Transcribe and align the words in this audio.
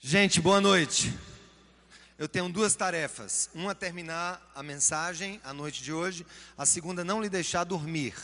Gente, 0.00 0.40
boa 0.40 0.60
noite. 0.60 1.12
Eu 2.16 2.28
tenho 2.28 2.48
duas 2.48 2.76
tarefas. 2.76 3.50
Uma, 3.52 3.74
terminar 3.74 4.40
a 4.54 4.62
mensagem 4.62 5.40
a 5.42 5.52
noite 5.52 5.82
de 5.82 5.92
hoje. 5.92 6.24
A 6.56 6.64
segunda, 6.64 7.02
não 7.02 7.20
lhe 7.20 7.28
deixar 7.28 7.64
dormir. 7.64 8.14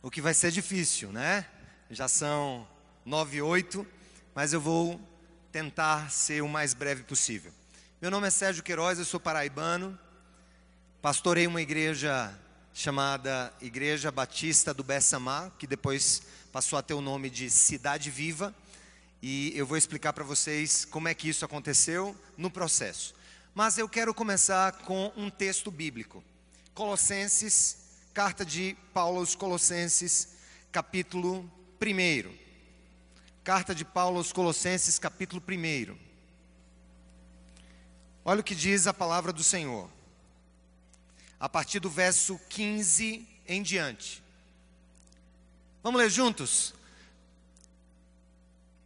O 0.00 0.10
que 0.10 0.22
vai 0.22 0.32
ser 0.32 0.50
difícil, 0.50 1.12
né? 1.12 1.46
Já 1.90 2.08
são 2.08 2.66
nove 3.04 3.36
e 3.36 3.42
oito, 3.42 3.86
mas 4.34 4.54
eu 4.54 4.62
vou 4.62 4.98
tentar 5.52 6.10
ser 6.10 6.42
o 6.42 6.48
mais 6.48 6.72
breve 6.72 7.02
possível. 7.02 7.52
Meu 8.00 8.10
nome 8.10 8.26
é 8.26 8.30
Sérgio 8.30 8.62
Queiroz, 8.62 8.98
eu 8.98 9.04
sou 9.04 9.20
paraibano. 9.20 9.96
Pastorei 11.02 11.46
uma 11.46 11.60
igreja 11.60 12.34
chamada 12.72 13.52
Igreja 13.60 14.10
Batista 14.10 14.72
do 14.72 14.82
Bessamá, 14.82 15.52
que 15.58 15.66
depois 15.66 16.22
passou 16.50 16.78
a 16.78 16.82
ter 16.82 16.94
o 16.94 17.02
nome 17.02 17.28
de 17.28 17.50
Cidade 17.50 18.10
Viva 18.10 18.54
e 19.22 19.52
eu 19.54 19.66
vou 19.66 19.76
explicar 19.76 20.12
para 20.12 20.24
vocês 20.24 20.84
como 20.84 21.08
é 21.08 21.14
que 21.14 21.28
isso 21.28 21.44
aconteceu 21.44 22.16
no 22.36 22.50
processo. 22.50 23.14
Mas 23.54 23.76
eu 23.76 23.88
quero 23.88 24.14
começar 24.14 24.72
com 24.78 25.12
um 25.16 25.28
texto 25.28 25.70
bíblico. 25.70 26.24
Colossenses, 26.72 27.76
carta 28.14 28.44
de 28.44 28.76
Paulo 28.94 29.18
aos 29.18 29.34
Colossenses, 29.34 30.28
capítulo 30.72 31.50
1. 31.80 32.34
Carta 33.44 33.74
de 33.74 33.84
Paulo 33.84 34.18
aos 34.18 34.32
Colossenses, 34.32 34.98
capítulo 34.98 35.42
1. 35.46 35.96
Olha 38.24 38.40
o 38.40 38.44
que 38.44 38.54
diz 38.54 38.86
a 38.86 38.94
palavra 38.94 39.32
do 39.32 39.44
Senhor. 39.44 39.90
A 41.38 41.48
partir 41.48 41.80
do 41.80 41.90
verso 41.90 42.40
15 42.48 43.26
em 43.46 43.62
diante. 43.62 44.22
Vamos 45.82 46.00
ler 46.00 46.10
juntos? 46.10 46.74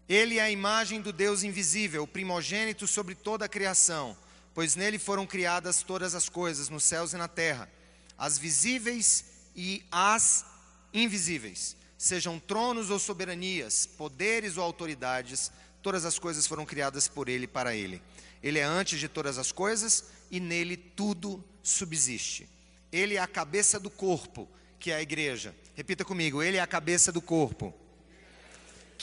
Ele 0.08 0.38
é 0.38 0.42
a 0.42 0.50
imagem 0.50 1.00
do 1.00 1.12
Deus 1.12 1.42
invisível, 1.42 2.06
primogênito 2.06 2.86
sobre 2.86 3.14
toda 3.14 3.46
a 3.46 3.48
criação, 3.48 4.16
pois 4.52 4.76
nele 4.76 4.98
foram 4.98 5.26
criadas 5.26 5.82
todas 5.82 6.15
as 6.15 6.29
coisas, 6.29 6.68
nos 6.68 6.84
céus 6.84 7.15
e 7.15 7.16
na 7.16 7.26
terra, 7.26 7.70
as 8.18 8.37
visíveis 8.37 9.24
e 9.56 9.82
as 9.90 10.45
invisíveis, 10.92 11.74
sejam 11.96 12.38
tronos 12.38 12.90
ou 12.90 12.98
soberanias, 12.98 13.87
poderes 13.87 14.59
ou 14.59 14.64
autoridades, 14.64 15.51
todas 15.82 16.04
as 16.04 16.18
coisas 16.18 16.46
foram 16.46 16.66
criadas 16.66 17.09
por 17.09 17.29
ele 17.29 17.45
e 17.45 17.48
para 17.48 17.74
ele. 17.74 18.02
Ele 18.42 18.59
é 18.59 18.62
antes 18.62 19.01
de 19.01 19.09
todas 19.09 19.38
as 19.38 19.51
coisas 19.51 20.04
e 20.30 20.38
nele 20.38 20.76
tudo 20.76 21.42
subsiste. 21.62 22.46
Ele 22.92 23.14
é 23.14 23.20
a 23.20 23.26
cabeça 23.26 23.80
do 23.80 23.88
corpo, 23.88 24.46
que 24.79 24.90
é 24.90 24.96
a 24.96 25.02
igreja. 25.02 25.54
Repita 25.74 26.04
comigo: 26.04 26.42
ele 26.42 26.59
é 26.59 26.60
a 26.60 26.66
cabeça 26.66 27.10
do 27.10 27.23
corpo 27.23 27.74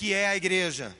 que 0.02 0.16
é 0.16 0.30
a 0.30 0.36
igreja. 0.36 0.98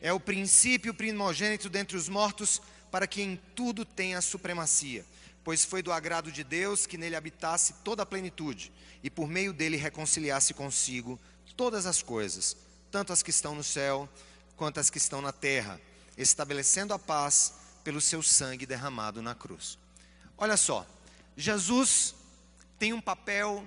É 0.00 0.12
o 0.12 0.20
princípio 0.20 0.94
primogênito 0.94 1.68
dentre 1.68 1.96
os 1.96 2.08
mortos, 2.08 2.62
para 2.88 3.04
que 3.04 3.20
em 3.20 3.34
tudo 3.52 3.84
tenha 3.84 4.20
supremacia. 4.20 5.04
Pois 5.42 5.64
foi 5.64 5.82
do 5.82 5.90
agrado 5.90 6.30
de 6.30 6.44
Deus 6.44 6.86
que 6.86 6.96
nele 6.96 7.16
habitasse 7.16 7.72
toda 7.82 8.04
a 8.04 8.06
plenitude, 8.06 8.72
e 9.02 9.10
por 9.10 9.26
meio 9.26 9.52
dele 9.52 9.76
reconciliasse 9.76 10.54
consigo 10.54 11.18
todas 11.56 11.84
as 11.84 12.00
coisas, 12.00 12.56
tanto 12.92 13.12
as 13.12 13.24
que 13.24 13.30
estão 13.30 13.56
no 13.56 13.64
céu 13.64 14.08
quanto 14.56 14.78
as 14.78 14.88
que 14.88 14.98
estão 14.98 15.20
na 15.20 15.32
terra, 15.32 15.80
estabelecendo 16.16 16.94
a 16.94 17.00
paz 17.00 17.54
pelo 17.82 18.00
seu 18.00 18.22
sangue 18.22 18.66
derramado 18.66 19.20
na 19.20 19.34
cruz. 19.34 19.76
Olha 20.38 20.56
só, 20.56 20.86
Jesus 21.36 22.14
tem 22.78 22.92
um 22.92 23.00
papel 23.00 23.66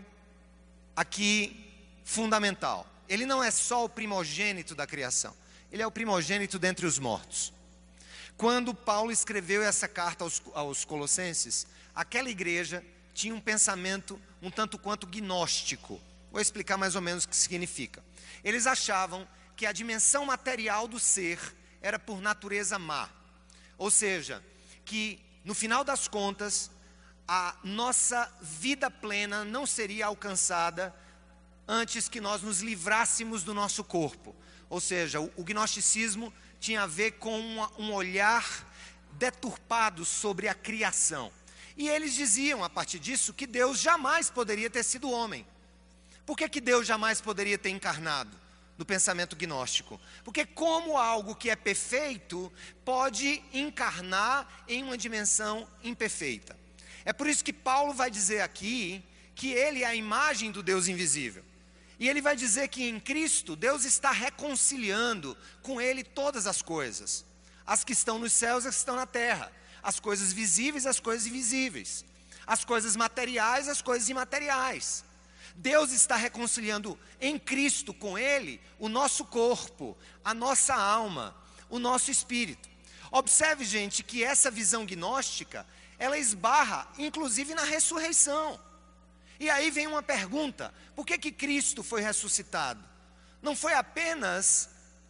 aqui 0.95 1.73
fundamental 2.05 2.94
ele 3.07 3.25
não 3.25 3.43
é 3.43 3.51
só 3.51 3.85
o 3.85 3.89
primogênito 3.89 4.75
da 4.75 4.87
criação, 4.87 5.35
ele 5.71 5.81
é 5.81 5.87
o 5.87 5.91
primogênito 5.91 6.57
dentre 6.57 6.85
os 6.85 6.99
mortos. 6.99 7.53
Quando 8.37 8.73
Paulo 8.73 9.11
escreveu 9.11 9.63
essa 9.63 9.87
carta 9.87 10.23
aos, 10.23 10.41
aos 10.53 10.83
Colossenses, 10.83 11.65
aquela 11.93 12.29
igreja 12.29 12.83
tinha 13.13 13.33
um 13.33 13.39
pensamento 13.39 14.19
um 14.41 14.51
tanto 14.51 14.77
quanto 14.77 15.07
gnóstico. 15.07 15.99
Vou 16.31 16.39
explicar 16.41 16.77
mais 16.77 16.95
ou 16.95 17.01
menos 17.01 17.23
o 17.23 17.29
que 17.29 17.35
significa. 17.35 18.03
Eles 18.43 18.67
achavam 18.67 19.27
que 19.55 19.65
a 19.65 19.71
dimensão 19.71 20.25
material 20.25 20.87
do 20.87 20.99
ser 20.99 21.39
era 21.81 21.97
por 21.97 22.21
natureza 22.21 22.77
má. 22.77 23.09
Ou 23.77 23.89
seja, 23.89 24.43
que 24.83 25.19
no 25.43 25.53
final 25.53 25.83
das 25.83 26.07
contas, 26.07 26.69
a 27.27 27.55
nossa 27.63 28.31
vida 28.41 28.91
plena 28.91 29.43
não 29.43 29.65
seria 29.65 30.07
alcançada 30.07 30.93
antes 31.67 32.07
que 32.07 32.21
nós 32.21 32.41
nos 32.41 32.61
livrássemos 32.61 33.43
do 33.43 33.53
nosso 33.53 33.83
corpo. 33.83 34.35
Ou 34.69 34.79
seja, 34.79 35.19
o, 35.19 35.43
gnosticismo 35.43 36.33
tinha 36.59 36.83
a 36.83 36.87
ver 36.87 37.11
com 37.13 37.39
uma, 37.39 37.71
um 37.77 37.93
olhar 37.93 38.45
deturpado 39.13 40.03
sobre 40.03 40.47
a 40.47 40.53
criação. 40.53 41.31
E 41.77 41.87
eles 41.87 42.13
diziam, 42.13 42.63
a 42.63 42.69
partir 42.69 42.99
disso, 42.99 43.33
que 43.33 43.45
Deus 43.45 43.79
jamais 43.79 44.29
poderia 44.29 44.69
ter 44.69 44.83
sido 44.83 45.11
homem. 45.11 45.45
Por 46.25 46.37
que, 46.37 46.47
que 46.49 46.61
Deus 46.61 46.87
jamais 46.87 47.21
poderia 47.21 47.57
ter 47.57 47.69
encarnado? 47.69 48.35
No 48.77 48.85
pensamento 48.85 49.37
gnóstico. 49.37 50.01
Porque, 50.23 50.45
como 50.45 50.97
algo 50.97 51.35
que 51.35 51.49
é 51.49 51.55
perfeito 51.55 52.51
pode 52.83 53.41
encarnar 53.53 54.65
em 54.67 54.83
uma 54.83 54.97
dimensão 54.97 55.65
imperfeita? 55.81 56.57
É 57.05 57.13
por 57.13 57.27
isso 57.27 57.43
que 57.43 57.53
Paulo 57.53 57.93
vai 57.93 58.11
dizer 58.11 58.41
aqui 58.41 59.01
que 59.33 59.51
ele 59.51 59.83
é 59.83 59.85
a 59.85 59.95
imagem 59.95 60.51
do 60.51 60.63
Deus 60.63 60.87
invisível. 60.87 61.43
E 61.99 62.09
ele 62.09 62.21
vai 62.21 62.35
dizer 62.35 62.67
que 62.67 62.83
em 62.83 62.99
Cristo 62.99 63.55
Deus 63.55 63.85
está 63.85 64.11
reconciliando 64.11 65.37
com 65.61 65.79
ele 65.79 66.03
todas 66.03 66.45
as 66.45 66.61
coisas, 66.61 67.25
as 67.65 67.83
que 67.83 67.93
estão 67.93 68.19
nos 68.19 68.33
céus 68.33 68.65
e 68.65 68.67
as 68.67 68.75
que 68.75 68.79
estão 68.79 68.95
na 68.95 69.05
terra, 69.05 69.51
as 69.81 69.99
coisas 69.99 70.33
visíveis 70.33 70.85
as 70.85 70.99
coisas 70.99 71.27
invisíveis, 71.27 72.03
as 72.45 72.65
coisas 72.65 72.95
materiais 72.95 73.69
as 73.69 73.81
coisas 73.81 74.09
imateriais. 74.09 75.05
Deus 75.55 75.91
está 75.91 76.17
reconciliando 76.17 76.99
em 77.19 77.39
Cristo 77.39 77.93
com 77.93 78.17
ele 78.17 78.59
o 78.77 78.89
nosso 78.89 79.23
corpo, 79.23 79.97
a 80.23 80.33
nossa 80.33 80.75
alma, 80.75 81.33
o 81.69 81.79
nosso 81.79 82.11
espírito. 82.11 82.69
Observe, 83.09 83.63
gente, 83.63 84.03
que 84.03 84.21
essa 84.21 84.51
visão 84.51 84.85
gnóstica, 84.85 85.65
ela 85.97 86.17
esbarra 86.17 86.87
inclusive 86.97 87.55
na 87.55 87.63
ressurreição. 87.63 88.59
E 89.39 89.49
aí 89.49 89.69
vem 89.71 89.87
uma 89.87 90.03
pergunta: 90.03 90.73
por 90.95 91.05
que, 91.05 91.17
que 91.17 91.31
Cristo 91.31 91.83
foi 91.83 92.01
ressuscitado? 92.01 92.83
Não 93.41 93.55
foi 93.55 93.73
apenas 93.73 94.69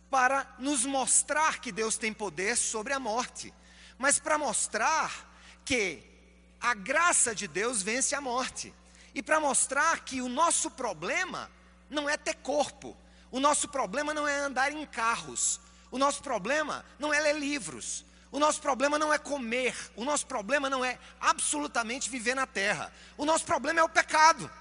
para 0.09 0.55
nos 0.59 0.85
mostrar 0.85 1.59
que 1.59 1.71
Deus 1.71 1.97
tem 1.97 2.13
poder 2.13 2.55
sobre 2.55 2.93
a 2.93 2.99
morte, 2.99 3.53
mas 3.97 4.19
para 4.19 4.37
mostrar 4.37 5.11
que 5.63 6.03
a 6.59 6.73
graça 6.73 7.35
de 7.35 7.47
Deus 7.47 7.81
vence 7.81 8.15
a 8.15 8.21
morte. 8.21 8.73
E 9.13 9.23
para 9.23 9.39
mostrar 9.39 9.99
que 10.03 10.21
o 10.21 10.27
nosso 10.27 10.69
problema 10.69 11.49
não 11.89 12.09
é 12.09 12.17
ter 12.17 12.35
corpo, 12.35 12.97
o 13.31 13.39
nosso 13.39 13.67
problema 13.69 14.13
não 14.13 14.27
é 14.27 14.39
andar 14.39 14.71
em 14.71 14.85
carros, 14.85 15.59
o 15.91 15.97
nosso 15.97 16.21
problema 16.21 16.83
não 16.99 17.13
é 17.13 17.19
ler 17.21 17.37
livros, 17.37 18.05
o 18.35 18.39
nosso 18.39 18.59
problema 18.59 18.99
não 18.99 19.13
é 19.13 19.17
comer, 19.17 19.73
o 19.95 20.03
nosso 20.03 20.27
problema 20.27 20.69
não 20.69 20.83
é 20.83 20.99
absolutamente 21.21 22.09
viver 22.09 22.35
na 22.35 22.45
terra. 22.45 22.91
O 23.17 23.23
nosso 23.23 23.45
problema 23.45 23.79
é 23.79 23.83
o 23.83 23.87
pecado. 23.87 24.51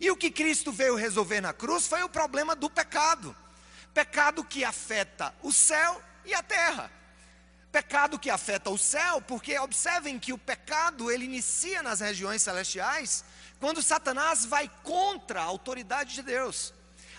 E 0.00 0.10
o 0.10 0.16
que 0.16 0.30
Cristo 0.30 0.72
veio 0.72 0.96
resolver 0.96 1.42
na 1.42 1.52
cruz 1.52 1.86
foi 1.86 2.02
o 2.02 2.08
problema 2.08 2.56
do 2.56 2.70
pecado. 2.70 3.36
Pecado 3.92 4.42
que 4.42 4.64
afeta 4.64 5.34
o 5.42 5.52
céu 5.52 6.00
e 6.24 6.32
a 6.32 6.42
terra. 6.42 6.90
Pecado 7.70 8.18
que 8.18 8.30
afeta 8.30 8.70
o 8.70 8.78
céu, 8.78 9.20
porque 9.20 9.58
observem 9.58 10.18
que 10.18 10.32
o 10.32 10.38
pecado 10.38 11.10
ele 11.10 11.26
inicia 11.26 11.82
nas 11.82 12.00
regiões 12.00 12.40
celestiais 12.40 13.22
quando 13.60 13.82
Satanás 13.82 14.46
vai 14.46 14.70
contra 14.82 15.42
a 15.42 15.44
autoridade 15.44 16.14
de 16.14 16.22
Deus. 16.22 16.72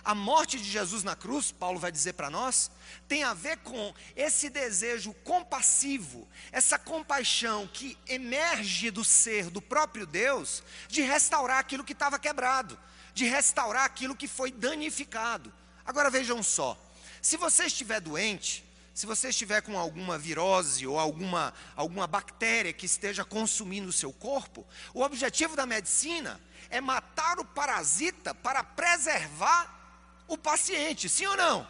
A 0.06 0.14
morte 0.14 0.58
de 0.58 0.70
Jesus 0.70 1.02
na 1.02 1.16
cruz, 1.16 1.52
Paulo 1.52 1.80
vai 1.80 1.90
dizer 1.90 2.14
para 2.14 2.30
nós, 2.30 2.70
tem 3.08 3.24
a 3.24 3.34
ver 3.34 3.58
com 3.60 3.94
esse 4.18 4.50
desejo 4.50 5.14
compassivo, 5.24 6.28
essa 6.52 6.78
compaixão 6.78 7.66
que 7.68 7.98
emerge 8.06 8.92
do 8.92 9.04
ser 9.04 9.50
do 9.50 9.62
próprio 9.62 10.06
Deus, 10.06 10.62
de 10.90 11.02
restaurar 11.02 11.60
aquilo 11.60 11.86
que 11.86 11.94
estava 11.94 12.20
quebrado, 12.20 12.78
de 13.14 13.24
restaurar 13.24 13.86
aquilo 13.86 14.16
que 14.16 14.28
foi 14.28 14.52
danificado. 14.52 15.54
Agora 15.86 16.10
vejam 16.10 16.44
só: 16.44 16.78
se 17.22 17.38
você 17.38 17.66
estiver 17.66 18.02
doente, 18.02 18.66
se 18.94 19.06
você 19.06 19.30
estiver 19.30 19.62
com 19.62 19.80
alguma 19.80 20.20
virose 20.20 20.86
ou 20.86 21.00
alguma, 21.00 21.54
alguma 21.78 22.08
bactéria 22.08 22.74
que 22.74 22.86
esteja 22.86 23.24
consumindo 23.24 23.88
o 23.88 23.94
seu 23.94 24.12
corpo, 24.12 24.68
o 24.94 25.02
objetivo 25.02 25.56
da 25.56 25.66
medicina 25.66 26.42
é 26.70 26.82
matar 26.82 27.40
o 27.40 27.46
parasita 27.46 28.36
para 28.36 28.64
preservar 28.64 29.83
o 30.28 30.38
paciente, 30.38 31.10
sim 31.10 31.26
ou 31.26 31.38
não? 31.38 31.68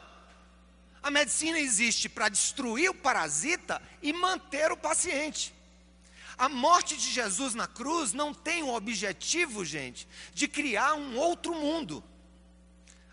A 1.02 1.12
medicina 1.12 1.60
existe 1.60 2.08
para 2.08 2.30
destruir 2.30 2.90
o 2.90 2.94
parasita 2.94 3.82
e 4.02 4.14
manter 4.14 4.72
o 4.72 4.78
paciente. 4.78 5.54
A 6.38 6.48
morte 6.48 6.96
de 6.96 7.12
Jesus 7.12 7.54
na 7.54 7.68
cruz 7.68 8.14
não 8.14 8.34
tem 8.34 8.64
o 8.64 8.74
objetivo, 8.74 9.64
gente, 9.66 10.08
de 10.34 10.48
criar 10.48 10.94
um 10.96 11.18
outro 11.18 11.54
mundo. 11.54 12.04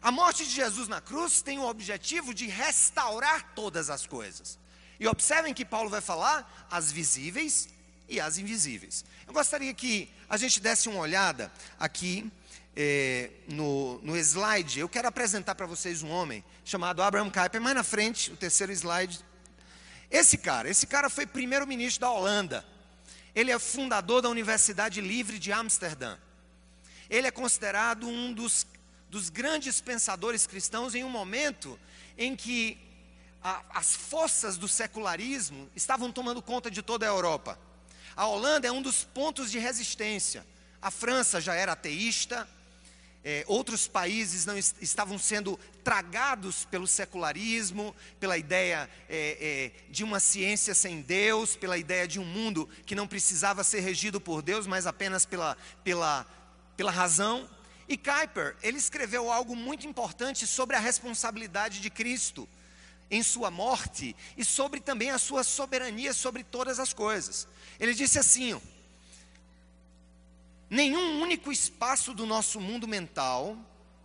A 0.01 0.11
morte 0.11 0.45
de 0.45 0.51
Jesus 0.51 0.89
na 0.89 1.01
cruz 1.01 1.43
tem 1.43 1.59
o 1.59 1.67
objetivo 1.67 2.33
de 2.33 2.47
restaurar 2.47 3.53
todas 3.55 3.91
as 3.91 4.07
coisas. 4.07 4.59
E 4.99 5.07
observem 5.07 5.53
que 5.53 5.65
Paulo 5.65 5.91
vai 5.91 6.01
falar 6.01 6.69
as 6.71 6.91
visíveis 6.91 7.69
e 8.09 8.21
as 8.21 8.39
invisíveis. 8.39 9.05
Eu 9.27 9.33
gostaria 9.33 9.75
que 9.75 10.09
a 10.29 10.37
gente 10.37 10.61
desse 10.61 10.89
uma 10.89 11.01
olhada 11.01 11.53
aqui 11.79 12.31
é, 12.77 13.31
no, 13.49 14.01
no 14.03 14.17
slide. 14.17 14.81
Eu 14.81 14.89
quero 14.89 15.09
apresentar 15.09 15.55
para 15.55 15.67
vocês 15.67 16.03
um 16.03 16.11
homem 16.11 16.45
chamado 16.65 17.03
Abraham 17.03 17.31
Kuyper. 17.31 17.61
Mais 17.61 17.75
na 17.75 17.85
frente, 17.85 18.31
o 18.33 18.37
terceiro 18.37 18.73
slide. 18.73 19.21
Esse 20.11 20.39
cara, 20.39 20.69
esse 20.69 20.87
cara 20.87 21.09
foi 21.09 21.27
primeiro-ministro 21.27 22.01
da 22.01 22.11
Holanda. 22.11 22.65
Ele 23.35 23.51
é 23.51 23.59
fundador 23.59 24.23
da 24.23 24.29
Universidade 24.29 25.01
Livre 25.01 25.39
de 25.39 25.53
Amsterdã. 25.53 26.17
Ele 27.09 27.27
é 27.27 27.31
considerado 27.31 28.09
um 28.09 28.33
dos, 28.33 28.67
dos 29.09 29.31
grandes 29.31 29.81
pensadores 29.81 30.47
cristãos 30.47 30.95
em 30.95 31.05
um 31.05 31.11
momento 31.11 31.79
em 32.17 32.35
que 32.35 32.79
a, 33.43 33.63
as 33.71 33.95
forças 33.95 34.57
do 34.57 34.69
secularismo 34.69 35.69
estavam 35.75 36.13
tomando 36.13 36.43
conta 36.43 36.71
de 36.71 36.83
toda 36.83 37.07
a 37.07 37.09
Europa. 37.09 37.59
A 38.17 38.27
Holanda 38.27 38.67
é 38.67 38.73
um 38.73 38.83
dos 38.83 39.05
pontos 39.05 39.51
de 39.51 39.59
resistência. 39.59 40.47
A 40.83 40.91
França 40.91 41.41
já 41.41 41.55
era 41.55 41.73
ateísta, 41.73 42.49
é, 43.25 43.45
outros 43.47 43.87
países 43.87 44.47
não 44.47 44.57
est 44.57 44.75
estavam 44.81 45.19
sendo 45.19 45.59
tragados 45.85 46.65
pelo 46.65 46.87
secularismo, 46.87 47.95
pela 48.19 48.39
ideia 48.39 48.89
é, 49.09 49.73
é, 49.87 49.91
de 49.91 50.03
uma 50.03 50.19
ciência 50.19 50.75
sem 50.75 51.03
Deus, 51.03 51.55
pela 51.57 51.77
ideia 51.77 52.09
de 52.09 52.19
um 52.19 52.25
mundo 52.25 52.69
que 52.87 52.95
não 52.95 53.07
precisava 53.07 53.63
ser 53.63 53.81
regido 53.81 54.21
por 54.21 54.41
Deus, 54.41 54.67
mas 54.67 54.87
apenas 54.87 55.27
pela, 55.27 55.57
pela, 55.85 56.27
pela 56.77 56.91
razão. 56.91 57.49
E 57.89 57.97
Kuyper, 57.97 58.57
ele 58.63 58.79
escreveu 58.79 59.31
algo 59.31 59.55
muito 59.55 59.87
importante 59.87 60.47
sobre 60.47 60.77
a 60.77 60.81
responsabilidade 60.81 61.81
de 61.81 61.91
Cristo 61.91 62.49
em 63.11 63.23
sua 63.23 63.51
morte 63.51 64.15
e 64.37 64.45
sobre 64.45 64.81
também 64.81 65.11
a 65.11 65.19
sua 65.19 65.43
soberania 65.43 66.15
sobre 66.15 66.45
todas 66.45 66.79
as 66.79 66.93
coisas. 66.93 67.49
Ele 67.79 67.93
disse 67.93 68.19
assim: 68.19 68.61
Nenhum 70.71 71.21
único 71.21 71.51
espaço 71.51 72.15
do 72.15 72.25
nosso 72.25 72.61
mundo 72.61 72.87
mental 72.87 73.59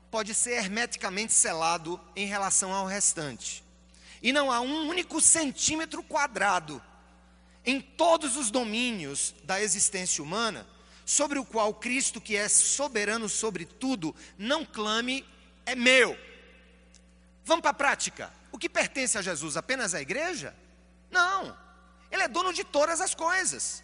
pode 0.09 0.33
ser 0.33 0.53
hermeticamente 0.53 1.31
selado 1.31 2.01
em 2.15 2.25
relação 2.25 2.73
ao 2.73 2.87
restante. 2.87 3.63
E 4.21 4.33
não 4.33 4.51
há 4.51 4.59
um 4.61 4.87
único 4.87 5.21
centímetro 5.21 6.01
quadrado 6.01 6.81
em 7.63 7.79
todos 7.79 8.35
os 8.35 8.49
domínios 8.49 9.35
da 9.43 9.61
existência 9.61 10.23
humana 10.23 10.65
sobre 11.05 11.37
o 11.37 11.45
qual 11.45 11.71
Cristo, 11.71 12.19
que 12.19 12.35
é 12.35 12.49
soberano 12.49 13.29
sobre 13.29 13.65
tudo, 13.65 14.15
não 14.35 14.65
clame 14.65 15.23
é 15.67 15.75
meu. 15.75 16.17
Vamos 17.43 17.61
para 17.61 17.71
a 17.71 17.75
prática. 17.75 18.33
O 18.51 18.57
que 18.57 18.67
pertence 18.67 19.17
a 19.17 19.21
Jesus? 19.21 19.55
Apenas 19.55 19.93
a 19.93 20.01
igreja? 20.01 20.55
Não. 21.11 21.55
Ele 22.09 22.23
é 22.23 22.27
dono 22.27 22.51
de 22.51 22.63
todas 22.63 23.01
as 23.01 23.13
coisas. 23.13 23.83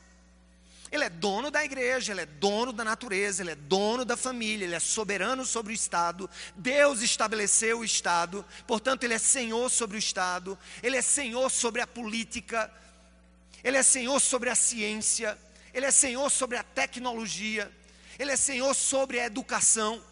Ele 0.92 1.06
é 1.06 1.10
dono 1.10 1.50
da 1.50 1.64
igreja, 1.64 2.12
ele 2.12 2.22
é 2.22 2.26
dono 2.26 2.74
da 2.74 2.84
natureza, 2.84 3.42
ele 3.42 3.52
é 3.52 3.56
dono 3.56 4.04
da 4.04 4.18
família, 4.18 4.66
ele 4.66 4.76
é 4.76 4.80
soberano 4.80 5.46
sobre 5.46 5.72
o 5.72 5.74
Estado. 5.74 6.30
Deus 6.56 7.02
estabeleceu 7.02 7.80
o 7.80 7.86
Estado, 7.86 8.46
portanto, 8.68 9.06
ele 9.06 9.14
é 9.14 9.18
senhor 9.18 9.70
sobre 9.70 9.96
o 9.96 10.00
Estado, 10.00 10.60
ele 10.84 10.98
é 10.98 11.02
senhor 11.02 11.50
sobre 11.50 11.82
a 11.82 11.88
política, 11.88 12.70
ele 13.64 13.78
é 13.78 13.84
senhor 13.84 14.20
sobre 14.20 14.50
a 14.50 14.56
ciência, 14.56 15.38
ele 15.74 15.86
é 15.86 15.92
senhor 15.92 16.30
sobre 16.30 16.58
a 16.58 16.64
tecnologia, 16.64 17.72
ele 18.20 18.32
é 18.32 18.36
senhor 18.36 18.74
sobre 18.74 19.18
a 19.20 19.26
educação. 19.26 20.04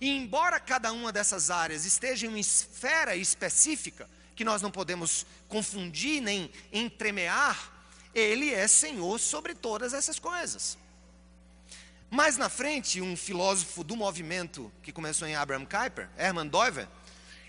E 0.00 0.10
embora 0.10 0.58
cada 0.58 0.92
uma 0.92 1.12
dessas 1.12 1.48
áreas 1.48 1.84
esteja 1.84 2.26
em 2.26 2.28
uma 2.28 2.40
esfera 2.40 3.14
específica, 3.14 4.10
que 4.34 4.44
nós 4.44 4.60
não 4.60 4.70
podemos 4.70 5.24
confundir 5.46 6.20
nem 6.20 6.50
entremear, 6.72 7.70
ele 8.14 8.52
é 8.52 8.66
Senhor 8.68 9.18
sobre 9.18 9.54
todas 9.54 9.94
essas 9.94 10.18
coisas. 10.18 10.78
Mais 12.10 12.36
na 12.36 12.48
frente, 12.48 13.00
um 13.00 13.16
filósofo 13.16 13.82
do 13.82 13.96
movimento 13.96 14.70
que 14.82 14.92
começou 14.92 15.26
em 15.26 15.34
Abraham 15.34 15.64
Kuyper, 15.64 16.10
Hermann 16.18 16.48
Doiver, 16.48 16.86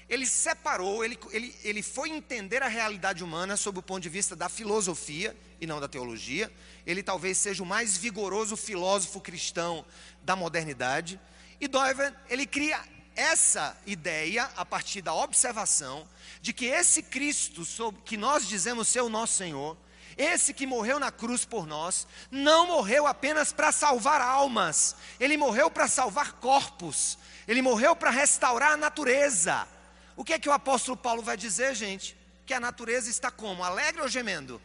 ele 0.09 0.25
separou, 0.25 1.03
ele, 1.03 1.17
ele, 1.31 1.55
ele 1.63 1.81
foi 1.81 2.09
entender 2.09 2.61
a 2.61 2.67
realidade 2.67 3.23
humana 3.23 3.57
sob 3.57 3.79
o 3.79 3.83
ponto 3.83 4.03
de 4.03 4.09
vista 4.09 4.35
da 4.35 4.47
filosofia 4.47 5.35
e 5.59 5.67
não 5.67 5.79
da 5.79 5.87
teologia. 5.87 6.51
Ele 6.85 7.01
talvez 7.01 7.37
seja 7.37 7.63
o 7.63 7.65
mais 7.65 7.97
vigoroso 7.97 8.55
filósofo 8.55 9.19
cristão 9.19 9.85
da 10.21 10.35
modernidade. 10.35 11.19
E 11.59 11.67
Doiver, 11.67 12.13
ele 12.29 12.45
cria 12.45 12.81
essa 13.15 13.77
ideia 13.85 14.49
a 14.55 14.65
partir 14.65 15.01
da 15.01 15.13
observação 15.13 16.07
de 16.41 16.53
que 16.53 16.65
esse 16.65 17.03
Cristo, 17.03 17.63
que 18.05 18.17
nós 18.17 18.47
dizemos 18.47 18.87
ser 18.87 19.01
o 19.01 19.09
nosso 19.09 19.33
Senhor, 19.35 19.77
esse 20.17 20.53
que 20.53 20.67
morreu 20.67 20.99
na 20.99 21.11
cruz 21.11 21.45
por 21.45 21.65
nós, 21.65 22.07
não 22.29 22.67
morreu 22.67 23.07
apenas 23.07 23.51
para 23.51 23.71
salvar 23.71 24.21
almas, 24.21 24.95
ele 25.19 25.37
morreu 25.37 25.69
para 25.69 25.87
salvar 25.87 26.33
corpos, 26.33 27.17
ele 27.47 27.61
morreu 27.61 27.95
para 27.95 28.09
restaurar 28.09 28.73
a 28.73 28.77
natureza. 28.77 29.67
O 30.15 30.23
que 30.23 30.33
é 30.33 30.39
que 30.39 30.49
o 30.49 30.53
apóstolo 30.53 30.95
Paulo 30.95 31.21
vai 31.21 31.35
dizer, 31.35 31.75
gente? 31.75 32.15
Que 32.45 32.53
a 32.53 32.59
natureza 32.59 33.09
está 33.09 33.31
como? 33.31 33.63
Alegre 33.63 34.01
ou 34.01 34.07
gemendo? 34.07 34.61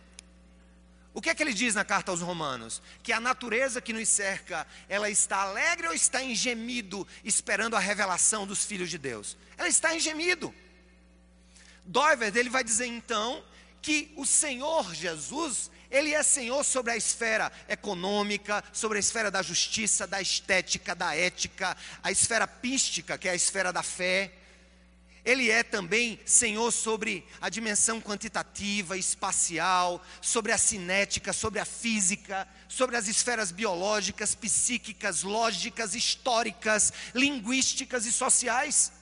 O 1.14 1.20
que 1.20 1.30
é 1.30 1.34
que 1.34 1.42
ele 1.42 1.54
diz 1.54 1.74
na 1.74 1.84
carta 1.84 2.10
aos 2.10 2.20
Romanos? 2.20 2.82
Que 3.02 3.12
a 3.12 3.18
natureza 3.18 3.80
que 3.80 3.92
nos 3.92 4.08
cerca, 4.08 4.66
ela 4.88 5.10
está 5.10 5.38
alegre 5.38 5.88
ou 5.88 5.94
está 5.94 6.22
em 6.22 6.34
gemido, 6.34 7.06
esperando 7.24 7.74
a 7.74 7.80
revelação 7.80 8.46
dos 8.46 8.64
filhos 8.64 8.90
de 8.90 8.98
Deus? 8.98 9.36
Ela 9.56 9.68
está 9.68 9.94
em 9.94 9.98
gemido. 9.98 10.54
Doiver, 11.84 12.36
ele 12.36 12.50
vai 12.50 12.62
dizer 12.62 12.86
então 12.86 13.42
que 13.80 14.12
o 14.16 14.24
Senhor 14.24 14.94
Jesus, 14.94 15.70
ele 15.90 16.12
é 16.12 16.22
Senhor 16.22 16.64
sobre 16.64 16.92
a 16.92 16.96
esfera 16.96 17.50
econômica, 17.68 18.62
sobre 18.72 18.98
a 18.98 19.00
esfera 19.00 19.30
da 19.30 19.42
justiça, 19.42 20.06
da 20.06 20.20
estética, 20.20 20.94
da 20.94 21.16
ética, 21.16 21.76
a 22.02 22.10
esfera 22.10 22.46
pística, 22.46 23.16
que 23.16 23.28
é 23.28 23.32
a 23.32 23.36
esfera 23.36 23.72
da 23.72 23.82
fé. 23.82 24.32
Ele 25.24 25.50
é 25.50 25.62
também 25.62 26.18
Senhor 26.24 26.70
sobre 26.72 27.26
a 27.40 27.48
dimensão 27.48 28.00
quantitativa, 28.00 28.96
espacial, 28.96 30.02
sobre 30.22 30.52
a 30.52 30.58
cinética, 30.58 31.32
sobre 31.32 31.60
a 31.60 31.64
física, 31.64 32.48
sobre 32.68 32.96
as 32.96 33.08
esferas 33.08 33.50
biológicas, 33.50 34.34
psíquicas, 34.34 35.22
lógicas, 35.22 35.94
históricas, 35.94 36.92
linguísticas 37.14 38.06
e 38.06 38.12
sociais. 38.12 38.92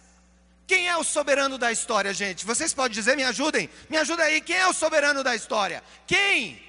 Quem 0.67 0.89
é 0.89 0.97
o 0.97 1.05
soberano 1.05 1.57
da 1.57 1.71
história, 1.71 2.13
gente? 2.13 2.45
Vocês 2.45 2.75
podem 2.75 2.93
dizer, 2.93 3.17
me 3.17 3.23
ajudem? 3.23 3.71
Me 3.89 3.97
ajuda 3.97 4.25
aí, 4.25 4.41
quem 4.41 4.57
é 4.57 4.67
o 4.67 4.73
soberano 4.73 5.23
da 5.23 5.35
história? 5.35 5.83
Quem? 6.07 6.61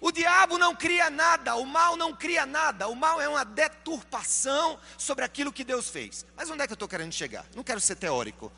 O 0.00 0.10
diabo 0.10 0.58
não 0.58 0.74
cria 0.74 1.10
nada, 1.10 1.54
o 1.54 1.64
mal 1.64 1.96
não 1.96 2.16
cria 2.16 2.44
nada, 2.46 2.88
o 2.88 2.96
mal 2.96 3.20
é 3.20 3.28
uma 3.28 3.44
deturpação 3.44 4.80
sobre 4.96 5.24
aquilo 5.24 5.52
que 5.52 5.62
Deus 5.62 5.88
fez. 5.88 6.24
Mas 6.34 6.50
onde 6.50 6.62
é 6.62 6.66
que 6.66 6.72
eu 6.72 6.74
estou 6.74 6.88
querendo 6.88 7.12
chegar? 7.12 7.46
Não 7.54 7.62
quero 7.62 7.80
ser 7.80 7.96
teórico, 7.96 8.50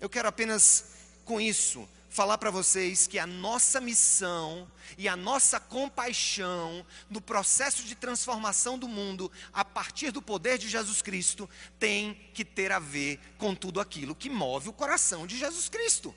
eu 0.00 0.08
quero 0.08 0.28
apenas, 0.28 0.84
com 1.24 1.40
isso, 1.40 1.86
falar 2.08 2.38
para 2.38 2.50
vocês 2.50 3.06
que 3.06 3.18
a 3.18 3.26
nossa 3.26 3.80
missão 3.80 4.70
e 4.96 5.06
a 5.08 5.16
nossa 5.16 5.60
compaixão 5.60 6.84
no 7.10 7.20
processo 7.20 7.82
de 7.82 7.94
transformação 7.94 8.78
do 8.78 8.88
mundo 8.88 9.30
a 9.52 9.64
partir 9.64 10.10
do 10.10 10.22
poder 10.22 10.58
de 10.58 10.68
Jesus 10.68 11.02
Cristo 11.02 11.48
tem 11.78 12.14
que 12.32 12.44
ter 12.44 12.72
a 12.72 12.78
ver 12.78 13.20
com 13.36 13.54
tudo 13.54 13.80
aquilo 13.80 14.14
que 14.14 14.30
move 14.30 14.68
o 14.68 14.72
coração 14.72 15.26
de 15.26 15.36
Jesus 15.36 15.68
Cristo. 15.68 16.14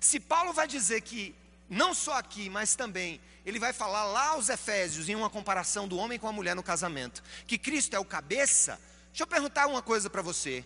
Se 0.00 0.18
Paulo 0.18 0.52
vai 0.52 0.66
dizer 0.66 1.02
que 1.02 1.34
não 1.68 1.94
só 1.94 2.14
aqui, 2.18 2.48
mas 2.48 2.74
também 2.74 3.20
ele 3.44 3.58
vai 3.58 3.72
falar 3.72 4.04
lá 4.04 4.28
aos 4.28 4.48
Efésios 4.48 5.08
em 5.08 5.14
uma 5.14 5.30
comparação 5.30 5.86
do 5.86 5.96
homem 5.96 6.18
com 6.18 6.28
a 6.28 6.32
mulher 6.32 6.56
no 6.56 6.62
casamento, 6.62 7.22
que 7.46 7.58
Cristo 7.58 7.94
é 7.94 7.98
o 7.98 8.04
cabeça. 8.04 8.80
Deixa 9.08 9.24
eu 9.24 9.26
perguntar 9.26 9.66
uma 9.66 9.82
coisa 9.82 10.08
para 10.08 10.22
você. 10.22 10.64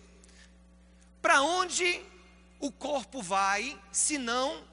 Para 1.21 1.41
onde 1.41 2.01
o 2.59 2.71
corpo 2.71 3.21
vai, 3.21 3.79
se 3.91 4.17
não 4.17 4.63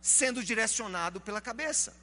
sendo 0.00 0.42
direcionado 0.42 1.20
pela 1.20 1.40
cabeça. 1.40 1.94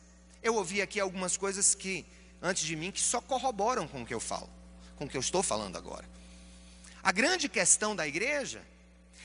Eu 0.41 0.55
ouvi 0.55 0.81
aqui 0.81 0.99
algumas 0.99 1.35
coisas 1.35 1.75
que, 1.75 2.05
antes 2.41 2.63
de 2.63 2.75
mim, 2.75 2.91
que 2.91 3.01
só 3.01 3.19
corroboram 3.19 3.87
com 3.87 4.01
o 4.01 4.05
que 4.05 4.13
eu 4.13 4.19
falo, 4.19 4.49
com 4.95 5.05
o 5.05 5.09
que 5.09 5.17
eu 5.17 5.21
estou 5.21 5.43
falando 5.43 5.77
agora. 5.77 6.07
A 7.03 7.11
grande 7.11 7.49
questão 7.49 7.95
da 7.95 8.07
igreja 8.07 8.61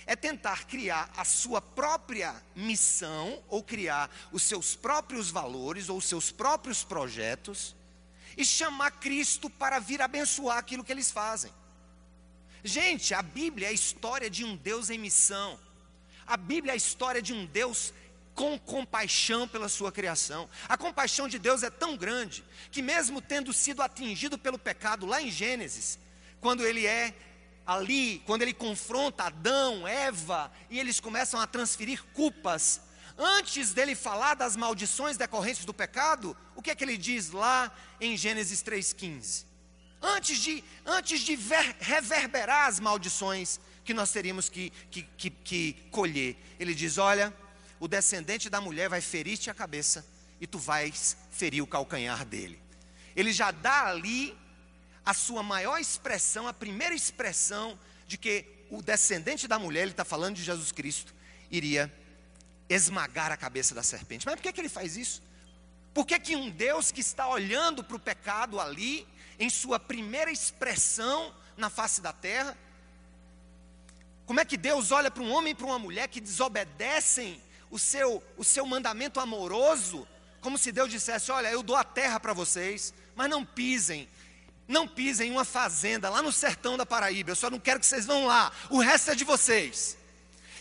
é 0.07 0.15
tentar 0.15 0.67
criar 0.67 1.11
a 1.17 1.25
sua 1.25 1.63
própria 1.63 2.35
missão, 2.55 3.43
ou 3.49 3.63
criar 3.63 4.11
os 4.33 4.43
seus 4.43 4.75
próprios 4.75 5.31
valores, 5.31 5.89
ou 5.89 5.99
os 5.99 6.05
seus 6.05 6.31
próprios 6.31 6.85
projetos, 6.85 7.75
e 8.37 8.45
chamar 8.45 8.91
Cristo 8.93 9.49
para 9.49 9.79
vir 9.79 10.03
abençoar 10.03 10.59
aquilo 10.59 10.85
que 10.85 10.93
eles 10.93 11.11
fazem. 11.11 11.53
Gente, 12.63 13.15
a 13.15 13.23
Bíblia 13.23 13.69
é 13.69 13.71
a 13.71 13.75
história 13.75 14.29
de 14.29 14.45
um 14.45 14.57
Deus 14.57 14.91
em 14.91 14.99
missão. 14.99 15.59
A 16.27 16.37
Bíblia 16.37 16.73
é 16.73 16.75
a 16.75 16.77
história 16.77 17.21
de 17.21 17.33
um 17.33 17.47
Deus 17.47 17.93
com 18.35 18.59
compaixão 18.59 19.47
pela 19.47 19.69
sua 19.69 19.93
criação. 19.93 20.49
A 20.69 20.77
compaixão 20.77 21.29
de 21.29 21.39
Deus 21.39 21.63
é 21.63 21.71
tão 21.71 21.97
grande 21.97 22.45
que, 22.71 22.83
mesmo 22.83 23.21
tendo 23.21 23.53
sido 23.53 23.81
atingido 23.81 24.37
pelo 24.37 24.59
pecado 24.59 25.07
lá 25.07 25.23
em 25.23 25.31
Gênesis, 25.31 25.99
quando 26.41 26.65
ele 26.65 26.85
é 26.87 27.15
ali, 27.67 28.23
quando 28.27 28.43
ele 28.43 28.53
confronta 28.53 29.25
Adão, 29.25 29.87
Eva, 29.87 30.51
e 30.69 30.79
eles 30.79 31.01
começam 31.01 31.41
a 31.41 31.47
transferir 31.47 32.03
culpas, 32.13 32.81
antes 33.17 33.73
dele 33.73 33.95
falar 33.95 34.35
das 34.35 34.57
maldições 34.57 35.17
decorrentes 35.17 35.65
do 35.65 35.73
pecado, 35.73 36.37
o 36.57 36.63
que 36.63 36.71
é 36.71 36.75
que 36.75 36.85
ele 36.85 36.97
diz 36.97 37.31
lá 37.31 37.73
em 38.01 38.17
Gênesis 38.17 38.63
3,15? 38.63 39.45
Antes 40.03 40.39
de, 40.39 40.63
antes 40.85 41.21
de 41.21 41.35
ver, 41.35 41.77
reverberar 41.81 42.67
as 42.67 42.79
maldições 42.79 43.59
que 43.85 43.95
nós 43.95 44.11
teríamos 44.11 44.49
que, 44.49 44.71
que, 44.91 45.03
que, 45.17 45.31
que 45.31 45.73
colher, 45.91 46.37
ele 46.59 46.75
diz: 46.75 46.99
Olha, 46.99 47.33
o 47.79 47.87
descendente 47.87 48.49
da 48.49 48.61
mulher 48.61 48.89
vai 48.89 49.01
ferir-te 49.01 49.51
a 49.51 49.55
cabeça 49.55 50.07
e 50.41 50.47
tu 50.47 50.59
vais 50.59 51.17
ferir 51.31 51.63
o 51.63 51.67
calcanhar 51.67 52.25
dele. 52.25 52.61
Ele 53.15 53.33
já 53.33 53.51
dá 53.51 53.87
ali 53.87 54.37
a 55.05 55.13
sua 55.13 55.43
maior 55.43 55.79
expressão, 55.79 56.49
a 56.49 56.53
primeira 56.53 56.95
expressão 56.95 57.79
de 58.09 58.17
que 58.17 58.47
o 58.71 58.83
descendente 58.83 59.47
da 59.47 59.59
mulher, 59.59 59.83
ele 59.83 59.91
está 59.91 60.05
falando 60.05 60.37
de 60.37 60.43
Jesus 60.43 60.73
Cristo, 60.73 61.15
iria 61.51 61.93
esmagar 62.69 63.31
a 63.31 63.37
cabeça 63.37 63.75
da 63.75 63.83
serpente. 63.83 64.25
Mas 64.27 64.35
por 64.35 64.43
que, 64.43 64.53
que 64.53 64.61
ele 64.61 64.69
faz 64.69 64.97
isso? 64.97 65.23
Por 65.93 66.07
que, 66.07 66.19
que 66.19 66.35
um 66.35 66.51
Deus 66.51 66.91
que 66.91 67.01
está 67.01 67.29
olhando 67.29 67.85
para 67.85 67.97
o 67.97 68.01
pecado 68.01 68.59
ali, 68.59 69.07
em 69.39 69.49
sua 69.51 69.79
primeira 69.79 70.31
expressão 70.31 71.35
na 71.57 71.71
face 71.71 72.01
da 72.01 72.13
terra, 72.13 72.57
como 74.27 74.41
é 74.41 74.45
que 74.45 74.57
Deus 74.57 74.91
olha 74.91 75.11
para 75.11 75.23
um 75.23 75.33
homem 75.33 75.53
e 75.53 75.55
para 75.55 75.67
uma 75.67 75.79
mulher 75.79 76.09
que 76.09 76.21
desobedecem 76.21 77.41
o 77.71 77.79
seu, 77.79 78.23
o 78.37 78.45
seu 78.45 78.65
mandamento 78.65 79.21
amoroso, 79.21 80.07
como 80.41 80.57
se 80.57 80.73
Deus 80.73 80.91
dissesse: 80.91 81.31
Olha, 81.31 81.49
eu 81.49 81.63
dou 81.63 81.77
a 81.77 81.85
terra 81.85 82.19
para 82.19 82.33
vocês, 82.33 82.95
mas 83.15 83.29
não 83.29 83.45
pisem, 83.45 84.09
não 84.67 84.89
pisem 84.89 85.29
em 85.29 85.33
uma 85.33 85.45
fazenda 85.45 86.09
lá 86.09 86.23
no 86.23 86.33
sertão 86.33 86.77
da 86.77 86.87
Paraíba, 86.87 87.31
eu 87.31 87.37
só 87.37 87.51
não 87.51 87.59
quero 87.59 87.81
que 87.81 87.87
vocês 87.87 88.07
vão 88.07 88.27
lá, 88.27 88.53
o 88.71 88.79
resto 88.79 89.11
é 89.11 89.15
de 89.15 89.25
vocês. 89.25 89.99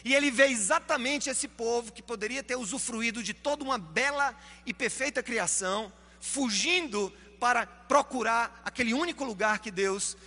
E 0.05 0.13
ele 0.13 0.29
vê 0.29 0.48
exatamente 0.48 1.29
esse 1.29 1.48
povo 1.48 1.93
que 1.93 2.03
poderia 2.03 2.43
ter 2.43 2.58
usufruído 2.58 3.24
de 3.24 3.34
toda 3.34 3.63
uma 3.63 3.77
bela 3.77 4.36
e 4.65 4.74
perfeita 4.74 5.24
criação, 5.24 5.93
fugindo 6.20 7.13
para 7.39 7.65
procurar 7.65 8.62
aquele 8.65 8.93
único 8.93 9.24
lugar 9.24 9.60
que 9.60 9.72
Deus 9.72 10.17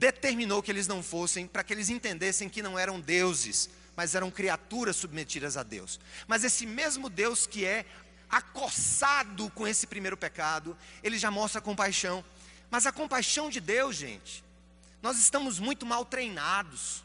determinou 0.00 0.62
que 0.62 0.72
eles 0.72 0.88
não 0.88 1.02
fossem, 1.02 1.46
para 1.46 1.62
que 1.62 1.74
eles 1.74 1.90
entendessem 1.90 2.48
que 2.48 2.62
não 2.62 2.78
eram 2.78 2.98
deuses, 2.98 3.68
mas 3.94 4.14
eram 4.14 4.30
criaturas 4.30 4.96
submetidas 4.96 5.58
a 5.58 5.62
Deus. 5.62 6.00
Mas 6.26 6.42
esse 6.42 6.64
mesmo 6.64 7.10
Deus 7.10 7.46
que 7.46 7.66
é 7.66 7.84
acossado 8.30 9.50
com 9.50 9.68
esse 9.68 9.86
primeiro 9.86 10.16
pecado, 10.16 10.74
ele 11.02 11.18
já 11.18 11.30
mostra 11.30 11.60
compaixão. 11.60 12.24
Mas 12.70 12.86
a 12.86 12.92
compaixão 12.92 13.50
de 13.50 13.60
Deus, 13.60 13.94
gente, 13.94 14.42
nós 15.02 15.18
estamos 15.18 15.58
muito 15.58 15.84
mal 15.84 16.02
treinados. 16.06 17.04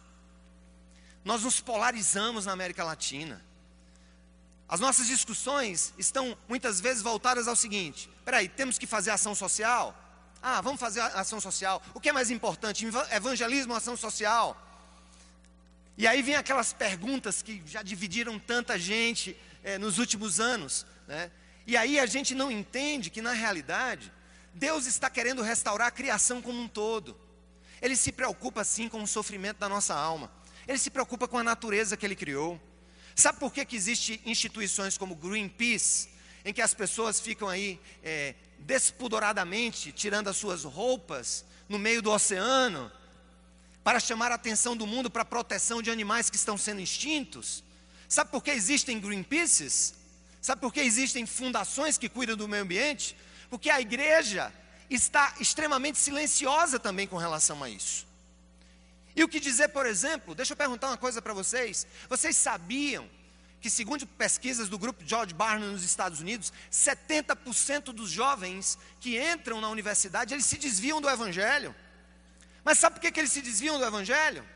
Nós 1.25 1.43
nos 1.43 1.59
polarizamos 1.59 2.45
na 2.45 2.53
América 2.53 2.85
Latina. 2.85 3.43
As 4.69 4.79
nossas 4.79 5.07
discussões 5.07 5.93
estão 5.97 6.37
muitas 6.47 6.79
vezes 6.79 7.03
voltadas 7.03 7.45
ao 7.45 7.57
seguinte: 7.57 8.09
peraí, 8.23 8.47
temos 8.47 8.77
que 8.77 8.87
fazer 8.87 9.11
ação 9.11 9.35
social? 9.35 9.93
Ah, 10.47 10.61
vamos 10.61 10.79
fazer 10.79 11.01
ação 11.01 11.41
social. 11.41 11.81
O 11.91 11.99
que 11.99 12.07
é 12.07 12.11
mais 12.11 12.29
importante, 12.29 12.85
evangelismo 13.11 13.73
ou 13.73 13.77
ação 13.77 13.97
social? 13.97 14.55
E 15.97 16.05
aí 16.05 16.21
vem 16.21 16.35
aquelas 16.35 16.71
perguntas 16.71 17.41
que 17.41 17.63
já 17.65 17.81
dividiram 17.81 18.37
tanta 18.37 18.77
gente 18.77 19.35
é, 19.63 19.79
nos 19.79 19.97
últimos 19.97 20.39
anos. 20.39 20.85
Né? 21.07 21.31
E 21.65 21.75
aí 21.75 21.99
a 21.99 22.05
gente 22.05 22.35
não 22.35 22.51
entende 22.51 23.09
que, 23.09 23.23
na 23.23 23.31
realidade, 23.31 24.13
Deus 24.53 24.85
está 24.85 25.09
querendo 25.09 25.41
restaurar 25.41 25.87
a 25.87 25.91
criação 25.91 26.43
como 26.43 26.61
um 26.61 26.67
todo. 26.67 27.19
Ele 27.81 27.95
se 27.95 28.11
preocupa 28.11 28.63
sim 28.63 28.87
com 28.87 29.01
o 29.01 29.07
sofrimento 29.07 29.57
da 29.57 29.67
nossa 29.67 29.95
alma. 29.95 30.31
Ele 30.67 30.77
se 30.77 30.91
preocupa 30.91 31.27
com 31.27 31.39
a 31.39 31.43
natureza 31.43 31.97
que 31.97 32.05
ele 32.05 32.15
criou. 32.15 32.61
Sabe 33.15 33.39
por 33.39 33.51
que, 33.51 33.65
que 33.65 33.75
existem 33.75 34.21
instituições 34.27 34.95
como 34.95 35.15
Greenpeace, 35.15 36.07
em 36.45 36.53
que 36.53 36.61
as 36.61 36.75
pessoas 36.75 37.19
ficam 37.19 37.49
aí 37.49 37.79
é, 38.03 38.35
despudoradamente 38.65 39.91
tirando 39.91 40.27
as 40.27 40.37
suas 40.37 40.63
roupas 40.63 41.45
no 41.69 41.77
meio 41.77 42.01
do 42.01 42.11
oceano 42.11 42.91
para 43.83 43.99
chamar 43.99 44.31
a 44.31 44.35
atenção 44.35 44.75
do 44.75 44.87
mundo 44.87 45.09
para 45.09 45.21
a 45.21 45.25
proteção 45.25 45.81
de 45.81 45.91
animais 45.91 46.29
que 46.29 46.35
estão 46.35 46.57
sendo 46.57 46.81
extintos? 46.81 47.63
Sabe 48.09 48.31
por 48.31 48.43
que 48.43 48.51
existem 48.51 48.99
Greenpeaces? 48.99 49.93
Sabe 50.41 50.61
por 50.61 50.73
que 50.73 50.79
existem 50.79 51.25
fundações 51.25 51.97
que 51.97 52.09
cuidam 52.09 52.35
do 52.35 52.47
meio 52.47 52.63
ambiente? 52.63 53.15
Porque 53.49 53.69
a 53.69 53.79
igreja 53.79 54.51
está 54.89 55.35
extremamente 55.39 55.97
silenciosa 55.97 56.79
também 56.79 57.07
com 57.07 57.17
relação 57.17 57.63
a 57.63 57.69
isso. 57.69 58.07
E 59.15 59.23
o 59.23 59.29
que 59.29 59.39
dizer, 59.39 59.69
por 59.69 59.85
exemplo, 59.85 60.35
deixa 60.35 60.53
eu 60.53 60.57
perguntar 60.57 60.87
uma 60.87 60.97
coisa 60.97 61.21
para 61.21 61.33
vocês. 61.33 61.87
Vocês 62.09 62.35
sabiam 62.35 63.09
que, 63.65 63.69
segundo 63.71 64.05
pesquisas 64.05 64.69
do 64.69 64.77
grupo 64.77 65.03
George 65.03 65.33
Barna 65.33 65.65
nos 65.65 65.83
Estados 65.83 66.19
Unidos, 66.19 66.53
70% 66.71 67.85
dos 67.85 68.11
jovens 68.11 68.77
que 68.99 69.19
entram 69.19 69.59
na 69.59 69.69
universidade, 69.69 70.35
eles 70.35 70.45
se 70.45 70.55
desviam 70.55 71.01
do 71.01 71.09
Evangelho. 71.09 71.73
Mas 72.63 72.77
sabe 72.77 72.93
por 72.93 73.01
que, 73.01 73.11
que 73.11 73.19
eles 73.19 73.31
se 73.31 73.41
desviam 73.41 73.79
do 73.79 73.83
Evangelho? 73.83 74.47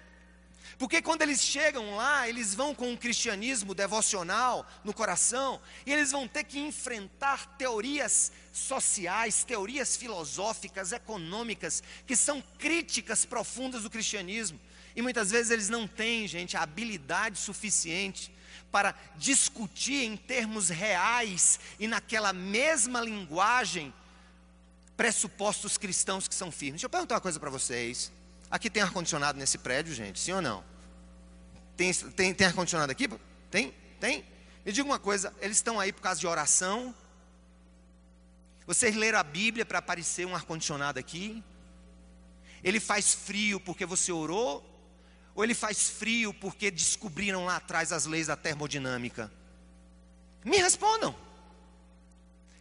Porque 0.77 1.01
quando 1.01 1.23
eles 1.23 1.41
chegam 1.41 1.95
lá, 1.95 2.29
eles 2.29 2.53
vão 2.53 2.75
com 2.75 2.91
um 2.91 2.95
cristianismo 2.95 3.73
devocional 3.73 4.63
no 4.83 4.93
coração, 4.93 5.59
e 5.87 5.91
eles 5.91 6.11
vão 6.11 6.27
ter 6.27 6.43
que 6.43 6.59
enfrentar 6.59 7.57
teorias 7.57 8.31
sociais, 8.53 9.43
teorias 9.43 9.97
filosóficas, 9.97 10.91
econômicas, 10.91 11.81
que 12.05 12.15
são 12.15 12.43
críticas 12.59 13.25
profundas 13.25 13.81
do 13.81 13.89
cristianismo. 13.89 14.59
E 14.95 15.01
muitas 15.01 15.31
vezes 15.31 15.49
eles 15.49 15.67
não 15.67 15.87
têm, 15.87 16.27
gente, 16.27 16.55
a 16.55 16.61
habilidade 16.61 17.39
suficiente 17.39 18.37
para 18.71 18.95
discutir 19.15 20.05
em 20.05 20.15
termos 20.15 20.69
reais 20.69 21.59
e 21.79 21.87
naquela 21.87 22.31
mesma 22.33 23.01
linguagem 23.01 23.93
pressupostos 24.95 25.77
cristãos 25.77 26.27
que 26.27 26.35
são 26.35 26.51
firmes. 26.51 26.73
Deixa 26.73 26.85
eu 26.85 26.89
perguntar 26.89 27.15
uma 27.15 27.21
coisa 27.21 27.39
para 27.39 27.49
vocês. 27.49 28.11
Aqui 28.51 28.69
tem 28.69 28.83
ar-condicionado 28.83 29.39
nesse 29.39 29.57
prédio, 29.57 29.93
gente, 29.93 30.19
sim 30.19 30.33
ou 30.33 30.41
não? 30.41 30.63
Tem, 31.77 31.93
tem, 31.93 32.33
tem 32.33 32.47
ar-condicionado 32.47 32.91
aqui? 32.91 33.07
Tem? 33.49 33.73
Tem? 33.99 34.25
Me 34.65 34.71
diga 34.71 34.87
uma 34.87 34.99
coisa, 34.99 35.33
eles 35.39 35.57
estão 35.57 35.79
aí 35.79 35.93
por 35.93 36.01
causa 36.01 36.19
de 36.19 36.27
oração? 36.27 36.93
Vocês 38.67 38.95
leram 38.95 39.19
a 39.19 39.23
Bíblia 39.23 39.65
para 39.65 39.79
aparecer 39.79 40.27
um 40.27 40.35
ar-condicionado 40.35 40.99
aqui? 40.99 41.43
Ele 42.63 42.79
faz 42.79 43.13
frio 43.13 43.59
porque 43.59 43.85
você 43.85 44.11
orou? 44.11 44.68
Ou 45.39 45.43
ele 45.45 45.53
faz 45.53 45.89
frio 45.89 46.33
porque 46.33 46.69
descobriram 46.69 47.45
lá 47.45 47.55
atrás 47.55 47.93
as 47.93 48.05
leis 48.05 48.27
da 48.27 48.35
termodinâmica? 48.35 49.31
Me 50.43 50.57
respondam. 50.57 51.15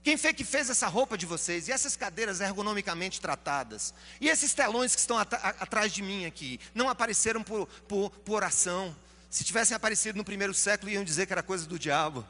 Quem 0.05 0.17
foi 0.17 0.33
que 0.33 0.45
fez 0.45 0.71
essa 0.71 0.87
roupa 0.87 1.19
de 1.19 1.27
vocês? 1.27 1.67
E 1.67 1.73
essas 1.73 1.97
cadeiras 1.97 2.41
ergonomicamente 2.41 3.21
tratadas? 3.21 3.93
E 4.21 4.29
esses 4.29 4.55
telões 4.55 4.95
que 4.95 5.01
estão 5.01 5.19
at 5.19 5.35
atrás 5.59 5.93
de 5.93 6.03
mim 6.03 6.25
aqui? 6.25 6.61
Não 6.73 6.89
apareceram 6.89 7.43
por, 7.43 7.67
por, 7.89 8.11
por 8.11 8.35
oração. 8.35 8.95
Se 9.29 9.43
tivessem 9.43 9.75
aparecido 9.75 10.17
no 10.17 10.23
primeiro 10.23 10.55
século, 10.55 10.93
iam 10.93 11.03
dizer 11.03 11.27
que 11.27 11.33
era 11.33 11.43
coisa 11.43 11.67
do 11.67 11.81
diabo. 11.81 12.25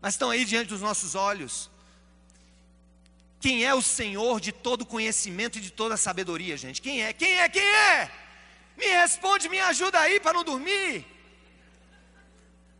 Mas 0.00 0.14
estão 0.14 0.30
aí 0.30 0.44
diante 0.44 0.68
dos 0.68 0.80
nossos 0.80 1.16
olhos. 1.16 1.68
Quem 3.40 3.64
é 3.64 3.74
o 3.74 3.82
Senhor 3.82 4.40
de 4.40 4.52
todo 4.52 4.86
conhecimento 4.86 5.58
e 5.58 5.60
de 5.60 5.72
toda 5.72 5.96
sabedoria, 5.96 6.56
gente? 6.56 6.80
Quem 6.80 7.02
é? 7.02 7.12
Quem 7.12 7.40
é? 7.40 7.48
Quem 7.48 7.66
é? 7.66 8.25
Me 8.76 8.86
responde, 8.86 9.48
me 9.48 9.60
ajuda 9.60 9.98
aí 10.00 10.20
para 10.20 10.34
não 10.34 10.44
dormir. 10.44 11.06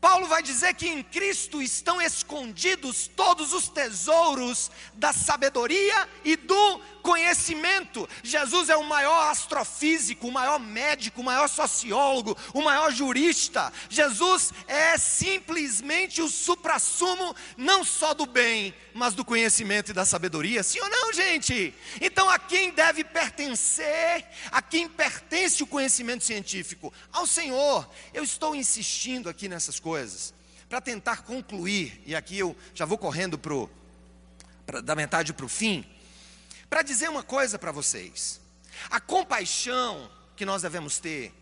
Paulo 0.01 0.27
vai 0.27 0.43
dizer 0.43 0.75
que 0.75 0.87
em 0.87 1.03
Cristo 1.03 1.61
estão 1.61 2.01
escondidos 2.01 3.09
todos 3.09 3.53
os 3.53 3.69
tesouros 3.69 4.71
da 4.95 5.13
sabedoria 5.13 6.09
e 6.25 6.37
do 6.37 6.81
conhecimento. 7.07 8.09
Jesus 8.25 8.69
é 8.69 8.77
o 8.77 8.83
maior 8.83 9.31
astrofísico, 9.31 10.27
o 10.27 10.33
maior 10.33 10.59
médico, 10.59 11.21
o 11.21 11.25
maior 11.25 11.49
sociólogo, 11.49 12.37
o 12.53 12.61
maior 12.61 12.91
jurista. 12.91 13.73
Jesus 13.89 14.53
é 14.67 14.99
simplesmente 14.99 16.21
o 16.21 16.29
suprassumo 16.29 17.37
não 17.57 17.85
só 17.85 18.13
do 18.13 18.27
bem, 18.27 18.75
mas 18.93 19.15
do 19.15 19.25
conhecimento 19.25 19.93
e 19.93 19.95
da 19.95 20.05
sabedoria. 20.05 20.65
Sim 20.65 20.81
ou 20.81 20.89
não, 20.89 21.13
gente? 21.13 21.73
Então 22.01 22.29
a 22.29 22.41
quem 22.41 22.73
deve 22.73 23.05
pertencer? 23.05 24.27
A 24.51 24.61
quem 24.61 24.89
pertence 24.89 25.63
o 25.63 25.67
conhecimento 25.67 26.25
científico? 26.25 26.93
Ao 27.13 27.25
Senhor. 27.25 27.89
Eu 28.13 28.25
estou 28.25 28.53
insistindo 28.53 29.29
aqui 29.29 29.49
nessas 29.49 29.79
coisas 29.79 30.35
para 30.69 30.81
tentar 30.81 31.23
concluir, 31.23 32.03
e 32.05 32.17
aqui 32.17 32.37
eu 32.37 32.57
já 32.75 32.85
vou 32.85 32.99
correndo 32.99 33.39
pro, 33.39 33.71
pra, 34.67 34.81
da 34.81 34.97
metade 34.97 35.33
para 35.33 35.47
o 35.47 35.49
fim 35.49 35.87
para 36.69 36.83
dizer 36.83 37.09
uma 37.09 37.23
coisa 37.23 37.59
para 37.59 37.73
vocês: 37.73 38.41
a 38.91 39.01
compaixão 39.01 40.11
que 40.35 40.45
nós 40.45 40.63
devemos 40.63 40.99
ter, 40.99 41.33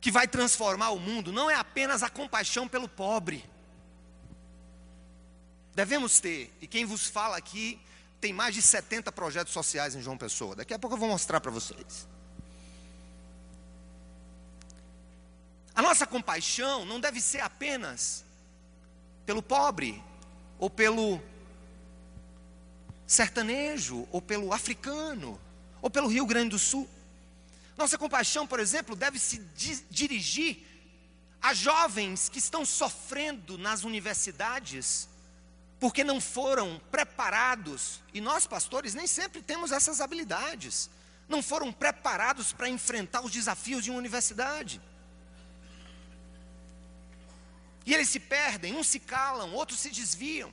que 0.00 0.10
vai 0.10 0.26
transformar 0.26 0.90
o 0.90 0.98
mundo, 0.98 1.32
não 1.32 1.50
é 1.50 1.54
apenas 1.54 2.02
a 2.02 2.10
compaixão 2.10 2.68
pelo 2.68 2.88
pobre. 2.88 3.44
Devemos 5.74 6.20
ter, 6.20 6.54
e 6.60 6.66
quem 6.66 6.84
vos 6.84 7.08
fala 7.08 7.36
aqui 7.36 7.80
tem 8.20 8.32
mais 8.32 8.54
de 8.54 8.62
70 8.62 9.10
projetos 9.12 9.52
sociais 9.52 9.94
em 9.94 10.00
João 10.00 10.16
Pessoa. 10.16 10.54
Daqui 10.54 10.72
a 10.72 10.78
pouco 10.78 10.94
eu 10.94 11.00
vou 11.00 11.08
mostrar 11.08 11.40
para 11.40 11.50
vocês. 11.50 12.06
A 15.74 15.82
nossa 15.82 16.06
compaixão 16.06 16.84
não 16.84 17.00
deve 17.00 17.20
ser 17.20 17.40
apenas 17.40 18.24
pelo 19.26 19.42
pobre, 19.42 20.02
ou 20.58 20.70
pelo 20.70 21.20
sertanejo, 23.06 24.08
ou 24.10 24.20
pelo 24.20 24.52
africano, 24.52 25.40
ou 25.82 25.90
pelo 25.90 26.08
Rio 26.08 26.26
Grande 26.26 26.50
do 26.50 26.58
Sul. 26.58 26.88
Nossa 27.76 27.98
compaixão, 27.98 28.46
por 28.46 28.60
exemplo, 28.60 28.94
deve 28.96 29.18
se 29.18 29.38
dirigir 29.90 30.64
a 31.42 31.52
jovens 31.52 32.28
que 32.28 32.38
estão 32.38 32.64
sofrendo 32.64 33.58
nas 33.58 33.84
universidades 33.84 35.08
porque 35.84 36.02
não 36.02 36.18
foram 36.18 36.80
preparados, 36.90 38.00
e 38.14 38.18
nós 38.18 38.46
pastores 38.46 38.94
nem 38.94 39.06
sempre 39.06 39.42
temos 39.42 39.70
essas 39.70 40.00
habilidades, 40.00 40.88
não 41.28 41.42
foram 41.42 41.70
preparados 41.70 42.54
para 42.54 42.70
enfrentar 42.70 43.22
os 43.22 43.30
desafios 43.30 43.84
de 43.84 43.90
uma 43.90 43.98
universidade. 43.98 44.80
E 47.84 47.92
eles 47.92 48.08
se 48.08 48.18
perdem, 48.18 48.74
uns 48.74 48.86
se 48.86 48.98
calam, 48.98 49.52
outros 49.52 49.78
se 49.78 49.90
desviam. 49.90 50.50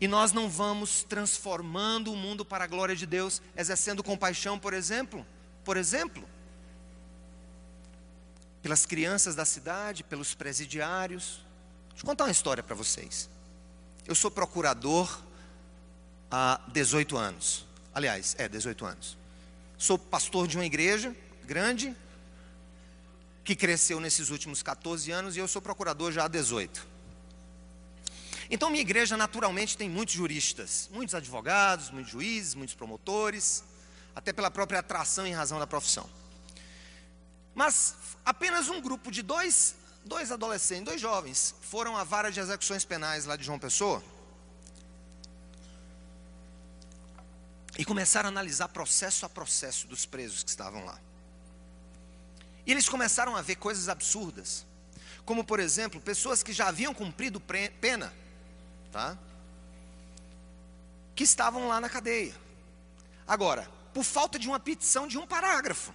E 0.00 0.06
nós 0.06 0.32
não 0.32 0.48
vamos 0.48 1.02
transformando 1.02 2.12
o 2.12 2.16
mundo 2.16 2.44
para 2.44 2.64
a 2.64 2.66
glória 2.66 2.94
de 2.94 3.06
Deus, 3.06 3.40
exercendo 3.56 4.02
compaixão, 4.02 4.58
por 4.58 4.74
exemplo, 4.74 5.26
por 5.64 5.76
exemplo, 5.76 6.22
pelas 8.62 8.84
crianças 8.84 9.34
da 9.34 9.44
cidade, 9.44 10.04
pelos 10.04 10.34
presidiários. 10.34 11.40
Deixa 11.90 12.02
eu 12.02 12.06
contar 12.06 12.24
uma 12.24 12.30
história 12.30 12.62
para 12.62 12.74
vocês. 12.74 13.30
Eu 14.06 14.14
sou 14.14 14.30
procurador 14.30 15.20
há 16.30 16.60
18 16.68 17.16
anos. 17.16 17.64
Aliás, 17.94 18.36
é 18.38 18.48
18 18.48 18.84
anos. 18.84 19.16
Sou 19.78 19.98
pastor 19.98 20.46
de 20.46 20.56
uma 20.56 20.66
igreja 20.66 21.14
grande 21.44 21.96
que 23.44 23.54
cresceu 23.54 24.00
nesses 24.00 24.30
últimos 24.30 24.62
14 24.62 25.10
anos 25.12 25.36
e 25.36 25.38
eu 25.38 25.48
sou 25.48 25.62
procurador 25.62 26.12
já 26.12 26.24
há 26.24 26.28
18. 26.28 26.95
Então, 28.48 28.70
minha 28.70 28.80
igreja 28.80 29.16
naturalmente 29.16 29.76
tem 29.76 29.88
muitos 29.88 30.14
juristas, 30.14 30.88
muitos 30.92 31.14
advogados, 31.14 31.90
muitos 31.90 32.12
juízes, 32.12 32.54
muitos 32.54 32.74
promotores, 32.74 33.64
até 34.14 34.32
pela 34.32 34.50
própria 34.50 34.80
atração 34.80 35.26
em 35.26 35.34
razão 35.34 35.58
da 35.58 35.66
profissão. 35.66 36.08
Mas 37.54 37.96
apenas 38.24 38.68
um 38.68 38.80
grupo 38.80 39.10
de 39.10 39.22
dois, 39.22 39.74
dois 40.04 40.30
adolescentes, 40.30 40.84
dois 40.84 41.00
jovens, 41.00 41.54
foram 41.60 41.96
à 41.96 42.04
vara 42.04 42.30
de 42.30 42.38
execuções 42.38 42.84
penais 42.84 43.24
lá 43.24 43.36
de 43.36 43.44
João 43.44 43.58
Pessoa 43.58 44.02
e 47.78 47.84
começaram 47.84 48.28
a 48.28 48.30
analisar 48.30 48.68
processo 48.68 49.26
a 49.26 49.28
processo 49.28 49.86
dos 49.86 50.06
presos 50.06 50.42
que 50.42 50.50
estavam 50.50 50.84
lá. 50.84 50.98
E 52.64 52.72
eles 52.72 52.88
começaram 52.88 53.36
a 53.36 53.42
ver 53.42 53.56
coisas 53.56 53.88
absurdas, 53.88 54.64
como 55.24 55.44
por 55.44 55.58
exemplo, 55.60 56.00
pessoas 56.00 56.42
que 56.42 56.52
já 56.52 56.68
haviam 56.68 56.94
cumprido 56.94 57.40
pena 57.40 58.12
tá? 58.90 59.18
que 61.16 61.24
estavam 61.24 61.66
lá 61.66 61.80
na 61.80 61.88
cadeia. 61.88 62.34
Agora, 63.26 63.66
por 63.92 64.04
falta 64.04 64.38
de 64.38 64.46
uma 64.46 64.60
petição 64.60 65.08
de 65.08 65.16
um 65.16 65.26
parágrafo. 65.26 65.92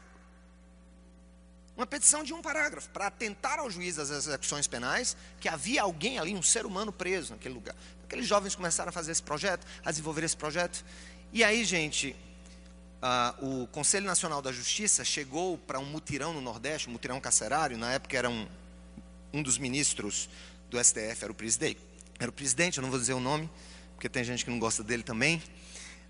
Uma 1.77 1.85
petição 1.85 2.23
de 2.23 2.33
um 2.33 2.41
parágrafo, 2.41 2.89
para 2.89 3.07
atentar 3.07 3.59
ao 3.59 3.69
juiz 3.69 3.95
das 3.95 4.09
execuções 4.09 4.67
penais 4.67 5.15
que 5.39 5.47
havia 5.47 5.83
alguém 5.83 6.19
ali, 6.19 6.35
um 6.35 6.41
ser 6.41 6.65
humano 6.65 6.91
preso 6.91 7.33
naquele 7.33 7.53
lugar. 7.53 7.75
Aqueles 8.03 8.27
jovens 8.27 8.55
começaram 8.55 8.89
a 8.89 8.91
fazer 8.91 9.11
esse 9.11 9.23
projeto, 9.23 9.65
a 9.85 9.91
desenvolver 9.91 10.23
esse 10.23 10.35
projeto. 10.35 10.83
E 11.31 11.43
aí, 11.43 11.63
gente, 11.63 12.15
uh, 13.01 13.61
o 13.63 13.67
Conselho 13.67 14.05
Nacional 14.05 14.41
da 14.41 14.51
Justiça 14.51 15.05
chegou 15.05 15.57
para 15.59 15.79
um 15.79 15.85
mutirão 15.85 16.33
no 16.33 16.41
Nordeste, 16.41 16.89
um 16.89 16.91
mutirão 16.91 17.21
carcerário, 17.21 17.77
na 17.77 17.93
época 17.93 18.17
era 18.17 18.29
um, 18.29 18.47
um 19.31 19.41
dos 19.41 19.57
ministros 19.57 20.29
do 20.69 20.83
STF, 20.83 21.23
era 21.23 21.31
o 21.31 21.35
presidente 21.35 21.90
era 22.23 22.29
o 22.29 22.33
presidente, 22.33 22.77
eu 22.77 22.83
não 22.83 22.89
vou 22.89 22.99
dizer 22.99 23.13
o 23.13 23.19
nome, 23.19 23.49
porque 23.95 24.07
tem 24.07 24.23
gente 24.23 24.45
que 24.45 24.51
não 24.51 24.59
gosta 24.59 24.83
dele 24.83 25.01
também. 25.01 25.41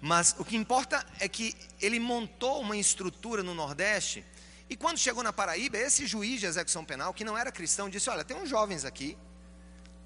Mas 0.02 0.36
o 0.38 0.44
que 0.44 0.58
importa 0.58 1.06
é 1.20 1.28
que 1.30 1.56
ele 1.80 2.00
montou 2.00 2.60
uma 2.60 2.76
estrutura 2.76 3.42
no 3.42 3.54
Nordeste, 3.54 4.26
e 4.70 4.76
quando 4.76 4.98
chegou 4.98 5.24
na 5.24 5.32
Paraíba, 5.32 5.78
esse 5.78 6.06
juiz 6.06 6.40
de 6.40 6.46
execução 6.46 6.84
penal, 6.84 7.14
que 7.14 7.24
não 7.24 7.38
era 7.38 7.52
cristão, 7.52 7.90
disse: 7.90 8.10
Olha, 8.10 8.24
tem 8.24 8.36
uns 8.36 8.50
jovens 8.50 8.84
aqui, 8.84 9.18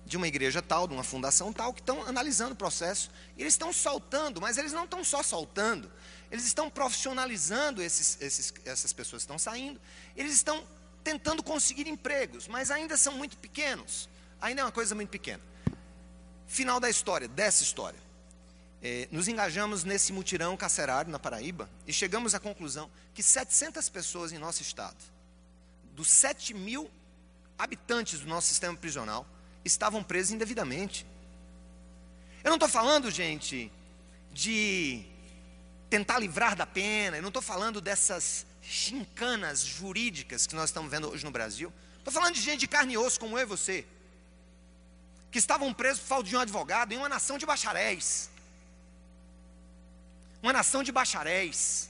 de 0.06 0.17
uma 0.17 0.27
igreja 0.27 0.62
tal, 0.62 0.88
de 0.88 0.93
uma 0.93 1.03
fundação 1.03 1.51
tal, 1.51 1.73
que 1.73 1.82
estão 1.82 2.06
analisando 2.06 2.53
o 2.53 2.56
processo, 2.56 3.10
e 3.36 3.41
eles 3.41 3.53
estão 3.53 3.73
soltando, 3.73 4.39
mas 4.39 4.58
eles 4.58 4.73
não 4.73 4.84
estão 4.84 5.03
só 5.03 5.23
soltando, 5.23 5.91
eles 6.30 6.45
estão 6.45 6.69
profissionalizando 6.69 7.82
esses, 7.82 8.17
esses, 8.21 8.53
essas 8.63 8.93
pessoas 8.93 9.23
que 9.23 9.25
estão 9.25 9.39
saindo, 9.39 9.82
eles 10.15 10.34
estão 10.34 10.63
tentando 11.03 11.41
conseguir 11.41 11.88
empregos, 11.88 12.47
mas 12.47 12.69
ainda 12.69 12.95
são 12.97 13.13
muito 13.13 13.38
pequenos, 13.38 14.08
ainda 14.39 14.62
é 14.62 14.65
uma 14.65 14.71
coisa 14.71 14.93
muito 14.93 15.10
pequena. 15.10 15.41
Final 16.47 16.79
da 16.79 16.89
história, 16.89 17.27
dessa 17.27 17.63
história. 17.63 17.99
É, 18.81 19.08
nos 19.12 19.27
engajamos 19.27 19.84
nesse 19.84 20.13
mutirão 20.13 20.55
carcerário 20.55 21.12
na 21.12 21.17
Paraíba 21.17 21.69
e 21.88 21.93
chegamos 21.93 22.36
à 22.36 22.39
conclusão 22.39 22.89
que 23.13 23.23
700 23.23 23.89
pessoas 23.89 24.31
em 24.31 24.38
nosso 24.38 24.62
estado, 24.62 24.97
dos 25.95 26.08
7 26.08 26.53
mil 26.53 26.89
habitantes 27.58 28.19
do 28.19 28.27
nosso 28.27 28.47
sistema 28.47 28.75
prisional, 28.75 29.25
estavam 29.63 30.03
presos 30.03 30.34
indevidamente. 30.34 31.05
Eu 32.43 32.49
não 32.49 32.58
estou 32.58 32.69
falando, 32.69 33.10
gente, 33.10 33.71
de 34.31 35.03
tentar 35.89 36.19
livrar 36.19 36.55
da 36.55 36.67
pena, 36.67 37.17
eu 37.17 37.21
não 37.21 37.29
estou 37.29 37.41
falando 37.41 37.81
dessas 37.81 38.45
chincanas 38.62 39.62
jurídicas 39.62 40.45
que 40.45 40.53
nós 40.53 40.69
estamos 40.69 40.91
vendo 40.91 41.10
hoje 41.10 41.25
no 41.25 41.31
Brasil. 41.31 41.73
Estou 41.97 42.13
falando 42.13 42.36
de 42.36 42.41
gente 42.41 42.60
de 42.60 42.67
carne 42.67 42.93
e 42.93 42.97
osso 42.97 43.19
como 43.19 43.38
eu 43.38 43.43
e 43.43 43.45
você, 43.45 43.86
que 45.36 45.39
estavam 45.39 45.74
presos 45.74 46.00
por 46.02 46.08
falta 46.08 46.30
de 46.30 46.36
um 46.38 46.39
advogado 46.39 46.93
em 46.93 46.98
uma 46.98 47.10
nação 47.10 47.38
de 47.38 47.45
bacharéis. 47.45 48.30
Uma 50.41 50.54
nação 50.54 50.82
de 50.82 50.93
bacharéis. 50.93 51.89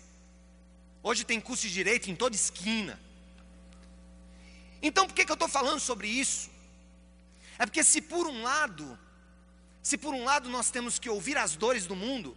Hoje 1.03 1.23
tem 1.23 1.39
curso 1.39 1.61
de 1.67 1.71
direito 1.71 2.09
em 2.09 2.15
toda 2.15 2.35
esquina. 2.35 2.99
Então 4.81 5.05
por 5.05 5.13
que, 5.13 5.23
que 5.23 5.31
eu 5.31 5.35
estou 5.35 5.47
falando 5.47 5.79
sobre 5.79 6.07
isso? 6.07 6.49
É 7.59 7.67
porque 7.67 7.83
se 7.83 8.01
por 8.01 8.25
um 8.25 8.41
lado, 8.41 8.97
se 9.83 9.95
por 9.95 10.15
um 10.15 10.23
lado 10.23 10.49
nós 10.49 10.71
temos 10.71 10.97
que 10.97 11.07
ouvir 11.07 11.37
as 11.37 11.55
dores 11.55 11.85
do 11.85 11.95
mundo, 11.95 12.35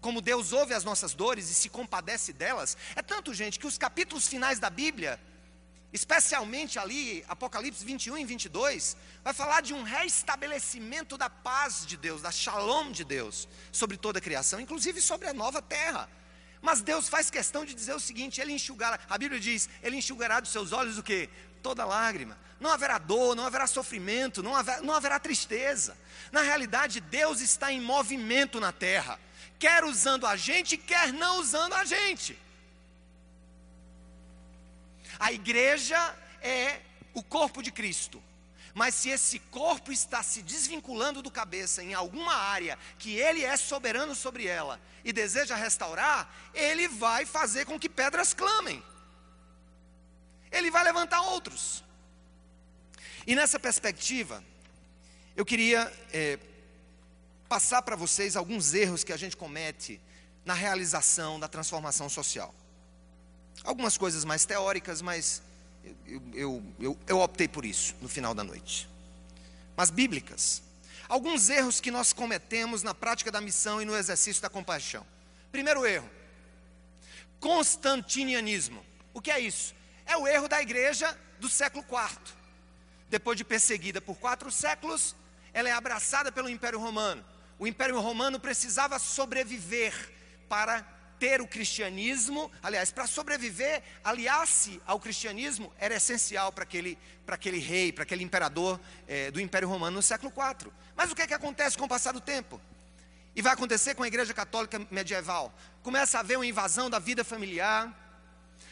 como 0.00 0.20
Deus 0.20 0.52
ouve 0.52 0.74
as 0.74 0.82
nossas 0.82 1.14
dores 1.14 1.48
e 1.50 1.54
se 1.54 1.68
compadece 1.68 2.32
delas, 2.32 2.76
é 2.96 3.02
tanto, 3.12 3.32
gente, 3.32 3.60
que 3.60 3.66
os 3.68 3.78
capítulos 3.78 4.26
finais 4.26 4.58
da 4.58 4.70
Bíblia 4.70 5.20
especialmente 5.92 6.78
ali, 6.78 7.24
Apocalipse 7.28 7.84
21 7.84 8.18
e 8.18 8.24
22, 8.24 8.96
vai 9.24 9.32
falar 9.32 9.62
de 9.62 9.72
um 9.72 9.82
restabelecimento 9.82 11.16
da 11.16 11.30
paz 11.30 11.86
de 11.86 11.96
Deus, 11.96 12.20
da 12.20 12.30
shalom 12.30 12.90
de 12.90 13.04
Deus, 13.04 13.48
sobre 13.72 13.96
toda 13.96 14.18
a 14.18 14.22
criação, 14.22 14.60
inclusive 14.60 15.00
sobre 15.00 15.28
a 15.28 15.32
nova 15.32 15.62
terra. 15.62 16.08
Mas 16.60 16.82
Deus 16.82 17.08
faz 17.08 17.30
questão 17.30 17.64
de 17.64 17.74
dizer 17.74 17.94
o 17.94 18.00
seguinte: 18.00 18.40
Ele 18.40 18.52
enxugará, 18.52 18.98
a 19.08 19.16
Bíblia 19.16 19.40
diz, 19.40 19.68
Ele 19.82 19.96
enxugará 19.96 20.40
dos 20.40 20.50
seus 20.50 20.72
olhos 20.72 20.98
o 20.98 21.02
que? 21.02 21.28
Toda 21.62 21.84
lágrima. 21.84 22.36
Não 22.60 22.70
haverá 22.70 22.98
dor, 22.98 23.36
não 23.36 23.46
haverá 23.46 23.66
sofrimento, 23.66 24.42
não 24.42 24.56
haverá, 24.56 24.80
não 24.82 24.92
haverá 24.92 25.18
tristeza. 25.20 25.96
Na 26.32 26.42
realidade, 26.42 27.00
Deus 27.00 27.40
está 27.40 27.72
em 27.72 27.80
movimento 27.80 28.58
na 28.58 28.72
terra, 28.72 29.18
quer 29.58 29.84
usando 29.84 30.26
a 30.26 30.36
gente, 30.36 30.76
quer 30.76 31.12
não 31.12 31.38
usando 31.38 31.74
a 31.74 31.84
gente. 31.84 32.36
A 35.18 35.32
igreja 35.32 35.98
é 36.40 36.80
o 37.14 37.22
corpo 37.22 37.62
de 37.62 37.70
Cristo. 37.70 38.22
Mas 38.74 38.94
se 38.94 39.08
esse 39.08 39.38
corpo 39.38 39.90
está 39.90 40.22
se 40.22 40.42
desvinculando 40.42 41.20
do 41.20 41.30
cabeça 41.30 41.82
em 41.82 41.94
alguma 41.94 42.34
área 42.34 42.78
que 42.98 43.16
ele 43.16 43.44
é 43.44 43.56
soberano 43.56 44.14
sobre 44.14 44.46
ela 44.46 44.80
e 45.04 45.12
deseja 45.12 45.56
restaurar, 45.56 46.32
ele 46.54 46.86
vai 46.86 47.26
fazer 47.26 47.64
com 47.64 47.78
que 47.78 47.88
pedras 47.88 48.32
clamem. 48.32 48.82
Ele 50.52 50.70
vai 50.70 50.84
levantar 50.84 51.20
outros. 51.22 51.82
E 53.26 53.34
nessa 53.34 53.58
perspectiva, 53.58 54.44
eu 55.36 55.44
queria 55.44 55.92
é, 56.12 56.38
passar 57.48 57.82
para 57.82 57.96
vocês 57.96 58.36
alguns 58.36 58.74
erros 58.74 59.02
que 59.02 59.12
a 59.12 59.16
gente 59.16 59.36
comete 59.36 60.00
na 60.44 60.54
realização 60.54 61.38
da 61.40 61.48
transformação 61.48 62.08
social. 62.08 62.54
Algumas 63.68 63.98
coisas 63.98 64.24
mais 64.24 64.46
teóricas, 64.46 65.02
mas 65.02 65.42
eu, 66.06 66.22
eu, 66.32 66.62
eu, 66.80 66.98
eu 67.06 67.20
optei 67.20 67.46
por 67.46 67.66
isso 67.66 67.94
no 68.00 68.08
final 68.08 68.32
da 68.32 68.42
noite. 68.42 68.88
Mas 69.76 69.90
bíblicas. 69.90 70.62
Alguns 71.06 71.50
erros 71.50 71.78
que 71.78 71.90
nós 71.90 72.14
cometemos 72.14 72.82
na 72.82 72.94
prática 72.94 73.30
da 73.30 73.42
missão 73.42 73.82
e 73.82 73.84
no 73.84 73.94
exercício 73.94 74.40
da 74.40 74.48
compaixão. 74.48 75.06
Primeiro 75.52 75.84
erro: 75.84 76.08
constantinianismo. 77.38 78.82
O 79.12 79.20
que 79.20 79.30
é 79.30 79.38
isso? 79.38 79.74
É 80.06 80.16
o 80.16 80.26
erro 80.26 80.48
da 80.48 80.62
igreja 80.62 81.14
do 81.38 81.46
século 81.50 81.84
IV. 81.84 82.18
Depois 83.10 83.36
de 83.36 83.44
perseguida 83.44 84.00
por 84.00 84.16
quatro 84.16 84.50
séculos, 84.50 85.14
ela 85.52 85.68
é 85.68 85.72
abraçada 85.72 86.32
pelo 86.32 86.48
Império 86.48 86.80
Romano. 86.80 87.22
O 87.58 87.66
Império 87.66 88.00
Romano 88.00 88.40
precisava 88.40 88.98
sobreviver 88.98 89.92
para 90.48 90.97
ter 91.18 91.40
o 91.40 91.46
cristianismo, 91.46 92.50
aliás, 92.62 92.90
para 92.90 93.06
sobreviver, 93.06 93.82
aliar-se 94.04 94.80
ao 94.86 95.00
cristianismo 95.00 95.72
era 95.78 95.96
essencial 95.96 96.52
para 96.52 96.64
aquele, 96.64 96.98
para 97.26 97.34
aquele 97.34 97.58
rei, 97.58 97.92
para 97.92 98.04
aquele 98.04 98.24
imperador 98.24 98.80
é, 99.06 99.30
do 99.30 99.40
Império 99.40 99.68
Romano 99.68 99.96
no 99.96 100.02
século 100.02 100.32
IV. 100.32 100.70
Mas 100.96 101.10
o 101.10 101.14
que, 101.14 101.22
é 101.22 101.26
que 101.26 101.34
acontece 101.34 101.76
com 101.76 101.84
o 101.84 101.88
passar 101.88 102.12
do 102.12 102.20
tempo? 102.20 102.60
E 103.34 103.42
vai 103.42 103.52
acontecer 103.52 103.94
com 103.94 104.02
a 104.02 104.08
Igreja 104.08 104.32
Católica 104.34 104.80
medieval. 104.90 105.52
Começa 105.82 106.18
a 106.18 106.20
haver 106.20 106.36
uma 106.36 106.46
invasão 106.46 106.88
da 106.90 106.98
vida 106.98 107.22
familiar, 107.24 107.94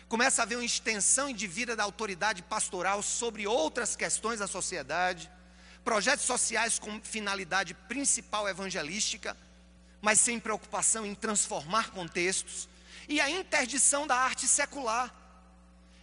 começa 0.08 0.42
a 0.42 0.44
haver 0.44 0.56
uma 0.56 0.64
extensão 0.64 1.32
de 1.32 1.46
da 1.76 1.82
autoridade 1.82 2.42
pastoral 2.42 3.02
sobre 3.02 3.46
outras 3.46 3.96
questões 3.96 4.38
da 4.38 4.46
sociedade, 4.46 5.30
projetos 5.84 6.24
sociais 6.24 6.78
com 6.78 7.00
finalidade 7.00 7.74
principal 7.74 8.48
evangelística 8.48 9.36
mas 10.06 10.20
sem 10.20 10.38
preocupação 10.38 11.04
em 11.04 11.16
transformar 11.16 11.90
contextos, 11.90 12.68
e 13.08 13.20
a 13.20 13.28
interdição 13.28 14.06
da 14.06 14.14
arte 14.14 14.46
secular. 14.46 15.12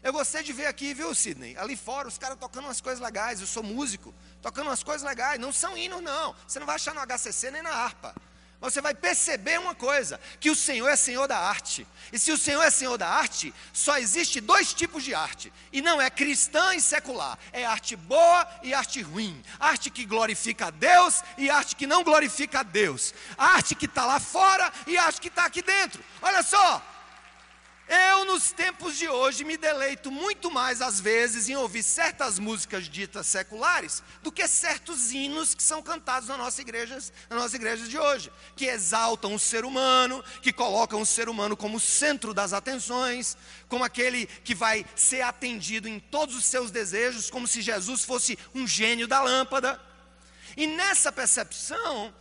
Eu 0.04 0.12
gostei 0.12 0.44
de 0.44 0.52
ver 0.52 0.66
aqui, 0.66 0.94
viu, 0.94 1.16
Sidney? 1.16 1.56
Ali 1.58 1.78
fora, 1.78 2.06
os 2.10 2.18
caras 2.18 2.38
tocando 2.38 2.66
umas 2.66 2.82
coisas 2.82 3.02
legais. 3.02 3.40
Eu 3.40 3.48
sou 3.48 3.64
músico, 3.64 4.14
tocando 4.42 4.68
umas 4.68 4.84
coisas 4.84 5.08
legais. 5.08 5.40
Não 5.40 5.54
são 5.54 5.78
hinos, 5.78 6.02
não. 6.02 6.36
Você 6.46 6.60
não 6.60 6.66
vai 6.66 6.76
achar 6.76 6.94
no 6.94 7.00
HCC 7.00 7.50
nem 7.50 7.62
na 7.62 7.70
harpa 7.70 8.14
você 8.64 8.80
vai 8.80 8.94
perceber 8.94 9.60
uma 9.60 9.76
coisa: 9.76 10.18
que 10.40 10.50
o 10.50 10.56
Senhor 10.56 10.88
é 10.88 10.96
Senhor 10.96 11.28
da 11.28 11.38
arte. 11.38 11.86
E 12.14 12.18
se 12.18 12.32
o 12.32 12.38
Senhor 12.38 12.62
é 12.62 12.70
Senhor 12.70 12.98
da 12.98 13.10
arte, 13.10 13.54
só 13.74 13.98
existe 13.98 14.40
dois 14.40 14.74
tipos 14.74 15.04
de 15.04 15.14
arte. 15.14 15.52
E 15.72 15.82
não 15.82 16.02
é 16.02 16.10
cristã 16.10 16.74
e 16.74 16.80
secular. 16.80 17.38
É 17.52 17.66
arte 17.66 17.98
boa 17.98 18.48
e 18.64 18.74
arte 18.74 19.02
ruim. 19.02 19.44
Arte 19.60 19.90
que 19.90 20.06
glorifica 20.06 20.68
a 20.68 20.70
Deus 20.70 21.22
e 21.38 21.50
arte 21.50 21.76
que 21.76 21.86
não 21.86 22.06
glorifica 22.06 22.62
a 22.62 22.64
Deus. 22.64 23.14
Arte 23.38 23.76
que 23.76 23.86
está 23.86 24.06
lá 24.06 24.20
fora 24.20 24.72
e 24.88 24.98
arte 24.98 25.20
que 25.20 25.28
está 25.28 25.44
aqui 25.44 25.62
dentro. 25.62 26.02
Olha 26.22 26.42
só, 26.42 26.82
eu, 27.94 28.26
nos 28.26 28.52
tempos 28.52 28.98
de 28.98 29.08
hoje, 29.08 29.44
me 29.44 29.56
deleito 29.56 30.12
muito 30.12 30.50
mais, 30.50 30.82
às 30.82 31.00
vezes, 31.00 31.48
em 31.48 31.56
ouvir 31.56 31.84
certas 31.84 32.40
músicas 32.40 32.90
ditas 32.90 33.28
seculares 33.28 34.02
do 34.24 34.32
que 34.32 34.48
certos 34.48 35.12
hinos 35.12 35.54
que 35.54 35.62
são 35.62 35.82
cantados 35.82 36.28
nas 36.28 36.38
nossas 36.38 36.60
igrejas, 36.60 37.14
nas 37.30 37.38
nossas 37.38 37.54
igrejas 37.54 37.88
de 37.88 37.98
hoje, 37.98 38.32
que 38.56 38.66
exaltam 38.66 39.36
o 39.36 39.40
ser 39.40 39.64
humano, 39.64 40.24
que 40.42 40.52
colocam 40.52 41.02
o 41.02 41.06
ser 41.06 41.30
humano 41.30 41.56
como 41.56 41.80
centro 41.80 42.34
das 42.34 42.52
atenções, 42.52 43.38
como 43.70 43.84
aquele 43.84 44.26
que 44.26 44.56
vai 44.56 44.86
ser 44.96 45.22
atendido 45.22 45.88
em 45.88 46.00
todos 46.00 46.36
os 46.36 46.46
seus 46.46 46.72
desejos, 46.72 47.30
como 47.30 47.48
se 47.48 47.62
Jesus 47.62 48.04
fosse 48.04 48.38
um 48.56 48.68
gênio 48.68 49.08
da 49.08 49.22
lâmpada. 49.22 49.80
E 50.58 50.66
nessa 50.66 51.12
percepção, 51.12 52.14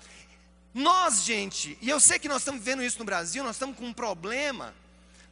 nós, 0.75 1.23
gente, 1.25 1.79
e 1.81 1.89
eu 1.89 1.99
sei 1.99 2.19
que 2.19 2.29
nós 2.29 2.43
estamos 2.43 2.63
vivendo 2.63 2.83
isso 2.83 2.99
no 2.99 3.05
Brasil, 3.05 3.43
nós 3.43 3.57
estamos 3.57 3.77
com 3.77 3.87
um 3.87 3.93
problema 3.93 4.82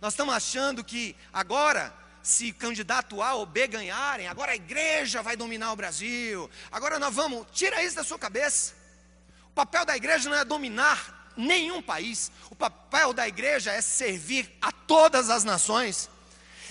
nós 0.00 0.14
estamos 0.14 0.34
achando 0.34 0.82
que 0.82 1.14
agora, 1.32 1.92
se 2.22 2.52
candidato 2.52 3.22
A 3.22 3.34
ou 3.34 3.44
B 3.44 3.66
ganharem, 3.66 4.26
agora 4.26 4.52
a 4.52 4.56
igreja 4.56 5.22
vai 5.22 5.36
dominar 5.36 5.72
o 5.72 5.76
Brasil. 5.76 6.50
Agora 6.72 6.98
nós 6.98 7.14
vamos, 7.14 7.46
tira 7.52 7.82
isso 7.82 7.96
da 7.96 8.04
sua 8.04 8.18
cabeça. 8.18 8.74
O 9.48 9.52
papel 9.52 9.84
da 9.84 9.96
igreja 9.96 10.30
não 10.30 10.36
é 10.36 10.44
dominar 10.44 11.32
nenhum 11.36 11.82
país. 11.82 12.32
O 12.50 12.54
papel 12.54 13.12
da 13.12 13.28
igreja 13.28 13.72
é 13.72 13.80
servir 13.80 14.50
a 14.60 14.72
todas 14.72 15.28
as 15.28 15.44
nações 15.44 16.08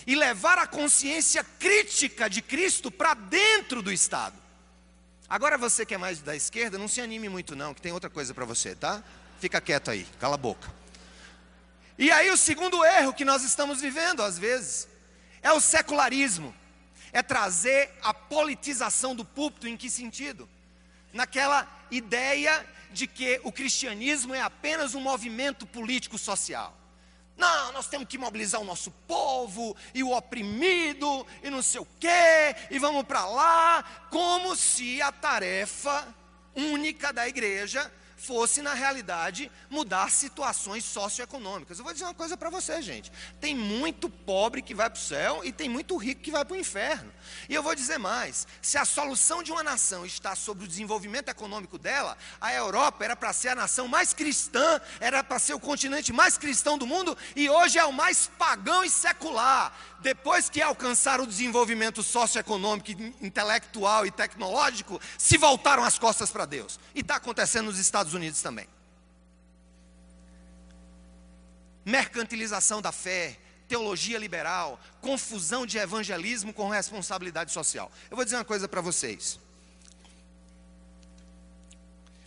e 0.07 0.15
levar 0.15 0.57
a 0.57 0.65
consciência 0.65 1.43
crítica 1.43 2.29
de 2.29 2.41
Cristo 2.41 2.89
para 2.89 3.13
dentro 3.13 3.81
do 3.81 3.91
Estado. 3.91 4.35
Agora 5.29 5.57
você 5.57 5.85
que 5.85 5.93
é 5.93 5.97
mais 5.97 6.19
da 6.19 6.35
esquerda, 6.35 6.79
não 6.79 6.87
se 6.87 6.99
anime 6.99 7.29
muito 7.29 7.55
não, 7.55 7.73
que 7.73 7.81
tem 7.81 7.91
outra 7.91 8.09
coisa 8.09 8.33
para 8.33 8.45
você, 8.45 8.73
tá? 8.73 9.03
Fica 9.39 9.61
quieto 9.61 9.91
aí, 9.91 10.07
cala 10.19 10.33
a 10.33 10.37
boca. 10.37 10.67
E 11.99 12.09
aí 12.13 12.31
o 12.31 12.37
segundo 12.37 12.85
erro 12.85 13.13
que 13.13 13.25
nós 13.25 13.43
estamos 13.43 13.81
vivendo 13.81 14.23
às 14.23 14.39
vezes 14.39 14.87
é 15.41 15.51
o 15.51 15.59
secularismo. 15.59 16.55
É 17.11 17.21
trazer 17.21 17.91
a 18.01 18.13
politização 18.13 19.13
do 19.13 19.25
púlpito 19.25 19.67
em 19.67 19.75
que 19.75 19.89
sentido? 19.89 20.47
Naquela 21.11 21.67
ideia 21.91 22.65
de 22.93 23.05
que 23.05 23.41
o 23.43 23.51
cristianismo 23.51 24.33
é 24.33 24.39
apenas 24.39 24.95
um 24.95 25.01
movimento 25.01 25.67
político 25.67 26.17
social. 26.17 26.73
Não, 27.35 27.73
nós 27.73 27.87
temos 27.87 28.07
que 28.07 28.17
mobilizar 28.17 28.61
o 28.61 28.65
nosso 28.65 28.91
povo 29.05 29.75
e 29.93 30.01
o 30.01 30.15
oprimido 30.15 31.27
e 31.43 31.49
não 31.49 31.61
sei 31.61 31.81
o 31.81 31.87
quê, 31.99 32.55
e 32.71 32.79
vamos 32.79 33.03
para 33.03 33.25
lá, 33.25 34.07
como 34.09 34.55
se 34.55 35.01
a 35.01 35.11
tarefa 35.11 36.07
única 36.55 37.11
da 37.11 37.27
igreja 37.27 37.91
fosse, 38.19 38.61
na 38.61 38.73
realidade, 38.73 39.49
mudar 39.69 40.11
situações 40.11 40.83
socioeconômicas. 40.83 41.79
Eu 41.79 41.83
vou 41.83 41.93
dizer 41.93 42.05
uma 42.05 42.13
coisa 42.13 42.35
para 42.35 42.49
você, 42.49 42.81
gente: 42.81 43.11
tem 43.39 43.55
muito 43.55 44.09
pobre 44.09 44.61
que 44.61 44.75
vai 44.75 44.89
para 44.89 44.99
o 44.99 45.01
céu 45.01 45.41
e 45.43 45.51
tem 45.51 45.69
muito 45.69 45.95
rico 45.95 46.21
que 46.21 46.31
vai 46.31 46.43
para 46.43 46.55
o 46.55 46.59
inferno. 46.59 47.11
E 47.47 47.55
eu 47.55 47.63
vou 47.63 47.73
dizer 47.73 47.97
mais: 47.97 48.45
se 48.61 48.77
a 48.77 48.85
solução 48.85 49.41
de 49.41 49.51
uma 49.51 49.63
nação 49.63 50.05
está 50.05 50.35
sobre 50.35 50.65
o 50.65 50.67
desenvolvimento 50.67 51.29
econômico 51.29 51.77
dela, 51.77 52.17
a 52.41 52.53
Europa 52.53 53.05
era 53.05 53.15
para 53.15 53.33
ser 53.33 53.49
a 53.49 53.55
nação 53.55 53.87
mais 53.87 54.13
cristã, 54.13 54.81
era 54.99 55.23
para 55.23 55.39
ser 55.39 55.53
o 55.53 55.59
continente 55.59 56.11
mais 56.11 56.37
cristão 56.37 56.77
do 56.77 56.85
mundo, 56.85 57.17
e 57.35 57.49
hoje 57.49 57.79
é 57.79 57.85
o 57.85 57.93
mais 57.93 58.29
pagão 58.37 58.83
e 58.83 58.89
secular. 58.89 59.73
Depois 60.01 60.49
que 60.49 60.61
alcançaram 60.61 61.25
o 61.25 61.27
desenvolvimento 61.27 62.01
socioeconômico, 62.01 62.89
intelectual 63.21 64.05
e 64.05 64.11
tecnológico, 64.11 64.99
se 65.17 65.37
voltaram 65.37 65.83
as 65.83 65.99
costas 65.99 66.31
para 66.31 66.45
Deus. 66.45 66.79
E 66.95 67.01
está 67.01 67.15
acontecendo 67.17 67.65
nos 67.65 67.79
Estados 67.79 68.13
Unidos 68.13 68.41
também. 68.41 68.67
Mercantilização 71.83 72.81
da 72.81 72.91
fé, 72.91 73.37
teologia 73.67 74.17
liberal, 74.17 74.79
confusão 75.01 75.65
de 75.65 75.77
evangelismo 75.77 76.53
com 76.53 76.69
responsabilidade 76.69 77.51
social. 77.51 77.91
Eu 78.09 78.15
vou 78.15 78.23
dizer 78.23 78.37
uma 78.37 78.45
coisa 78.45 78.69
para 78.69 78.81
vocês. 78.81 79.37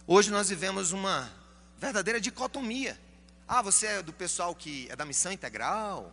Hoje 0.06 0.30
nós 0.30 0.50
vivemos 0.50 0.92
uma 0.92 1.32
verdadeira 1.78 2.20
dicotomia. 2.20 3.00
Ah, 3.48 3.62
você 3.62 3.86
é 3.86 4.02
do 4.02 4.12
pessoal 4.12 4.54
que 4.54 4.86
é 4.90 4.96
da 4.96 5.04
missão 5.04 5.32
integral? 5.32 6.12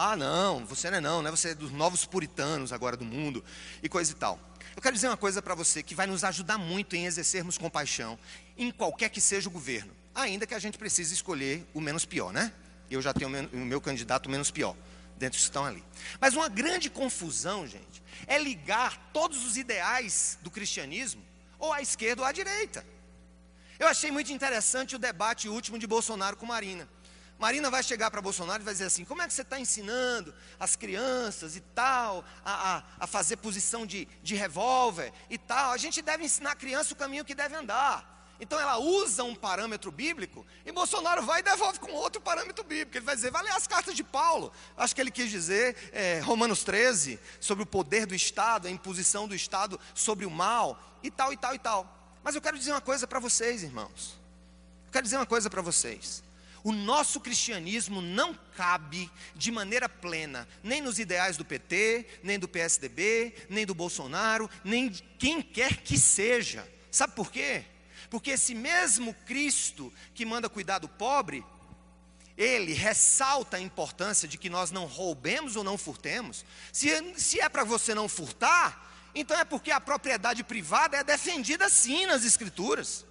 Ah, 0.00 0.14
não, 0.14 0.64
você 0.64 0.88
não 0.92 0.98
é 0.98 1.00
não, 1.00 1.22
né? 1.22 1.28
Você 1.32 1.48
é 1.48 1.54
dos 1.56 1.72
novos 1.72 2.04
puritanos 2.04 2.72
agora 2.72 2.96
do 2.96 3.04
mundo 3.04 3.44
e 3.82 3.88
coisa 3.88 4.12
e 4.12 4.14
tal. 4.14 4.38
Eu 4.76 4.80
quero 4.80 4.94
dizer 4.94 5.08
uma 5.08 5.16
coisa 5.16 5.42
para 5.42 5.56
você 5.56 5.82
que 5.82 5.92
vai 5.92 6.06
nos 6.06 6.22
ajudar 6.22 6.56
muito 6.56 6.94
em 6.94 7.04
exercermos 7.04 7.58
compaixão 7.58 8.16
em 8.56 8.70
qualquer 8.70 9.08
que 9.08 9.20
seja 9.20 9.48
o 9.48 9.50
governo, 9.50 9.90
ainda 10.14 10.46
que 10.46 10.54
a 10.54 10.58
gente 10.60 10.78
precise 10.78 11.12
escolher 11.12 11.66
o 11.74 11.80
menos 11.80 12.04
pior, 12.04 12.32
né? 12.32 12.52
Eu 12.88 13.02
já 13.02 13.12
tenho 13.12 13.28
o 13.52 13.56
meu 13.56 13.80
candidato 13.80 14.30
menos 14.30 14.52
pior, 14.52 14.76
dentro 15.16 15.36
que 15.36 15.42
estão 15.42 15.64
ali. 15.64 15.82
Mas 16.20 16.32
uma 16.32 16.48
grande 16.48 16.88
confusão, 16.88 17.66
gente, 17.66 18.00
é 18.28 18.38
ligar 18.38 19.10
todos 19.12 19.44
os 19.44 19.56
ideais 19.56 20.38
do 20.42 20.50
cristianismo 20.50 21.24
ou 21.58 21.72
à 21.72 21.82
esquerda 21.82 22.22
ou 22.22 22.28
à 22.28 22.30
direita. 22.30 22.86
Eu 23.80 23.88
achei 23.88 24.12
muito 24.12 24.32
interessante 24.32 24.94
o 24.94 24.98
debate 24.98 25.48
último 25.48 25.76
de 25.76 25.88
Bolsonaro 25.88 26.36
com 26.36 26.46
Marina. 26.46 26.88
Marina 27.38 27.70
vai 27.70 27.82
chegar 27.82 28.10
para 28.10 28.20
Bolsonaro 28.20 28.62
e 28.62 28.64
vai 28.64 28.74
dizer 28.74 28.86
assim: 28.86 29.04
como 29.04 29.22
é 29.22 29.26
que 29.26 29.32
você 29.32 29.42
está 29.42 29.60
ensinando 29.60 30.34
as 30.58 30.74
crianças 30.74 31.54
e 31.54 31.60
tal 31.60 32.24
a, 32.44 32.76
a, 32.76 32.82
a 33.00 33.06
fazer 33.06 33.36
posição 33.36 33.86
de, 33.86 34.08
de 34.22 34.34
revólver 34.34 35.12
e 35.30 35.38
tal? 35.38 35.70
A 35.70 35.76
gente 35.76 36.02
deve 36.02 36.24
ensinar 36.24 36.52
a 36.52 36.56
criança 36.56 36.94
o 36.94 36.96
caminho 36.96 37.24
que 37.24 37.34
deve 37.34 37.54
andar. 37.54 38.16
Então 38.40 38.58
ela 38.58 38.78
usa 38.78 39.24
um 39.24 39.34
parâmetro 39.34 39.90
bíblico 39.90 40.46
e 40.64 40.70
Bolsonaro 40.70 41.22
vai 41.22 41.40
e 41.40 41.42
devolve 41.42 41.80
com 41.80 41.90
outro 41.92 42.20
parâmetro 42.20 42.64
bíblico. 42.64 42.96
Ele 42.96 43.04
vai 43.04 43.16
dizer, 43.16 43.32
vai 43.32 43.42
ler 43.42 43.50
as 43.50 43.66
cartas 43.66 43.94
de 43.94 44.04
Paulo. 44.04 44.52
Acho 44.76 44.94
que 44.94 45.00
ele 45.00 45.10
quis 45.10 45.28
dizer, 45.28 45.76
é, 45.92 46.20
Romanos 46.20 46.62
13, 46.62 47.18
sobre 47.40 47.64
o 47.64 47.66
poder 47.66 48.06
do 48.06 48.14
Estado, 48.14 48.68
a 48.68 48.70
imposição 48.70 49.26
do 49.26 49.34
Estado 49.34 49.78
sobre 49.92 50.24
o 50.24 50.30
mal, 50.30 50.80
e 51.02 51.10
tal, 51.10 51.32
e 51.32 51.36
tal, 51.36 51.54
e 51.54 51.58
tal. 51.58 52.18
Mas 52.22 52.36
eu 52.36 52.40
quero 52.40 52.56
dizer 52.56 52.70
uma 52.70 52.80
coisa 52.80 53.08
para 53.08 53.18
vocês, 53.18 53.64
irmãos. 53.64 54.16
Eu 54.86 54.92
quero 54.92 55.04
dizer 55.04 55.16
uma 55.16 55.26
coisa 55.26 55.50
para 55.50 55.62
vocês. 55.62 56.22
O 56.64 56.72
nosso 56.72 57.20
cristianismo 57.20 58.00
não 58.00 58.34
cabe 58.56 59.10
de 59.34 59.50
maneira 59.50 59.88
plena, 59.88 60.48
nem 60.62 60.80
nos 60.80 60.98
ideais 60.98 61.36
do 61.36 61.44
PT, 61.44 62.06
nem 62.22 62.38
do 62.38 62.48
PSDB, 62.48 63.34
nem 63.48 63.64
do 63.64 63.74
Bolsonaro, 63.74 64.50
nem 64.64 64.88
de 64.88 65.02
quem 65.18 65.40
quer 65.40 65.76
que 65.76 65.96
seja. 65.96 66.68
Sabe 66.90 67.14
por 67.14 67.30
quê? 67.30 67.64
Porque 68.10 68.30
esse 68.30 68.54
mesmo 68.54 69.14
Cristo 69.26 69.92
que 70.14 70.24
manda 70.24 70.48
cuidar 70.48 70.78
do 70.78 70.88
pobre, 70.88 71.44
ele 72.36 72.72
ressalta 72.72 73.56
a 73.56 73.60
importância 73.60 74.28
de 74.28 74.38
que 74.38 74.48
nós 74.48 74.70
não 74.70 74.86
roubemos 74.86 75.56
ou 75.56 75.64
não 75.64 75.76
furtemos. 75.76 76.44
Se, 76.72 76.88
se 77.16 77.40
é 77.40 77.48
para 77.48 77.64
você 77.64 77.94
não 77.94 78.08
furtar, 78.08 79.10
então 79.14 79.36
é 79.38 79.44
porque 79.44 79.70
a 79.70 79.80
propriedade 79.80 80.44
privada 80.44 80.96
é 80.96 81.04
defendida 81.04 81.68
sim 81.68 82.06
nas 82.06 82.24
Escrituras. 82.24 83.04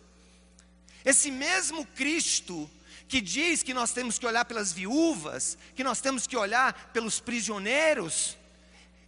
Esse 1.04 1.30
mesmo 1.30 1.86
Cristo 1.86 2.70
que 3.08 3.22
diz 3.22 3.63
que 3.63 3.74
nós 3.74 3.91
temos 3.91 4.20
que 4.20 4.26
olhar 4.26 4.46
pelas 4.46 4.72
viúvas, 4.74 5.58
que 5.76 5.84
nós 5.84 6.02
temos 6.02 6.28
que 6.28 6.36
olhar 6.36 6.91
pelos 6.91 7.20
prisioneiros, 7.20 8.38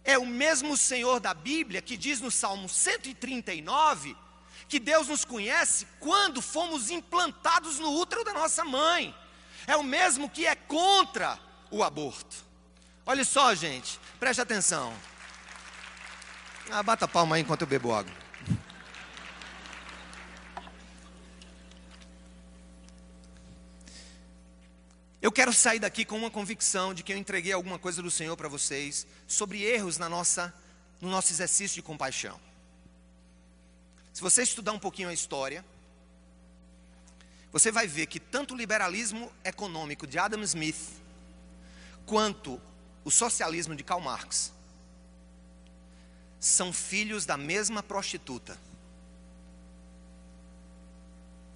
é 0.02 0.16
o 0.18 0.26
mesmo 0.26 0.76
Senhor 0.76 1.20
da 1.20 1.34
Bíblia 1.34 1.82
que 1.82 1.96
diz 1.96 2.20
no 2.20 2.30
Salmo 2.30 2.68
139 2.68 4.16
que 4.68 4.78
Deus 4.78 5.08
nos 5.08 5.24
conhece 5.24 5.86
quando 5.98 6.40
fomos 6.40 6.90
implantados 6.90 7.78
no 7.78 7.92
útero 7.92 8.24
da 8.24 8.32
nossa 8.32 8.64
mãe. 8.64 9.14
é 9.66 9.76
o 9.76 9.82
mesmo 9.82 10.30
que 10.30 10.46
é 10.46 10.54
contra 10.54 11.38
o 11.70 11.82
aborto. 11.82 12.36
Olha 13.04 13.24
só, 13.24 13.54
gente, 13.54 14.00
preste 14.18 14.40
atenção. 14.40 14.94
Ah, 16.70 16.82
bata 16.82 17.04
a 17.04 17.08
palma 17.08 17.36
aí 17.36 17.42
enquanto 17.42 17.62
eu 17.62 17.66
bebo 17.66 17.92
água. 17.92 18.19
Eu 25.22 25.30
quero 25.30 25.52
sair 25.52 25.78
daqui 25.78 26.04
com 26.04 26.16
uma 26.16 26.30
convicção 26.30 26.94
de 26.94 27.02
que 27.02 27.12
eu 27.12 27.16
entreguei 27.16 27.52
alguma 27.52 27.78
coisa 27.78 28.00
do 28.02 28.10
Senhor 28.10 28.36
para 28.36 28.48
vocês 28.48 29.06
sobre 29.26 29.62
erros 29.62 29.98
na 29.98 30.08
nossa, 30.08 30.52
no 30.98 31.10
nosso 31.10 31.30
exercício 31.30 31.74
de 31.74 31.82
compaixão. 31.82 32.40
Se 34.14 34.22
você 34.22 34.42
estudar 34.42 34.72
um 34.72 34.78
pouquinho 34.78 35.10
a 35.10 35.12
história, 35.12 35.62
você 37.52 37.70
vai 37.70 37.86
ver 37.86 38.06
que 38.06 38.18
tanto 38.18 38.54
o 38.54 38.56
liberalismo 38.56 39.30
econômico 39.44 40.06
de 40.06 40.18
Adam 40.18 40.42
Smith, 40.42 41.00
quanto 42.06 42.60
o 43.04 43.10
socialismo 43.10 43.74
de 43.74 43.84
Karl 43.84 44.00
Marx, 44.00 44.52
são 46.38 46.72
filhos 46.72 47.26
da 47.26 47.36
mesma 47.36 47.82
prostituta, 47.82 48.58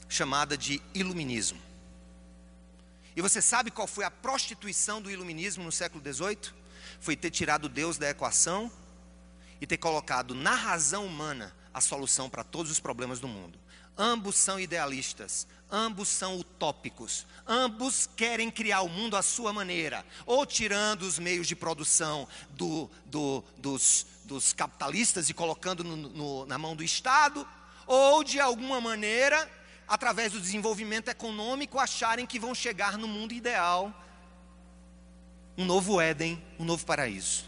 chamada 0.07 0.55
de 0.55 0.83
iluminismo. 0.93 1.64
E 3.17 3.23
você 3.23 3.41
sabe 3.41 3.71
qual 3.71 3.87
foi 3.87 4.05
a 4.05 4.11
prostituição 4.11 5.01
do 5.01 5.11
iluminismo 5.11 5.63
no 5.63 5.71
século 5.71 6.03
XVIII? 6.05 6.53
Foi 7.01 7.17
ter 7.17 7.31
tirado 7.31 7.69
Deus 7.69 7.97
da 7.97 8.11
equação 8.11 8.71
e 9.61 9.67
ter 9.67 9.77
colocado 9.77 10.35
na 10.35 10.55
razão 10.55 11.07
humana 11.07 11.55
a 11.73 11.81
solução 11.81 12.29
para 12.29 12.43
todos 12.43 12.73
os 12.73 12.81
problemas 12.81 13.21
do 13.21 13.29
mundo. 13.29 13.59
Ambos 13.97 14.37
são 14.37 14.59
idealistas, 14.59 15.47
ambos 15.71 16.09
são 16.09 16.37
utópicos, 16.37 17.25
ambos 17.47 18.09
querem 18.17 18.51
criar 18.51 18.83
o 18.83 18.89
mundo 18.89 19.17
à 19.17 19.23
sua 19.23 19.53
maneira, 19.53 20.05
ou 20.27 20.45
tirando 20.45 21.03
os 21.03 21.17
meios 21.17 21.47
de 21.47 21.55
produção 21.55 22.27
do, 22.51 22.91
do, 23.07 23.45
dos, 23.57 24.07
dos, 24.25 24.53
capitalistas 24.53 25.31
e 25.31 25.35
colocando 25.35 25.85
no, 25.85 25.97
no, 25.97 26.47
na 26.47 26.59
mão 26.59 26.75
do 26.75 26.83
Estado, 26.83 27.47
ou 27.87 28.25
de 28.25 28.41
alguma 28.41 28.81
maneira 28.81 29.49
através 29.87 30.33
do 30.33 30.41
desenvolvimento 30.41 31.09
econômico, 31.09 31.79
acharem 31.79 32.27
que 32.27 32.39
vão 32.39 32.55
chegar 32.55 32.97
no 32.99 33.07
mundo 33.07 33.33
ideal, 33.33 33.93
um 35.57 35.65
novo 35.65 36.01
Éden, 36.01 36.43
um 36.59 36.65
novo 36.65 36.85
paraíso. 36.85 37.45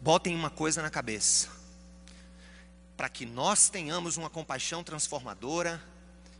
Botem 0.00 0.34
uma 0.34 0.50
coisa 0.50 0.82
na 0.82 0.90
cabeça: 0.90 1.48
para 2.96 3.08
que 3.08 3.24
nós 3.24 3.68
tenhamos 3.68 4.16
uma 4.16 4.30
compaixão 4.30 4.82
transformadora, 4.82 5.80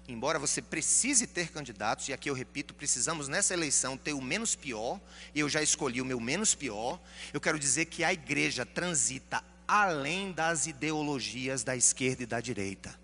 embora 0.09 0.39
você 0.39 0.61
precise 0.61 1.27
ter 1.27 1.53
candidatos, 1.53 2.09
e 2.09 2.13
aqui 2.13 2.29
eu 2.29 2.35
repito, 2.35 2.75
precisamos 2.75 3.29
nessa 3.29 3.55
eleição 3.55 3.97
ter 3.97 4.13
o 4.13 4.21
menos 4.21 4.57
pior, 4.57 5.01
eu 5.35 5.49
já 5.49 5.63
escolhi 5.63 6.01
o 6.01 6.05
meu 6.05 6.19
menos 6.19 6.55
pior, 6.55 6.99
eu 7.33 7.41
quero 7.41 7.59
dizer 7.59 7.87
que 7.87 8.03
a 8.03 8.13
igreja 8.13 8.67
transita 8.67 9.45
além 9.69 10.33
das 10.33 10.67
ideologias 10.67 11.63
da 11.63 11.77
esquerda 11.77 12.25
e 12.25 12.27
da 12.27 12.41
direita. 12.41 12.99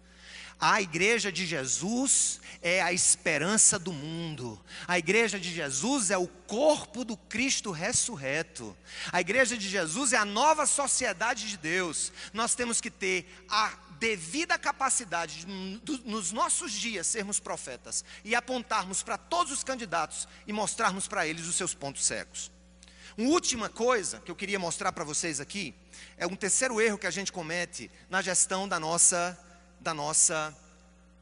A 0.58 0.80
igreja 0.80 1.30
de 1.30 1.44
Jesus 1.44 2.40
é 2.62 2.80
a 2.80 2.92
esperança 2.92 3.78
do 3.78 3.92
mundo. 3.92 4.58
A 4.88 4.98
igreja 4.98 5.38
de 5.38 5.52
Jesus 5.52 6.10
é 6.10 6.16
o 6.16 6.26
corpo 6.26 7.04
do 7.04 7.16
Cristo 7.16 7.70
ressurreto. 7.70 8.74
A 9.12 9.20
igreja 9.20 9.56
de 9.56 9.68
Jesus 9.68 10.14
é 10.14 10.16
a 10.16 10.24
nova 10.24 10.66
sociedade 10.66 11.48
de 11.48 11.58
Deus. 11.58 12.10
Nós 12.32 12.54
temos 12.54 12.80
que 12.80 12.90
ter 12.90 13.44
a 13.50 13.72
devida 13.98 14.58
capacidade 14.58 15.44
de, 15.44 16.00
nos 16.04 16.32
nossos 16.32 16.72
dias 16.72 17.06
sermos 17.06 17.38
profetas 17.38 18.04
e 18.24 18.34
apontarmos 18.34 19.02
para 19.02 19.18
todos 19.18 19.52
os 19.52 19.64
candidatos 19.64 20.26
e 20.46 20.52
mostrarmos 20.52 21.06
para 21.06 21.26
eles 21.26 21.46
os 21.46 21.54
seus 21.54 21.74
pontos 21.74 22.04
cegos. 22.04 22.50
Uma 23.16 23.30
última 23.30 23.68
coisa 23.68 24.20
que 24.20 24.30
eu 24.30 24.36
queria 24.36 24.58
mostrar 24.58 24.92
para 24.92 25.04
vocês 25.04 25.40
aqui 25.40 25.74
é 26.16 26.26
um 26.26 26.36
terceiro 26.36 26.80
erro 26.80 26.98
que 26.98 27.06
a 27.06 27.10
gente 27.10 27.32
comete 27.32 27.90
na 28.10 28.20
gestão 28.20 28.68
da 28.68 28.78
nossa 28.78 29.38
da 29.86 29.94
nossa 29.94 30.52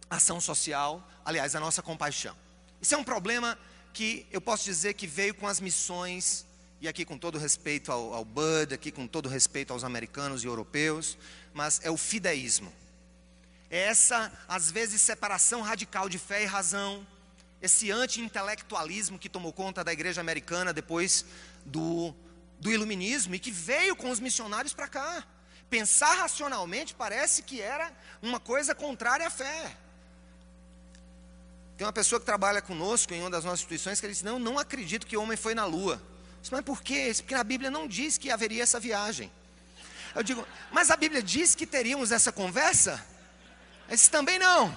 ação 0.09 0.41
social, 0.41 1.07
aliás, 1.23 1.55
a 1.55 1.61
nossa 1.61 1.83
compaixão. 1.83 2.35
Isso 2.81 2.95
é 2.95 2.97
um 2.97 3.05
problema 3.05 3.59
que 3.93 4.27
eu 4.31 4.41
posso 4.41 4.65
dizer 4.65 4.95
que 4.95 5.07
veio 5.07 5.35
com 5.35 5.47
as 5.47 5.61
missões, 5.61 6.47
e 6.81 6.89
aqui 6.89 7.05
com 7.05 7.19
todo 7.19 7.37
respeito 7.37 7.93
ao, 7.93 8.15
ao 8.15 8.25
Bud, 8.25 8.73
aqui 8.73 8.91
com 8.91 9.07
todo 9.07 9.29
respeito 9.29 9.71
aos 9.75 9.85
americanos 9.85 10.43
e 10.43 10.47
europeus, 10.47 11.19
mas 11.53 11.79
é 11.85 11.91
o 11.91 11.97
fideísmo. 11.99 12.73
É 13.71 13.81
essa, 13.81 14.33
às 14.49 14.71
vezes, 14.71 15.03
separação 15.03 15.61
radical 15.61 16.09
de 16.09 16.19
fé 16.19 16.43
e 16.43 16.47
razão, 16.47 17.07
esse 17.61 17.91
anti-intelectualismo 17.91 19.19
que 19.19 19.29
tomou 19.29 19.53
conta 19.53 19.85
da 19.85 19.93
igreja 19.93 20.23
americana 20.23 20.73
depois 20.73 21.27
do, 21.67 22.15
do 22.59 22.73
iluminismo 22.73 23.35
e 23.35 23.39
que 23.39 23.51
veio 23.51 23.95
com 23.95 24.11
os 24.11 24.21
missionários 24.21 24.73
para 24.73 24.89
cá. 24.89 25.27
Pensar 25.75 26.15
racionalmente 26.15 26.95
parece 26.95 27.43
que 27.43 27.61
era 27.61 27.93
uma 28.23 28.39
coisa 28.39 28.77
contrária 28.77 29.27
à 29.27 29.31
fé. 29.31 29.77
Tem 31.77 31.85
uma 31.85 31.93
pessoa 31.93 32.21
que 32.21 32.25
trabalha 32.25 32.63
conosco 32.63 33.13
em 33.13 33.21
uma 33.21 33.29
das 33.29 33.43
nossas 33.43 33.59
instituições 33.59 33.99
que 33.99 34.07
ele 34.07 34.13
disse: 34.13 34.25
Não, 34.25 34.39
não 34.39 34.57
acredito 34.57 35.05
que 35.05 35.17
o 35.17 35.23
homem 35.23 35.37
foi 35.37 35.53
na 35.53 35.65
lua. 35.65 36.01
disse, 36.41 36.53
mas 36.53 36.65
por 36.65 36.81
quê? 36.81 37.13
Porque 37.17 37.35
a 37.35 37.43
Bíblia 37.43 37.73
não 37.73 37.89
diz 37.89 38.17
que 38.17 38.31
haveria 38.31 38.63
essa 38.63 38.79
viagem. 38.79 39.33
Eu 40.15 40.23
digo, 40.23 40.47
mas 40.71 40.93
a 40.93 40.97
Bíblia 40.97 41.21
diz 41.21 41.57
que 41.57 41.67
teríamos 41.67 42.13
essa 42.13 42.31
conversa? 42.31 43.05
Esse 43.91 44.09
também 44.09 44.39
não. 44.39 44.73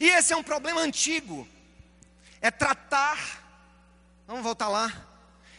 E 0.00 0.08
esse 0.08 0.32
é 0.32 0.36
um 0.38 0.42
problema 0.42 0.80
antigo. 0.80 1.46
É 2.40 2.50
tratar, 2.50 3.42
vamos 4.26 4.42
voltar 4.42 4.68
lá, 4.68 4.90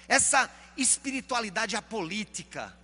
essa 0.07 0.49
espiritualidade 0.81 1.75
apolítica. 1.75 2.75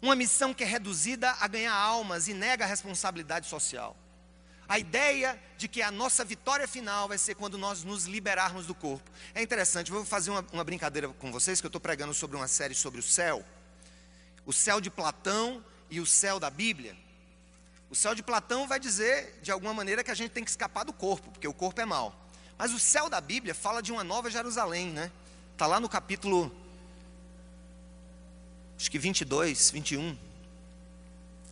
Uma 0.00 0.14
missão 0.14 0.52
que 0.52 0.62
é 0.62 0.66
reduzida 0.66 1.30
a 1.40 1.48
ganhar 1.48 1.74
almas 1.74 2.28
e 2.28 2.34
nega 2.34 2.64
a 2.64 2.68
responsabilidade 2.68 3.46
social. 3.46 3.96
A 4.68 4.78
ideia 4.78 5.38
de 5.58 5.68
que 5.68 5.82
a 5.82 5.90
nossa 5.90 6.24
vitória 6.24 6.66
final 6.66 7.08
vai 7.08 7.18
ser 7.18 7.34
quando 7.34 7.58
nós 7.58 7.84
nos 7.84 8.04
liberarmos 8.04 8.66
do 8.66 8.74
corpo. 8.74 9.10
É 9.34 9.42
interessante, 9.42 9.90
vou 9.90 10.04
fazer 10.04 10.30
uma, 10.30 10.46
uma 10.52 10.64
brincadeira 10.64 11.08
com 11.08 11.30
vocês, 11.30 11.60
que 11.60 11.66
eu 11.66 11.68
estou 11.68 11.80
pregando 11.80 12.14
sobre 12.14 12.36
uma 12.36 12.48
série 12.48 12.74
sobre 12.74 13.00
o 13.00 13.02
céu. 13.02 13.44
O 14.46 14.52
céu 14.52 14.80
de 14.80 14.90
Platão 14.90 15.64
e 15.90 16.00
o 16.00 16.06
céu 16.06 16.40
da 16.40 16.50
Bíblia. 16.50 16.96
O 17.90 17.94
céu 17.94 18.14
de 18.14 18.22
Platão 18.22 18.66
vai 18.66 18.80
dizer, 18.80 19.38
de 19.42 19.52
alguma 19.52 19.74
maneira, 19.74 20.02
que 20.02 20.10
a 20.10 20.14
gente 20.14 20.30
tem 20.30 20.42
que 20.42 20.50
escapar 20.50 20.84
do 20.84 20.92
corpo, 20.92 21.30
porque 21.30 21.46
o 21.46 21.54
corpo 21.54 21.80
é 21.80 21.84
mau. 21.84 22.14
Mas 22.56 22.72
o 22.72 22.78
céu 22.78 23.08
da 23.08 23.20
Bíblia 23.20 23.54
fala 23.54 23.82
de 23.82 23.92
uma 23.92 24.02
nova 24.02 24.30
Jerusalém, 24.30 24.90
né? 24.90 25.12
Está 25.54 25.68
lá 25.68 25.78
no 25.78 25.88
capítulo, 25.88 26.52
acho 28.76 28.90
que 28.90 28.98
22, 28.98 29.70
21. 29.70 30.18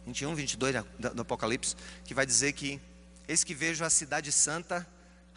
21, 0.05 0.35
22 0.35 0.75
do 1.15 1.23
Apocalipse, 1.23 1.77
que 2.05 2.13
vai 2.13 2.27
dizer 2.27 2.53
que: 2.53 2.81
Eis 3.29 3.45
que 3.45 3.55
vejo 3.55 3.85
a 3.85 3.91
cidade 3.91 4.33
santa 4.33 4.85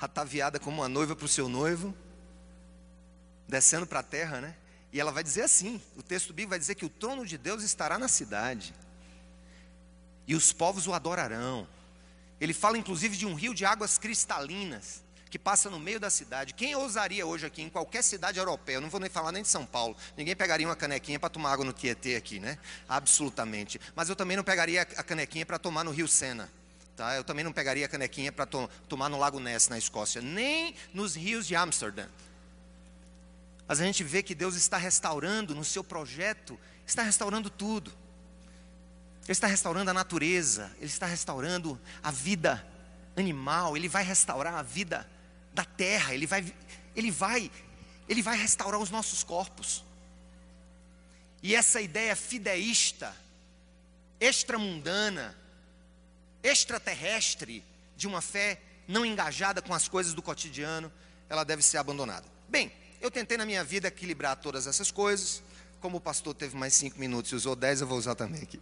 ataviada 0.02 0.60
como 0.60 0.82
uma 0.82 0.90
noiva 0.90 1.16
para 1.16 1.26
o 1.28 1.30
seu 1.30 1.48
noivo, 1.48 1.96
descendo 3.48 3.86
para 3.86 4.00
a 4.00 4.04
terra, 4.04 4.42
né? 4.42 4.56
E 4.92 5.00
ela 5.00 5.12
vai 5.12 5.24
dizer 5.24 5.44
assim: 5.44 5.80
o 5.96 6.02
texto 6.02 6.30
bíblico 6.30 6.50
vai 6.50 6.60
dizer 6.60 6.74
que 6.74 6.86
o 6.86 6.90
trono 6.90 7.24
de 7.24 7.38
Deus 7.38 7.62
estará 7.62 8.00
na 8.00 8.08
cidade, 8.08 8.74
e 10.26 10.34
os 10.34 10.52
povos 10.52 10.88
o 10.88 10.94
adorarão. 10.94 11.68
Ele 12.42 12.52
fala 12.52 12.80
inclusive 12.80 13.16
de 13.16 13.28
um 13.28 13.36
rio 13.36 13.54
de 13.54 13.64
águas 13.64 14.00
cristalinas 14.00 15.05
que 15.30 15.40
passa 15.40 15.70
no 15.70 15.80
meio 15.80 16.00
da 16.00 16.10
cidade. 16.10 16.54
Quem 16.54 16.76
ousaria 16.76 17.26
hoje 17.26 17.46
aqui, 17.46 17.62
em 17.62 17.70
qualquer 17.70 18.04
cidade 18.04 18.40
europeia, 18.40 18.80
não 18.80 18.90
vou 18.90 19.00
nem 19.00 19.10
falar 19.10 19.32
nem 19.32 19.42
de 19.42 19.50
São 19.50 19.66
Paulo, 19.66 19.96
ninguém 20.16 20.36
pegaria 20.36 20.68
uma 20.68 20.76
canequinha 20.76 21.20
para 21.20 21.30
tomar 21.30 21.52
água 21.52 21.66
no 21.66 21.74
Tietê 21.74 22.16
aqui, 22.16 22.40
né? 22.40 22.58
Absolutamente. 22.88 23.80
Mas 23.96 24.10
eu 24.10 24.16
também 24.16 24.38
não 24.38 24.44
pegaria 24.44 24.84
a 24.84 25.04
canequinha 25.04 25.46
para 25.46 25.60
tomar 25.60 25.84
no 25.84 25.92
Rio 25.92 26.08
Sena. 26.08 26.50
Tá? 26.96 27.16
Eu 27.16 27.24
também 27.26 27.44
não 27.44 27.52
pegaria 27.52 27.86
a 27.86 27.90
canequinha 27.90 28.32
para 28.32 28.46
to 28.46 28.70
tomar 28.88 29.10
no 29.10 29.18
Lago 29.18 29.40
Ness, 29.40 29.68
na 29.68 29.78
Escócia, 29.78 30.22
nem 30.22 30.74
nos 30.94 31.16
rios 31.16 31.46
de 31.46 31.56
Amsterdã. 31.56 32.08
Mas 33.68 33.82
a 33.82 33.84
gente 33.84 34.04
vê 34.04 34.24
que 34.24 34.34
Deus 34.34 34.56
está 34.56 34.78
restaurando 34.78 35.54
no 35.54 35.66
seu 35.66 35.84
projeto, 35.84 36.58
está 36.86 37.04
restaurando 37.04 37.50
tudo. 37.50 37.92
Ele 39.24 39.32
está 39.32 39.48
restaurando 39.48 39.90
a 39.90 39.94
natureza, 39.94 40.72
Ele 40.78 40.86
está 40.86 41.06
restaurando 41.06 41.80
a 42.02 42.12
vida 42.12 42.66
animal, 43.18 43.76
Ele 43.76 43.90
vai 43.90 44.04
restaurar 44.04 44.54
a 44.54 44.62
vida 44.62 45.10
da 45.56 45.64
terra, 45.64 46.14
ele 46.14 46.28
vai, 46.28 46.54
ele 46.96 47.10
vai, 47.10 47.50
ele 48.08 48.22
vai 48.22 48.38
restaurar 48.38 48.80
os 48.80 48.92
nossos 48.92 49.24
corpos. 49.24 49.84
E 51.42 51.56
essa 51.56 51.80
ideia 51.80 52.16
fideísta, 52.16 53.16
extramundana, 54.20 55.36
extraterrestre 56.44 57.64
de 57.96 58.06
uma 58.06 58.22
fé 58.22 58.60
não 58.88 59.06
engajada 59.06 59.62
com 59.62 59.74
as 59.74 59.88
coisas 59.88 60.14
do 60.14 60.22
cotidiano, 60.22 60.92
ela 61.30 61.44
deve 61.44 61.64
ser 61.64 61.78
abandonada. 61.78 62.26
Bem, 62.50 62.72
eu 63.00 63.10
tentei 63.10 63.38
na 63.38 63.46
minha 63.46 63.64
vida 63.64 63.88
equilibrar 63.88 64.36
todas 64.36 64.68
essas 64.68 64.92
coisas. 64.92 65.42
Como 65.80 65.98
o 65.98 66.02
pastor 66.02 66.36
teve 66.36 66.56
mais 66.58 66.74
cinco 66.74 67.00
minutos 67.00 67.32
e 67.32 67.36
usou 67.36 67.56
dez, 67.56 67.80
eu 67.80 67.88
vou 67.88 67.98
usar 67.98 68.16
também 68.16 68.42
aqui. 68.42 68.60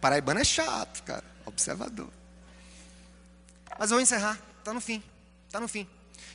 Paraibano 0.00 0.40
é 0.40 0.44
chato, 0.44 1.02
cara, 1.02 1.24
observador. 1.46 2.10
Mas 3.78 3.90
eu 3.90 3.96
vou 3.96 4.02
encerrar, 4.02 4.38
está 4.58 4.74
no 4.74 4.80
fim, 4.80 5.02
está 5.54 5.60
no 5.60 5.68
fim. 5.68 5.86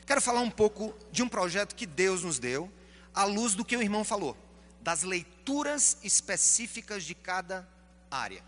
Quero 0.05 0.21
falar 0.21 0.39
um 0.39 0.49
pouco 0.49 0.95
de 1.11 1.21
um 1.21 1.27
projeto 1.27 1.75
que 1.75 1.85
Deus 1.85 2.23
nos 2.23 2.39
deu, 2.39 2.71
à 3.13 3.25
luz 3.25 3.53
do 3.53 3.65
que 3.65 3.75
o 3.75 3.81
irmão 3.81 4.05
falou, 4.05 4.37
das 4.81 5.03
leituras 5.03 5.97
específicas 6.01 7.03
de 7.03 7.13
cada 7.13 7.67
área. 8.09 8.41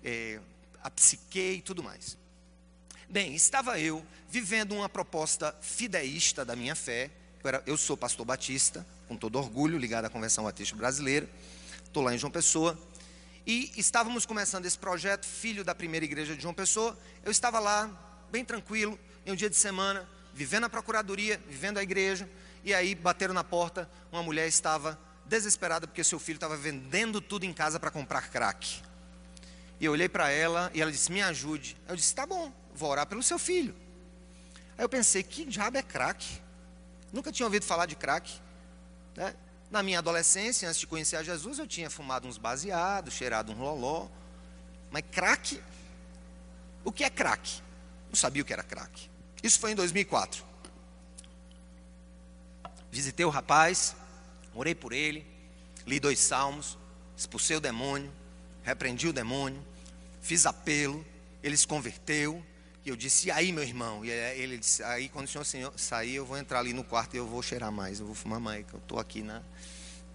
é, 0.03 0.39
a 0.83 0.89
psique 0.89 1.39
e 1.39 1.61
tudo 1.61 1.83
mais. 1.83 2.17
Bem, 3.09 3.35
estava 3.35 3.79
eu 3.79 4.05
vivendo 4.29 4.73
uma 4.73 4.87
proposta 4.87 5.53
fideísta 5.61 6.45
da 6.45 6.55
minha 6.55 6.75
fé. 6.75 7.11
Eu, 7.43 7.47
era, 7.47 7.63
eu 7.65 7.75
sou 7.75 7.97
pastor 7.97 8.25
batista, 8.25 8.85
com 9.07 9.17
todo 9.17 9.37
orgulho, 9.37 9.77
ligado 9.77 10.05
à 10.05 10.09
Convenção 10.09 10.45
Batista 10.45 10.75
Brasileira. 10.75 11.29
Estou 11.83 12.01
lá 12.01 12.15
em 12.15 12.17
João 12.17 12.31
Pessoa. 12.31 12.79
E 13.45 13.71
estávamos 13.75 14.25
começando 14.25 14.65
esse 14.65 14.77
projeto, 14.77 15.25
filho 15.25 15.63
da 15.63 15.75
primeira 15.75 16.05
igreja 16.05 16.35
de 16.35 16.41
João 16.41 16.53
Pessoa. 16.53 16.97
Eu 17.23 17.31
estava 17.31 17.59
lá, 17.59 17.89
bem 18.31 18.45
tranquilo, 18.45 18.97
em 19.25 19.31
um 19.31 19.35
dia 19.35 19.49
de 19.49 19.57
semana, 19.57 20.07
vivendo 20.33 20.65
a 20.65 20.69
procuradoria, 20.69 21.41
vivendo 21.49 21.77
a 21.77 21.83
igreja. 21.83 22.29
E 22.63 22.73
aí 22.73 22.95
bateram 22.95 23.33
na 23.33 23.43
porta, 23.43 23.89
uma 24.11 24.23
mulher 24.23 24.47
estava 24.47 24.97
desesperada 25.25 25.87
porque 25.87 26.03
seu 26.03 26.19
filho 26.19 26.37
estava 26.37 26.55
vendendo 26.55 27.19
tudo 27.19 27.45
em 27.45 27.53
casa 27.53 27.79
para 27.79 27.91
comprar 27.91 28.29
crack. 28.29 28.81
E 29.81 29.85
eu 29.85 29.93
olhei 29.93 30.07
para 30.07 30.29
ela 30.29 30.69
e 30.75 30.81
ela 30.81 30.91
disse: 30.91 31.11
Me 31.11 31.23
ajude. 31.23 31.75
Eu 31.89 31.95
disse: 31.95 32.13
Tá 32.13 32.23
bom, 32.23 32.53
vou 32.71 32.91
orar 32.91 33.07
pelo 33.07 33.23
seu 33.23 33.39
filho. 33.39 33.75
Aí 34.77 34.85
eu 34.85 34.87
pensei: 34.87 35.23
Que 35.23 35.43
diabo 35.43 35.75
é 35.75 35.81
crack? 35.81 36.39
Nunca 37.11 37.31
tinha 37.31 37.47
ouvido 37.47 37.65
falar 37.65 37.87
de 37.87 37.95
crack. 37.95 38.31
Né? 39.15 39.33
Na 39.71 39.81
minha 39.81 39.97
adolescência, 39.97 40.69
antes 40.69 40.79
de 40.79 40.85
conhecer 40.85 41.15
a 41.15 41.23
Jesus, 41.23 41.57
eu 41.57 41.65
tinha 41.65 41.89
fumado 41.89 42.27
uns 42.27 42.37
baseados, 42.37 43.15
cheirado 43.15 43.51
um 43.51 43.59
loló. 43.59 44.07
Mas 44.91 45.03
crack? 45.09 45.59
O 46.85 46.91
que 46.91 47.03
é 47.03 47.09
crack? 47.09 47.59
Não 48.07 48.15
sabia 48.15 48.43
o 48.43 48.45
que 48.45 48.53
era 48.53 48.63
crack. 48.63 49.09
Isso 49.41 49.59
foi 49.59 49.71
em 49.71 49.75
2004. 49.75 50.45
Visitei 52.91 53.25
o 53.25 53.29
rapaz, 53.29 53.95
orei 54.53 54.75
por 54.75 54.93
ele, 54.93 55.25
li 55.87 55.99
dois 55.99 56.19
salmos, 56.19 56.77
expulsei 57.17 57.55
o 57.55 57.61
demônio, 57.61 58.11
repreendi 58.63 59.07
o 59.07 59.13
demônio, 59.13 59.70
fiz 60.21 60.45
apelo, 60.45 61.05
ele 61.43 61.57
se 61.57 61.67
converteu. 61.67 62.43
E 62.85 62.89
eu 62.89 62.95
disse, 62.95 63.27
e 63.27 63.31
aí, 63.31 63.51
meu 63.51 63.63
irmão? 63.63 64.03
E 64.05 64.09
ele 64.09 64.57
disse, 64.57 64.83
aí 64.83 65.09
quando 65.09 65.27
o 65.27 65.45
senhor 65.45 65.73
sair, 65.77 66.15
eu 66.15 66.25
vou 66.25 66.37
entrar 66.37 66.59
ali 66.59 66.73
no 66.73 66.83
quarto 66.83 67.13
e 67.13 67.17
eu 67.17 67.27
vou 67.27 67.41
cheirar 67.43 67.71
mais, 67.71 67.99
eu 67.99 68.05
vou 68.05 68.15
fumar 68.15 68.39
mais, 68.39 68.65
eu 68.71 68.79
estou 68.79 68.99
aqui 68.99 69.21
na. 69.21 69.43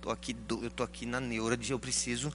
Tô 0.00 0.10
aqui, 0.10 0.36
eu 0.48 0.68
estou 0.68 0.84
aqui 0.84 1.06
na 1.06 1.20
neura 1.20 1.56
de 1.56 1.72
eu 1.72 1.78
preciso. 1.78 2.32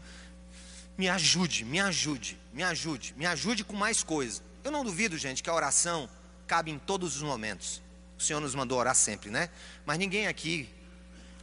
Me 0.98 1.10
ajude, 1.10 1.66
me 1.66 1.80
ajude, 1.80 2.38
me 2.54 2.64
ajude, 2.64 3.14
me 3.18 3.26
ajude 3.26 3.64
com 3.64 3.76
mais 3.76 4.04
coisa. 4.04 4.42
Eu 4.64 4.72
não 4.72 4.84
duvido, 4.84 5.18
gente, 5.18 5.42
que 5.42 5.50
a 5.50 5.54
oração 5.54 6.10
cabe 6.46 6.70
em 6.70 6.78
todos 6.78 7.16
os 7.16 7.22
momentos. 7.22 7.82
O 8.18 8.22
Senhor 8.22 8.40
nos 8.40 8.54
mandou 8.54 8.78
orar 8.78 8.94
sempre, 8.94 9.30
né? 9.30 9.50
Mas 9.86 9.98
ninguém 9.98 10.28
aqui, 10.28 10.70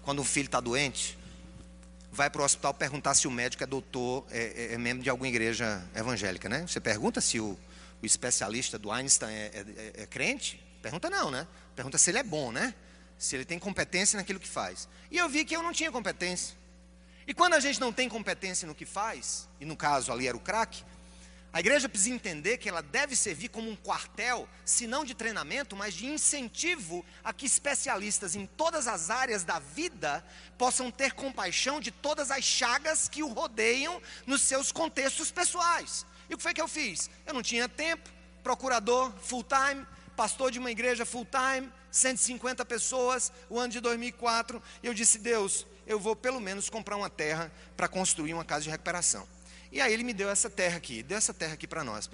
quando 0.02 0.22
um 0.22 0.24
filho 0.24 0.46
está 0.46 0.60
doente, 0.60 1.17
vai 2.10 2.30
para 2.30 2.42
o 2.42 2.44
hospital 2.44 2.74
perguntar 2.74 3.14
se 3.14 3.28
o 3.28 3.30
médico 3.30 3.62
é 3.62 3.66
doutor, 3.66 4.26
é, 4.30 4.70
é, 4.70 4.74
é, 4.74 4.78
membro 4.78 5.02
de 5.02 5.10
alguma 5.10 5.28
igreja 5.28 5.84
evangélica, 5.94 6.48
né? 6.48 6.66
Você 6.66 6.80
pergunta 6.80 7.20
se 7.20 7.38
o, 7.38 7.58
o 8.02 8.06
especialista 8.06 8.78
do 8.78 8.90
Einstein 8.90 9.32
é, 9.32 9.36
é, 9.36 9.64
é, 9.98 10.02
é, 10.02 10.06
crente? 10.06 10.62
Pergunta 10.82 11.10
não, 11.10 11.30
né? 11.30 11.46
Pergunta 11.76 11.98
se 11.98 12.10
ele 12.10 12.18
é 12.18 12.22
bom, 12.22 12.50
né? 12.50 12.74
Se 13.18 13.36
ele 13.36 13.44
tem 13.44 13.58
competência 13.58 14.16
naquilo 14.16 14.40
que 14.40 14.48
faz. 14.48 14.88
E 15.10 15.18
eu 15.18 15.28
vi 15.28 15.44
que 15.44 15.54
eu 15.54 15.62
não 15.62 15.72
tinha 15.72 15.90
competência. 15.90 16.56
E 17.26 17.34
quando 17.34 17.54
a 17.54 17.60
gente 17.60 17.80
não 17.80 17.92
tem 17.92 18.08
competência 18.08 18.66
no 18.66 18.74
que 18.74 18.86
faz, 18.86 19.48
e 19.60 19.64
no 19.64 19.76
caso 19.76 20.10
ali 20.10 20.26
era 20.26 20.36
o 20.36 20.40
crack, 20.40 20.82
a 21.52 21.60
igreja 21.60 21.88
precisa 21.88 22.14
entender 22.14 22.58
que 22.58 22.68
ela 22.68 22.82
deve 22.82 23.16
servir 23.16 23.48
como 23.48 23.70
um 23.70 23.76
quartel, 23.76 24.46
se 24.64 24.86
não 24.86 25.04
de 25.04 25.14
treinamento, 25.14 25.74
mas 25.74 25.94
de 25.94 26.06
incentivo 26.06 27.04
a 27.24 27.32
que 27.32 27.46
especialistas 27.46 28.36
em 28.36 28.44
todas 28.44 28.86
as 28.86 29.08
áreas 29.08 29.44
da 29.44 29.58
vida 29.58 30.24
possam 30.58 30.90
ter 30.90 31.12
compaixão 31.12 31.80
de 31.80 31.90
todas 31.90 32.30
as 32.30 32.44
chagas 32.44 33.08
que 33.08 33.22
o 33.22 33.32
rodeiam 33.32 34.00
nos 34.26 34.42
seus 34.42 34.70
contextos 34.70 35.30
pessoais. 35.30 36.04
E 36.28 36.34
o 36.34 36.36
que 36.36 36.42
foi 36.42 36.52
que 36.52 36.60
eu 36.60 36.68
fiz? 36.68 37.08
Eu 37.26 37.32
não 37.32 37.42
tinha 37.42 37.66
tempo, 37.66 38.10
procurador 38.42 39.10
full 39.22 39.44
time, 39.44 39.86
pastor 40.14 40.50
de 40.50 40.58
uma 40.58 40.70
igreja 40.70 41.06
full 41.06 41.26
time, 41.26 41.72
150 41.90 42.62
pessoas, 42.66 43.32
o 43.48 43.58
ano 43.58 43.72
de 43.72 43.80
2004, 43.80 44.62
e 44.82 44.86
eu 44.86 44.92
disse: 44.92 45.18
Deus, 45.18 45.66
eu 45.86 45.98
vou 45.98 46.14
pelo 46.14 46.40
menos 46.40 46.68
comprar 46.68 46.96
uma 46.96 47.08
terra 47.08 47.50
para 47.74 47.88
construir 47.88 48.34
uma 48.34 48.44
casa 48.44 48.64
de 48.64 48.70
recuperação. 48.70 49.26
E 49.70 49.80
aí 49.80 49.92
ele 49.92 50.02
me 50.02 50.14
deu 50.14 50.30
essa 50.30 50.48
terra 50.48 50.76
aqui, 50.78 51.02
deu 51.02 51.18
essa 51.18 51.34
terra 51.34 51.54
aqui 51.54 51.66
para 51.66 51.84
nós, 51.84 52.08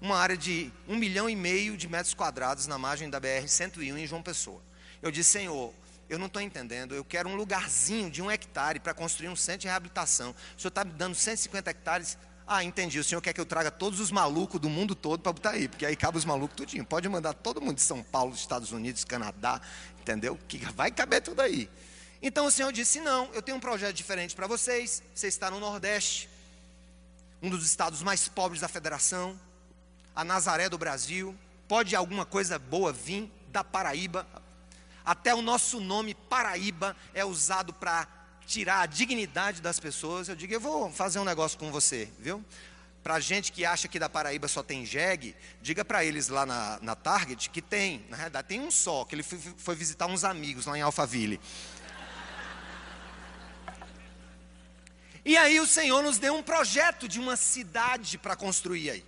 uma 0.00 0.16
área 0.16 0.36
de 0.36 0.72
um 0.86 0.96
milhão 0.96 1.28
e 1.28 1.34
meio 1.34 1.76
de 1.76 1.88
metros 1.88 2.14
quadrados 2.14 2.66
na 2.66 2.78
margem 2.78 3.10
da 3.10 3.20
BR-101 3.20 3.98
em 3.98 4.06
João 4.06 4.22
Pessoa. 4.22 4.62
Eu 5.00 5.10
disse, 5.10 5.30
Senhor, 5.30 5.74
eu 6.08 6.18
não 6.18 6.26
estou 6.26 6.40
entendendo, 6.40 6.94
eu 6.94 7.04
quero 7.04 7.28
um 7.28 7.34
lugarzinho 7.34 8.10
de 8.10 8.22
um 8.22 8.30
hectare 8.30 8.78
para 8.78 8.94
construir 8.94 9.28
um 9.28 9.36
centro 9.36 9.62
de 9.62 9.66
reabilitação. 9.66 10.34
O 10.56 10.60
senhor 10.60 10.68
está 10.68 10.84
me 10.84 10.92
dando 10.92 11.14
150 11.14 11.70
hectares? 11.70 12.18
Ah, 12.46 12.62
entendi, 12.62 12.98
o 12.98 13.04
senhor 13.04 13.20
quer 13.20 13.32
que 13.32 13.40
eu 13.40 13.46
traga 13.46 13.70
todos 13.70 13.98
os 13.98 14.10
malucos 14.10 14.60
do 14.60 14.68
mundo 14.68 14.94
todo 14.94 15.20
para 15.20 15.32
botar 15.32 15.50
aí, 15.50 15.68
porque 15.68 15.86
aí 15.86 15.96
cabe 15.96 16.18
os 16.18 16.24
malucos 16.24 16.56
tudinho. 16.56 16.84
Pode 16.84 17.08
mandar 17.08 17.32
todo 17.32 17.60
mundo 17.60 17.76
de 17.76 17.82
São 17.82 18.02
Paulo, 18.02 18.34
Estados 18.34 18.72
Unidos, 18.72 19.04
Canadá, 19.04 19.60
entendeu? 20.00 20.38
Que 20.46 20.58
vai 20.72 20.90
caber 20.90 21.22
tudo 21.22 21.40
aí. 21.40 21.68
Então 22.20 22.46
o 22.46 22.50
Senhor 22.50 22.72
disse: 22.72 23.00
Não, 23.00 23.28
eu 23.32 23.40
tenho 23.40 23.56
um 23.56 23.60
projeto 23.60 23.94
diferente 23.94 24.36
para 24.36 24.46
vocês. 24.46 25.02
Você 25.14 25.28
está 25.28 25.50
no 25.50 25.58
Nordeste, 25.58 26.28
um 27.42 27.50
dos 27.50 27.66
estados 27.66 28.02
mais 28.02 28.28
pobres 28.28 28.60
da 28.60 28.68
federação, 28.68 29.38
a 30.14 30.24
Nazaré 30.24 30.68
do 30.68 30.78
Brasil. 30.78 31.36
Pode 31.66 31.96
alguma 31.96 32.24
coisa 32.24 32.58
boa 32.58 32.92
vir 32.92 33.30
da 33.48 33.64
Paraíba? 33.64 34.26
Até 35.04 35.34
o 35.34 35.42
nosso 35.42 35.80
nome 35.80 36.14
Paraíba 36.14 36.96
é 37.12 37.24
usado 37.24 37.72
para 37.72 38.06
tirar 38.46 38.82
a 38.82 38.86
dignidade 38.86 39.60
das 39.60 39.80
pessoas. 39.80 40.28
Eu 40.28 40.36
digo, 40.36 40.54
eu 40.54 40.60
vou 40.60 40.90
fazer 40.92 41.18
um 41.18 41.24
negócio 41.24 41.58
com 41.58 41.72
você, 41.72 42.08
viu? 42.18 42.44
Para 43.02 43.18
gente 43.18 43.50
que 43.50 43.64
acha 43.64 43.88
que 43.88 43.98
da 43.98 44.08
Paraíba 44.08 44.46
só 44.46 44.62
tem 44.62 44.86
jegue, 44.86 45.34
diga 45.60 45.84
para 45.84 46.04
eles 46.04 46.28
lá 46.28 46.46
na, 46.46 46.78
na, 46.80 46.94
Target 46.94 47.50
que 47.50 47.60
tem, 47.60 48.04
na 48.08 48.16
realidade 48.16 48.46
tem 48.46 48.60
um 48.60 48.70
só, 48.70 49.04
que 49.04 49.16
ele 49.16 49.24
foi, 49.24 49.38
foi 49.56 49.74
visitar 49.74 50.06
uns 50.06 50.22
amigos 50.22 50.66
lá 50.66 50.78
em 50.78 50.82
Alphaville. 50.82 51.40
E 55.24 55.36
aí 55.36 55.60
o 55.60 55.66
Senhor 55.66 56.02
nos 56.02 56.18
deu 56.18 56.34
um 56.34 56.42
projeto 56.42 57.06
de 57.06 57.20
uma 57.20 57.36
cidade 57.36 58.18
para 58.18 58.34
construir 58.34 58.90
aí. 58.90 59.04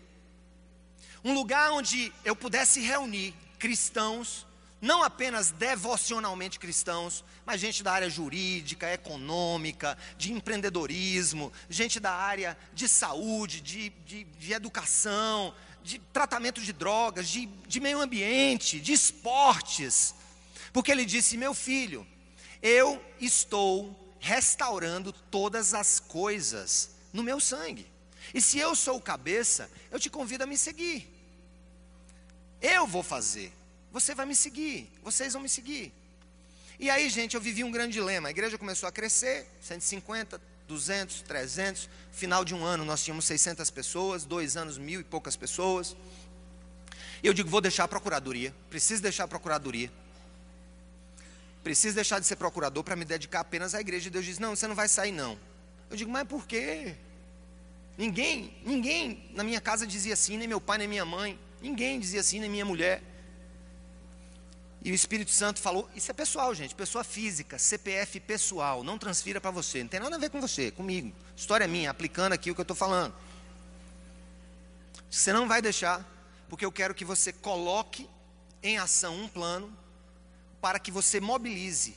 Um 1.25 1.35
lugar 1.35 1.73
onde 1.73 2.13
eu 2.25 2.37
pudesse 2.37 2.81
reunir 2.81 3.35
cristãos, 3.59 4.47
não 4.81 5.03
apenas 5.03 5.51
devocionalmente 5.51 6.59
cristãos, 6.59 7.25
mas 7.45 7.61
gente 7.61 7.83
da 7.83 7.93
área 7.93 8.11
jurídica, 8.11 8.93
econômica, 8.93 9.99
de 10.17 10.33
empreendedorismo, 10.33 11.53
gente 11.69 11.99
da 11.99 12.13
área 12.13 12.57
de 12.73 12.87
saúde, 12.87 13.61
de, 13.61 13.89
de, 14.07 14.25
de 14.25 14.53
educação, 14.53 15.55
de 15.83 15.99
tratamento 15.99 16.61
de 16.61 16.73
drogas, 16.73 17.29
de, 17.29 17.47
de 17.47 17.81
meio 17.81 18.01
ambiente, 18.01 18.79
de 18.79 18.93
esportes. 18.93 20.15
Porque 20.73 20.93
ele 20.93 21.05
disse: 21.05 21.37
Meu 21.37 21.55
filho, 21.55 22.07
eu 22.63 23.03
estou 23.21 24.04
restaurando 24.25 25.13
todas 25.13 25.75
as 25.75 26.01
coisas 26.01 26.91
no 27.13 27.23
meu 27.23 27.39
sangue. 27.39 27.87
E 28.33 28.41
se 28.41 28.59
eu 28.59 28.75
sou 28.75 28.97
o 28.97 29.01
cabeça, 29.01 29.71
eu 29.91 30.01
te 30.01 30.09
convido 30.09 30.45
a 30.45 30.47
me 30.47 30.57
seguir. 30.57 31.07
Eu 32.63 32.87
vou 32.87 33.03
fazer. 33.03 33.53
Você 33.93 34.15
vai 34.15 34.25
me 34.25 34.35
seguir. 34.35 34.91
Vocês 35.03 35.35
vão 35.35 35.43
me 35.43 35.49
seguir. 35.49 35.93
E 36.81 36.89
aí, 36.89 37.11
gente, 37.11 37.35
eu 37.35 37.41
vivi 37.41 37.63
um 37.63 37.71
grande 37.71 37.93
dilema. 37.93 38.29
A 38.29 38.31
igreja 38.31 38.57
começou 38.57 38.89
a 38.89 38.93
crescer, 38.93 39.47
150, 39.61 40.41
200, 40.67 41.21
300. 41.21 41.91
Final 42.11 42.47
de 42.47 42.55
um 42.55 42.65
ano 42.65 42.83
nós 42.83 43.05
tínhamos 43.05 43.27
600 43.27 43.71
pessoas, 43.71 44.25
dois 44.25 44.57
anos 44.57 44.79
mil 44.79 45.03
e 45.03 45.05
poucas 45.05 45.37
pessoas. 45.37 45.95
E 47.23 47.27
eu 47.27 47.35
digo, 47.35 47.51
vou 47.51 47.61
deixar 47.61 47.85
a 47.85 47.89
procuradoria. 47.89 48.55
Preciso 48.71 49.03
deixar 49.03 49.25
a 49.25 49.29
procuradoria. 49.29 49.93
Preciso 51.65 51.95
deixar 51.95 52.21
de 52.21 52.27
ser 52.27 52.37
procurador 52.37 52.85
para 52.85 52.95
me 52.95 53.07
dedicar 53.07 53.41
apenas 53.41 53.75
à 53.75 53.81
igreja. 53.81 54.07
E 54.07 54.11
Deus 54.11 54.27
diz: 54.27 54.39
Não, 54.39 54.55
você 54.55 54.69
não 54.69 54.75
vai 54.75 54.87
sair, 54.87 55.11
não. 55.11 55.39
Eu 55.91 55.97
digo, 55.97 56.11
mas 56.11 56.29
por 56.29 56.47
quê? 56.47 56.95
Ninguém, 57.97 58.55
ninguém 58.65 59.31
na 59.33 59.43
minha 59.43 59.61
casa 59.61 59.87
dizia 59.87 60.15
assim, 60.15 60.37
nem 60.37 60.49
meu 60.49 60.61
pai, 60.61 60.79
nem 60.79 60.89
minha 60.89 61.05
mãe. 61.05 61.39
Ninguém 61.63 61.99
dizia 61.99 62.21
assim, 62.21 62.39
nem 62.39 62.51
minha 62.51 62.65
mulher. 62.65 63.03
E 64.85 64.93
o 64.93 64.95
Espírito 64.95 65.31
Santo 65.31 65.59
falou: 65.59 65.89
Isso 65.95 66.11
é 66.11 66.15
pessoal, 66.15 66.55
gente, 66.55 66.75
pessoa 66.75 67.03
física, 67.03 67.59
CPF 67.59 68.21
pessoal, 68.21 68.85
não 68.85 68.99
transfira 68.99 69.41
para 69.41 69.51
você, 69.51 69.83
não 69.83 69.89
tem 69.89 70.01
nada 70.01 70.17
a 70.17 70.19
ver 70.19 70.29
com 70.29 70.41
você, 70.41 70.71
comigo. 70.71 71.11
História 71.35 71.67
minha, 71.67 71.91
aplicando 71.91 72.35
aqui 72.35 72.51
o 72.51 72.55
que 72.55 72.61
eu 72.61 72.65
estou 72.65 72.77
falando. 72.77 73.15
Você 75.11 75.33
não 75.33 75.49
vai 75.49 75.63
deixar, 75.63 76.05
porque 76.49 76.65
eu 76.65 76.73
quero 76.73 76.95
que 76.95 77.05
você 77.05 77.33
coloque 77.33 78.07
em 78.63 78.77
ação 78.77 79.17
um 79.17 79.29
plano 79.29 79.73
para 80.65 80.79
que 80.79 80.91
você 80.91 81.21
mobilize 81.21 81.95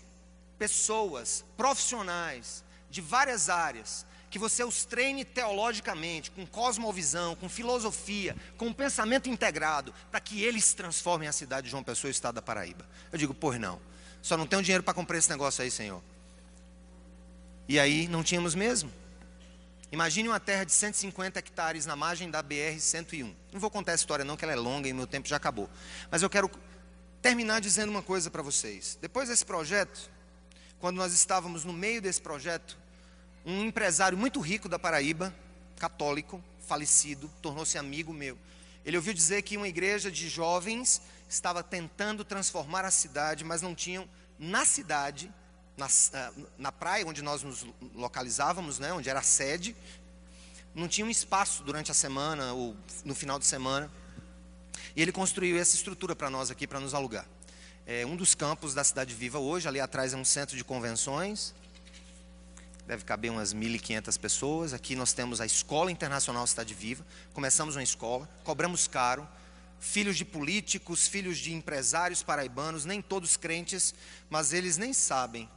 pessoas 0.59 1.45
profissionais 1.55 2.65
de 2.89 2.99
várias 2.99 3.47
áreas, 3.47 4.05
que 4.30 4.38
você 4.38 4.61
os 4.61 4.84
treine 4.84 5.24
teologicamente, 5.24 6.30
com 6.32 6.45
cosmovisão, 6.45 7.34
com 7.38 7.47
filosofia, 7.47 8.36
com 8.57 8.74
pensamento 8.74 9.30
integrado, 9.30 9.93
para 10.11 10.20
que 10.20 10.43
eles 10.43 10.74
transformem 10.74 11.30
a 11.30 11.32
cidade 11.32 11.68
de 11.68 11.72
João 11.72 11.82
Pessoa 11.82 12.09
e 12.09 12.11
o 12.11 12.11
estado 12.11 12.36
da 12.36 12.41
Paraíba. 12.41 12.86
Eu 13.09 13.18
digo, 13.18 13.34
pois 13.34 13.57
não, 13.57 13.80
só 14.22 14.36
não 14.36 14.45
tenho 14.45 14.61
dinheiro 14.61 14.84
para 14.84 14.93
comprar 14.93 15.18
esse 15.18 15.30
negócio 15.30 15.63
aí, 15.63 15.72
Senhor. 15.72 16.03
E 17.70 17.80
aí 17.80 18.09
não 18.09 18.22
tínhamos 18.22 18.53
mesmo. 18.53 18.91
Imagine 19.93 20.28
uma 20.28 20.41
terra 20.41 20.65
de 20.65 20.74
150 20.74 21.39
hectares 21.39 21.86
na 21.86 21.95
margem 21.95 22.30
da 22.30 22.43
BR-101. 22.43 23.34
Não 23.53 23.61
vou 23.61 23.70
contar 23.70 23.93
a 23.93 23.95
história 23.95 24.26
não, 24.26 24.36
que 24.36 24.43
ela 24.43 24.51
é 24.51 24.57
longa 24.57 24.89
e 24.89 24.93
meu 24.93 25.07
tempo 25.07 25.26
já 25.26 25.38
acabou. 25.38 25.70
Mas 26.11 26.22
eu 26.22 26.30
quero 26.30 26.51
terminar 27.22 27.61
dizendo 27.61 27.89
uma 27.89 28.01
coisa 28.01 28.30
para 28.30 28.41
vocês. 28.41 28.97
Depois 29.01 29.30
desse 29.30 29.45
projeto, 29.45 30.09
quando 30.80 30.97
nós 30.97 31.13
estávamos 31.13 31.63
no 31.63 31.74
meio 31.74 32.01
desse 32.01 32.22
projeto, 32.22 32.78
um 33.45 33.65
empresário 33.65 34.18
muito 34.18 34.39
rico 34.39 34.70
da 34.70 34.78
Paraíba, 34.78 35.34
católico, 35.78 36.43
falecido, 36.68 37.32
tornou-se 37.41 37.78
amigo 37.78 38.13
meu. 38.13 38.38
Ele 38.86 38.97
ouviu 38.97 39.13
dizer 39.13 39.41
que 39.41 39.57
uma 39.57 39.68
igreja 39.68 40.11
de 40.11 40.30
jovens 40.30 41.01
estava 41.30 41.63
tentando 41.63 42.24
transformar 42.24 42.86
a 42.86 42.91
cidade, 42.91 43.43
mas 43.43 43.61
não 43.61 43.74
tinham 43.74 44.07
na 44.39 44.65
cidade, 44.65 45.32
na, 45.76 45.88
ah, 46.13 46.32
na 46.57 46.72
praia 46.72 47.05
onde 47.05 47.22
nós 47.22 47.43
nos 47.43 47.65
localizávamos, 47.95 48.80
né, 48.80 48.93
onde 48.93 49.09
era 49.09 49.20
a 49.20 49.24
sede, 49.24 49.76
não 50.74 50.88
tinha 50.88 51.05
um 51.05 51.09
espaço 51.09 51.63
durante 51.63 51.91
a 51.91 51.93
semana 51.93 52.53
ou 52.53 52.76
no 53.03 53.15
final 53.15 53.39
de 53.39 53.45
semana. 53.45 53.91
E 54.98 55.02
ele 55.04 55.12
construiu 55.12 55.60
essa 55.60 55.76
estrutura 55.76 56.16
para 56.16 56.28
nós 56.28 56.50
aqui, 56.50 56.66
para 56.66 56.80
nos 56.80 56.95
alugar. 56.95 57.28
É 57.86 58.04
um 58.04 58.16
dos 58.16 58.34
campos 58.34 58.74
da 58.74 58.84
Cidade 58.84 59.14
Viva 59.14 59.38
hoje, 59.38 59.68
ali 59.68 59.80
atrás 59.80 60.12
é 60.12 60.18
um 60.18 60.26
centro 60.26 60.58
de 60.58 60.64
convenções, 60.64 61.54
deve 62.88 63.06
caber 63.06 63.30
umas 63.30 63.54
1.500 63.54 64.20
pessoas. 64.20 64.74
Aqui 64.74 64.95
nós 64.95 65.14
temos 65.14 65.39
a 65.39 65.45
Escola 65.45 65.91
Internacional 65.91 66.48
Cidade 66.48 66.74
Viva. 66.74 67.06
Começamos 67.32 67.76
uma 67.76 67.84
escola, 67.84 68.28
cobramos 68.43 68.88
caro. 68.88 69.30
Filhos 69.80 70.18
de 70.18 70.26
políticos, 70.26 71.08
filhos 71.08 71.38
de 71.38 71.54
empresários 71.54 72.24
paraibanos, 72.24 72.84
nem 72.84 73.00
todos 73.00 73.38
crentes, 73.38 73.93
mas 74.32 74.52
eles 74.52 74.78
nem 74.78 74.93
sabem 74.93 75.48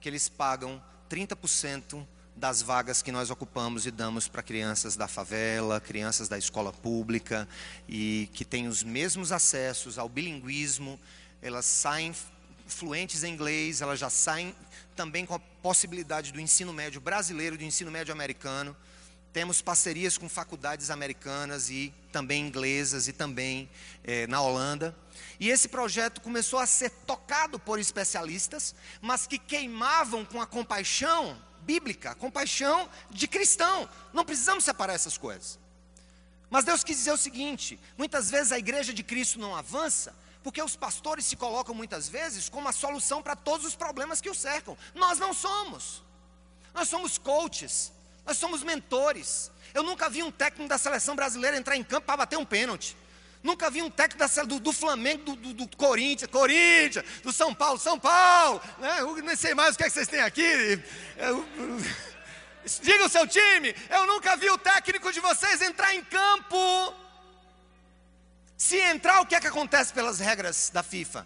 que 0.00 0.08
eles 0.08 0.28
pagam 0.28 0.82
30% 1.08 2.04
das 2.38 2.62
vagas 2.62 3.02
que 3.02 3.10
nós 3.10 3.30
ocupamos 3.30 3.84
e 3.84 3.90
damos 3.90 4.28
para 4.28 4.44
crianças 4.44 4.94
da 4.94 5.08
favela, 5.08 5.80
crianças 5.80 6.28
da 6.28 6.38
escola 6.38 6.72
pública 6.72 7.48
e 7.88 8.30
que 8.32 8.44
têm 8.44 8.68
os 8.68 8.84
mesmos 8.84 9.32
acessos 9.32 9.98
ao 9.98 10.08
bilinguismo, 10.08 11.00
elas 11.42 11.66
saem 11.66 12.14
fluentes 12.68 13.24
em 13.24 13.34
inglês, 13.34 13.82
elas 13.82 13.98
já 13.98 14.08
saem 14.08 14.54
também 14.94 15.26
com 15.26 15.34
a 15.34 15.38
possibilidade 15.38 16.32
do 16.32 16.40
ensino 16.40 16.72
médio 16.72 17.00
brasileiro, 17.00 17.58
do 17.58 17.64
ensino 17.64 17.90
médio 17.90 18.12
americano. 18.12 18.76
Temos 19.32 19.60
parcerias 19.60 20.16
com 20.16 20.28
faculdades 20.28 20.90
americanas 20.90 21.68
e 21.70 21.92
também 22.12 22.46
inglesas 22.46 23.08
e 23.08 23.12
também 23.12 23.68
eh, 24.04 24.28
na 24.28 24.40
Holanda. 24.40 24.94
E 25.40 25.50
esse 25.50 25.68
projeto 25.68 26.20
começou 26.20 26.60
a 26.60 26.66
ser 26.66 26.90
tocado 27.04 27.58
por 27.58 27.80
especialistas, 27.80 28.76
mas 29.00 29.26
que 29.26 29.38
queimavam 29.38 30.24
com 30.24 30.40
a 30.40 30.46
compaixão 30.46 31.36
bíblica, 31.68 32.14
compaixão 32.14 32.88
de 33.10 33.28
cristão. 33.28 33.86
Não 34.14 34.24
precisamos 34.24 34.64
separar 34.64 34.94
essas 34.94 35.18
coisas. 35.18 35.58
Mas 36.48 36.64
Deus 36.64 36.82
quis 36.82 36.96
dizer 36.96 37.12
o 37.12 37.24
seguinte: 37.26 37.78
muitas 37.98 38.30
vezes 38.30 38.52
a 38.52 38.58
igreja 38.58 38.94
de 38.94 39.02
Cristo 39.02 39.38
não 39.38 39.54
avança 39.54 40.14
porque 40.42 40.62
os 40.62 40.76
pastores 40.76 41.26
se 41.26 41.36
colocam 41.36 41.74
muitas 41.74 42.08
vezes 42.08 42.48
como 42.48 42.68
a 42.68 42.72
solução 42.72 43.20
para 43.20 43.36
todos 43.36 43.66
os 43.66 43.76
problemas 43.76 44.20
que 44.22 44.30
o 44.30 44.34
cercam. 44.34 44.78
Nós 44.94 45.18
não 45.18 45.34
somos. 45.34 46.02
Nós 46.72 46.88
somos 46.88 47.18
coaches, 47.18 47.92
nós 48.24 48.38
somos 48.38 48.62
mentores. 48.62 49.50
Eu 49.74 49.82
nunca 49.82 50.08
vi 50.08 50.22
um 50.22 50.30
técnico 50.30 50.68
da 50.68 50.78
seleção 50.78 51.14
brasileira 51.14 51.58
entrar 51.58 51.76
em 51.76 51.84
campo 51.84 52.06
para 52.06 52.16
bater 52.16 52.38
um 52.38 52.46
pênalti. 52.46 52.96
Nunca 53.42 53.70
vi 53.70 53.82
um 53.82 53.90
técnico 53.90 54.18
da, 54.18 54.42
do, 54.44 54.58
do 54.58 54.72
Flamengo, 54.72 55.22
do, 55.24 55.36
do, 55.36 55.66
do, 55.66 55.76
Corinthians, 55.76 56.30
Corinthians, 56.30 57.04
do 57.22 57.32
São 57.32 57.54
Paulo, 57.54 57.78
São 57.78 57.98
Paulo. 57.98 58.60
Né? 58.78 59.00
Eu 59.00 59.16
nem 59.16 59.36
sei 59.36 59.54
mais 59.54 59.74
o 59.74 59.78
que, 59.78 59.84
é 59.84 59.86
que 59.86 59.92
vocês 59.92 60.08
têm 60.08 60.20
aqui. 60.20 60.82
Eu, 61.16 61.46
diga 62.82 63.06
o 63.06 63.08
seu 63.08 63.26
time. 63.26 63.74
Eu 63.88 64.06
nunca 64.06 64.36
vi 64.36 64.50
o 64.50 64.58
técnico 64.58 65.12
de 65.12 65.20
vocês 65.20 65.62
entrar 65.62 65.94
em 65.94 66.02
campo 66.04 66.58
se 68.58 68.76
entrar, 68.76 69.20
o 69.20 69.26
que 69.26 69.36
é 69.36 69.40
que 69.40 69.46
acontece 69.46 69.94
pelas 69.94 70.18
regras 70.18 70.68
da 70.68 70.82
FIFA? 70.82 71.24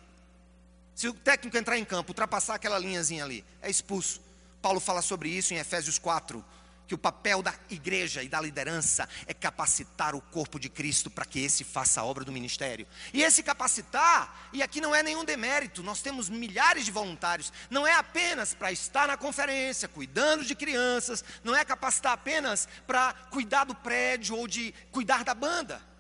Se 0.94 1.08
o 1.08 1.14
técnico 1.14 1.56
entrar 1.56 1.78
em 1.78 1.84
campo, 1.84 2.10
ultrapassar 2.10 2.56
aquela 2.56 2.78
linhazinha 2.78 3.24
ali, 3.24 3.42
é 3.62 3.70
expulso. 3.70 4.20
Paulo 4.60 4.78
fala 4.78 5.00
sobre 5.00 5.30
isso 5.30 5.54
em 5.54 5.56
Efésios 5.56 5.98
4, 5.98 6.44
que 6.87 6.95
o 6.95 6.99
papel 6.99 7.43
da 7.43 7.55
igreja 7.70 8.22
e 8.22 8.28
da 8.28 8.41
liderança 8.41 9.09
é 9.26 9.35
capacitar 9.35 10.14
o 10.14 10.20
corpo 10.20 10.59
de 10.59 10.68
Cristo 10.68 11.11
para 11.11 11.24
que 11.24 11.41
esse 11.41 11.64
faça 11.64 12.01
a 12.01 12.05
obra 12.05 12.24
do 12.24 12.33
ministério. 12.33 12.87
E 13.12 13.22
esse 13.22 13.43
capacitar, 13.43 14.51
e 14.53 14.62
aqui 14.62 14.80
não 14.80 14.95
é 14.95 15.03
nenhum 15.03 15.24
demérito, 15.24 15.83
nós 15.83 16.03
temos 16.03 16.28
milhares 16.28 16.85
de 16.85 16.91
voluntários, 16.91 17.53
não 17.70 17.87
é 17.87 17.95
apenas 17.95 18.55
para 18.55 18.72
estar 18.72 19.09
na 19.09 19.16
conferência, 19.16 19.89
cuidando 19.89 20.45
de 20.45 20.55
crianças, 20.55 21.24
não 21.43 21.55
é 21.55 21.64
capacitar 21.64 22.12
apenas 22.12 22.68
para 22.87 23.12
cuidar 23.30 23.64
do 23.64 23.74
prédio 23.74 24.37
ou 24.37 24.47
de 24.47 24.74
cuidar 24.91 25.24
da 25.24 25.35
banda. 25.35 25.91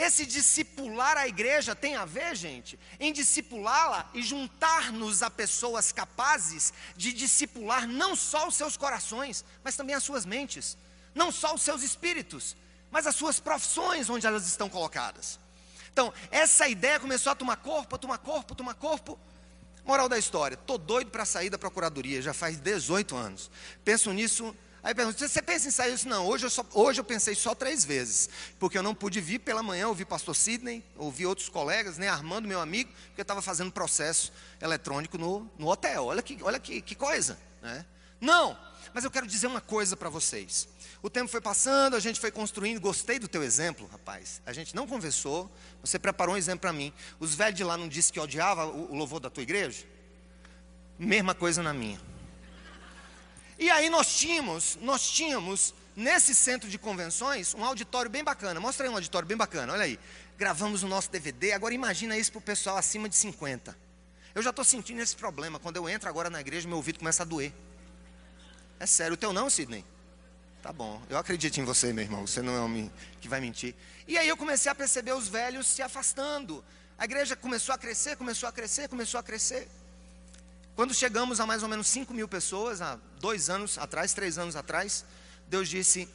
Esse 0.00 0.24
discipular 0.24 1.18
a 1.18 1.28
igreja 1.28 1.74
tem 1.74 1.94
a 1.94 2.06
ver, 2.06 2.34
gente, 2.34 2.80
em 2.98 3.12
discipulá-la 3.12 4.08
e 4.14 4.22
juntar-nos 4.22 5.22
a 5.22 5.28
pessoas 5.28 5.92
capazes 5.92 6.72
de 6.96 7.12
discipular 7.12 7.86
não 7.86 8.16
só 8.16 8.48
os 8.48 8.54
seus 8.54 8.78
corações, 8.78 9.44
mas 9.62 9.76
também 9.76 9.94
as 9.94 10.02
suas 10.02 10.24
mentes, 10.24 10.74
não 11.14 11.30
só 11.30 11.54
os 11.54 11.60
seus 11.60 11.82
espíritos, 11.82 12.56
mas 12.90 13.06
as 13.06 13.14
suas 13.14 13.40
profissões 13.40 14.08
onde 14.08 14.26
elas 14.26 14.46
estão 14.46 14.70
colocadas. 14.70 15.38
Então, 15.92 16.14
essa 16.30 16.66
ideia 16.66 16.98
começou 16.98 17.32
a 17.32 17.36
tomar 17.36 17.56
corpo, 17.56 17.94
a 17.94 17.98
tomar 17.98 18.16
corpo, 18.16 18.54
a 18.54 18.56
tomar 18.56 18.74
corpo. 18.76 19.20
Moral 19.84 20.08
da 20.08 20.16
história, 20.16 20.56
tô 20.56 20.78
doido 20.78 21.10
para 21.10 21.26
sair 21.26 21.50
da 21.50 21.58
procuradoria, 21.58 22.22
já 22.22 22.32
faz 22.32 22.58
18 22.58 23.14
anos. 23.14 23.50
Penso 23.84 24.10
nisso 24.14 24.56
Aí 24.82 24.94
pergunta, 24.94 25.28
você 25.28 25.42
pensa 25.42 25.68
em 25.68 25.70
sair? 25.70 25.90
Eu 25.90 25.94
disse, 25.94 26.08
não, 26.08 26.26
hoje 26.26 26.46
eu, 26.46 26.50
só, 26.50 26.64
hoje 26.72 27.00
eu 27.00 27.04
pensei 27.04 27.34
só 27.34 27.54
três 27.54 27.84
vezes, 27.84 28.30
porque 28.58 28.78
eu 28.78 28.82
não 28.82 28.94
pude 28.94 29.20
vir 29.20 29.38
pela 29.38 29.62
manhã, 29.62 29.88
ouvi 29.88 30.04
pastor 30.04 30.34
Sidney, 30.34 30.82
ouvi 30.96 31.26
outros 31.26 31.48
colegas, 31.50 31.98
nem 31.98 32.08
Armando, 32.08 32.48
meu 32.48 32.60
amigo, 32.60 32.90
porque 33.06 33.20
eu 33.20 33.22
estava 33.22 33.42
fazendo 33.42 33.70
processo 33.70 34.32
eletrônico 34.60 35.18
no, 35.18 35.50
no 35.58 35.68
hotel. 35.68 36.06
Olha 36.06 36.22
que, 36.22 36.42
olha 36.42 36.58
que, 36.58 36.80
que 36.80 36.94
coisa. 36.94 37.38
Né? 37.60 37.84
Não, 38.20 38.56
mas 38.94 39.04
eu 39.04 39.10
quero 39.10 39.26
dizer 39.26 39.46
uma 39.46 39.60
coisa 39.60 39.96
para 39.96 40.08
vocês. 40.08 40.68
O 41.02 41.08
tempo 41.08 41.28
foi 41.28 41.40
passando, 41.40 41.94
a 41.94 42.00
gente 42.00 42.20
foi 42.20 42.30
construindo, 42.30 42.80
gostei 42.80 43.18
do 43.18 43.28
teu 43.28 43.42
exemplo, 43.42 43.86
rapaz. 43.86 44.42
A 44.44 44.52
gente 44.52 44.74
não 44.74 44.86
conversou, 44.86 45.50
você 45.82 45.98
preparou 45.98 46.34
um 46.34 46.38
exemplo 46.38 46.60
para 46.60 46.72
mim. 46.72 46.92
Os 47.18 47.34
velhos 47.34 47.56
de 47.56 47.64
lá 47.64 47.76
não 47.76 47.88
disseram 47.88 48.12
que 48.14 48.20
odiava 48.20 48.66
o, 48.66 48.92
o 48.92 48.96
louvor 48.96 49.20
da 49.20 49.30
tua 49.30 49.42
igreja? 49.42 49.84
Mesma 50.98 51.34
coisa 51.34 51.62
na 51.62 51.72
minha. 51.72 52.00
E 53.60 53.68
aí 53.68 53.90
nós 53.90 54.16
tínhamos, 54.16 54.78
nós 54.80 55.10
tínhamos 55.10 55.74
nesse 55.94 56.34
centro 56.34 56.66
de 56.66 56.78
convenções 56.78 57.54
um 57.54 57.62
auditório 57.62 58.10
bem 58.10 58.24
bacana. 58.24 58.58
Mostra 58.58 58.86
aí 58.86 58.90
um 58.90 58.94
auditório 58.94 59.28
bem 59.28 59.36
bacana, 59.36 59.74
olha 59.74 59.82
aí. 59.82 60.00
Gravamos 60.38 60.82
o 60.82 60.88
nosso 60.88 61.10
DVD, 61.10 61.52
agora 61.52 61.74
imagina 61.74 62.16
isso 62.16 62.32
para 62.32 62.38
o 62.38 62.42
pessoal 62.42 62.78
acima 62.78 63.06
de 63.06 63.16
50. 63.16 63.76
Eu 64.34 64.40
já 64.40 64.48
estou 64.48 64.64
sentindo 64.64 65.02
esse 65.02 65.14
problema. 65.14 65.58
Quando 65.58 65.76
eu 65.76 65.86
entro 65.90 66.08
agora 66.08 66.30
na 66.30 66.40
igreja, 66.40 66.66
meu 66.66 66.78
ouvido 66.78 67.00
começa 67.00 67.22
a 67.22 67.26
doer. 67.26 67.52
É 68.78 68.86
sério, 68.86 69.12
o 69.12 69.16
teu 69.18 69.30
não, 69.30 69.50
Sidney? 69.50 69.84
Tá 70.62 70.72
bom, 70.72 71.02
eu 71.10 71.18
acredito 71.18 71.60
em 71.60 71.64
você, 71.64 71.92
meu 71.92 72.02
irmão. 72.02 72.26
Você 72.26 72.40
não 72.40 72.56
é 72.56 72.60
homem 72.60 72.90
que 73.20 73.28
vai 73.28 73.42
mentir. 73.42 73.74
E 74.08 74.16
aí 74.16 74.26
eu 74.26 74.38
comecei 74.38 74.72
a 74.72 74.74
perceber 74.74 75.12
os 75.12 75.28
velhos 75.28 75.66
se 75.66 75.82
afastando. 75.82 76.64
A 76.96 77.04
igreja 77.04 77.36
começou 77.36 77.74
a 77.74 77.78
crescer, 77.78 78.16
começou 78.16 78.48
a 78.48 78.52
crescer, 78.52 78.88
começou 78.88 79.20
a 79.20 79.22
crescer. 79.22 79.68
Quando 80.80 80.94
chegamos 80.94 81.40
a 81.40 81.46
mais 81.46 81.62
ou 81.62 81.68
menos 81.68 81.86
5 81.88 82.14
mil 82.14 82.26
pessoas, 82.26 82.80
há 82.80 82.98
dois 83.20 83.50
anos 83.50 83.76
atrás, 83.76 84.14
três 84.14 84.38
anos 84.38 84.56
atrás, 84.56 85.04
Deus 85.46 85.68
disse: 85.68 86.08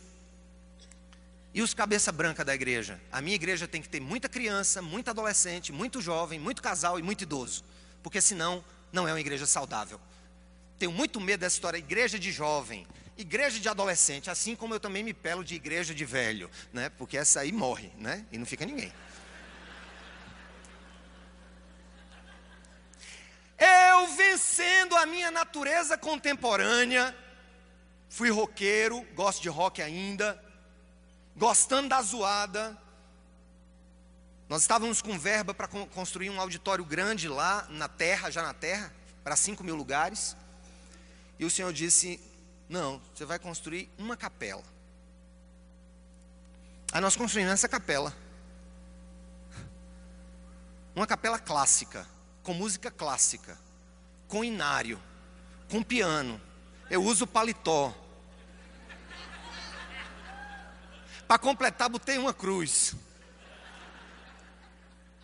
E 1.53 1.61
os 1.61 1.75
cabeça 1.75 2.11
branca 2.11 2.43
da 2.43 2.55
igreja? 2.55 2.99
A 3.11 3.21
minha 3.21 3.35
igreja 3.35 3.67
tem 3.67 3.79
que 3.79 3.87
ter 3.87 3.99
muita 3.99 4.27
criança, 4.27 4.81
muito 4.81 5.07
adolescente, 5.07 5.71
muito 5.71 6.01
jovem, 6.01 6.39
muito 6.39 6.63
casal 6.63 6.97
e 6.97 7.03
muito 7.03 7.21
idoso. 7.21 7.63
Porque 8.01 8.19
senão 8.19 8.65
não 8.91 9.07
é 9.07 9.13
uma 9.13 9.19
igreja 9.19 9.45
saudável. 9.45 10.01
Tenho 10.79 10.91
muito 10.91 11.21
medo 11.21 11.41
dessa 11.41 11.57
história, 11.57 11.77
igreja 11.77 12.17
de 12.17 12.31
jovem, 12.31 12.87
igreja 13.19 13.59
de 13.59 13.69
adolescente, 13.69 14.31
assim 14.31 14.55
como 14.55 14.73
eu 14.73 14.79
também 14.79 15.03
me 15.03 15.13
pelo 15.13 15.43
de 15.43 15.53
igreja 15.53 15.93
de 15.93 16.05
velho, 16.05 16.49
né? 16.73 16.89
Porque 16.89 17.17
essa 17.17 17.41
aí 17.41 17.51
morre, 17.51 17.91
né? 17.99 18.25
E 18.31 18.37
não 18.39 18.47
fica 18.47 18.65
ninguém. 18.65 18.91
Eu 23.57 24.07
vencendo 24.15 24.95
a 24.95 25.05
minha 25.05 25.31
natureza 25.31 25.97
contemporânea, 25.97 27.15
fui 28.09 28.29
roqueiro, 28.29 29.01
gosto 29.13 29.41
de 29.41 29.49
rock 29.49 29.81
ainda, 29.81 30.41
gostando 31.35 31.89
da 31.89 32.01
zoada. 32.01 32.77
Nós 34.47 34.61
estávamos 34.61 35.01
com 35.01 35.17
verba 35.17 35.53
para 35.53 35.67
construir 35.67 36.29
um 36.29 36.39
auditório 36.39 36.85
grande 36.85 37.27
lá 37.27 37.65
na 37.69 37.87
terra, 37.87 38.29
já 38.29 38.43
na 38.43 38.53
terra, 38.53 38.93
para 39.23 39.35
5 39.35 39.63
mil 39.63 39.75
lugares. 39.75 40.35
E 41.39 41.45
o 41.45 41.49
Senhor 41.49 41.73
disse: 41.73 42.19
Não, 42.69 43.01
você 43.13 43.25
vai 43.25 43.39
construir 43.39 43.89
uma 43.97 44.15
capela. 44.15 44.63
Aí 46.91 47.01
nós 47.01 47.15
construímos 47.15 47.51
essa 47.51 47.67
capela. 47.67 48.15
Uma 50.95 51.05
capela 51.05 51.37
clássica, 51.37 52.07
com 52.45 52.53
música 52.53 52.91
clássica, 52.91 53.57
com 54.27 54.43
inário, 54.43 55.01
com 55.69 55.81
piano. 55.81 56.39
Eu 56.89 57.03
uso 57.03 57.25
paletó. 57.25 57.93
Para 61.27 61.39
completar, 61.39 61.89
botei 61.89 62.19
uma 62.19 62.35
cruz. 62.35 62.93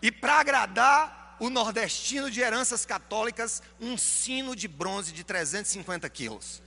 E 0.01 0.11
para 0.11 0.39
agradar 0.39 1.37
o 1.39 1.47
nordestino 1.51 2.31
de 2.31 2.41
heranças 2.41 2.87
católicas, 2.87 3.61
um 3.79 3.95
sino 3.95 4.55
de 4.55 4.67
bronze 4.67 5.11
de 5.11 5.23
350 5.23 6.09
quilos. 6.09 6.59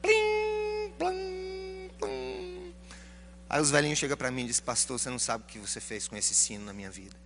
Plim, 0.00 0.90
plim, 0.98 1.90
plim. 1.98 2.74
Aí 3.48 3.60
os 3.60 3.70
velhinhos 3.70 3.98
chegam 3.98 4.16
para 4.16 4.30
mim 4.30 4.44
e 4.44 4.46
dizem, 4.46 4.64
pastor, 4.64 4.98
você 4.98 5.10
não 5.10 5.18
sabe 5.18 5.44
o 5.44 5.46
que 5.46 5.58
você 5.58 5.82
fez 5.82 6.08
com 6.08 6.16
esse 6.16 6.34
sino 6.34 6.64
na 6.64 6.72
minha 6.72 6.90
vida. 6.90 7.22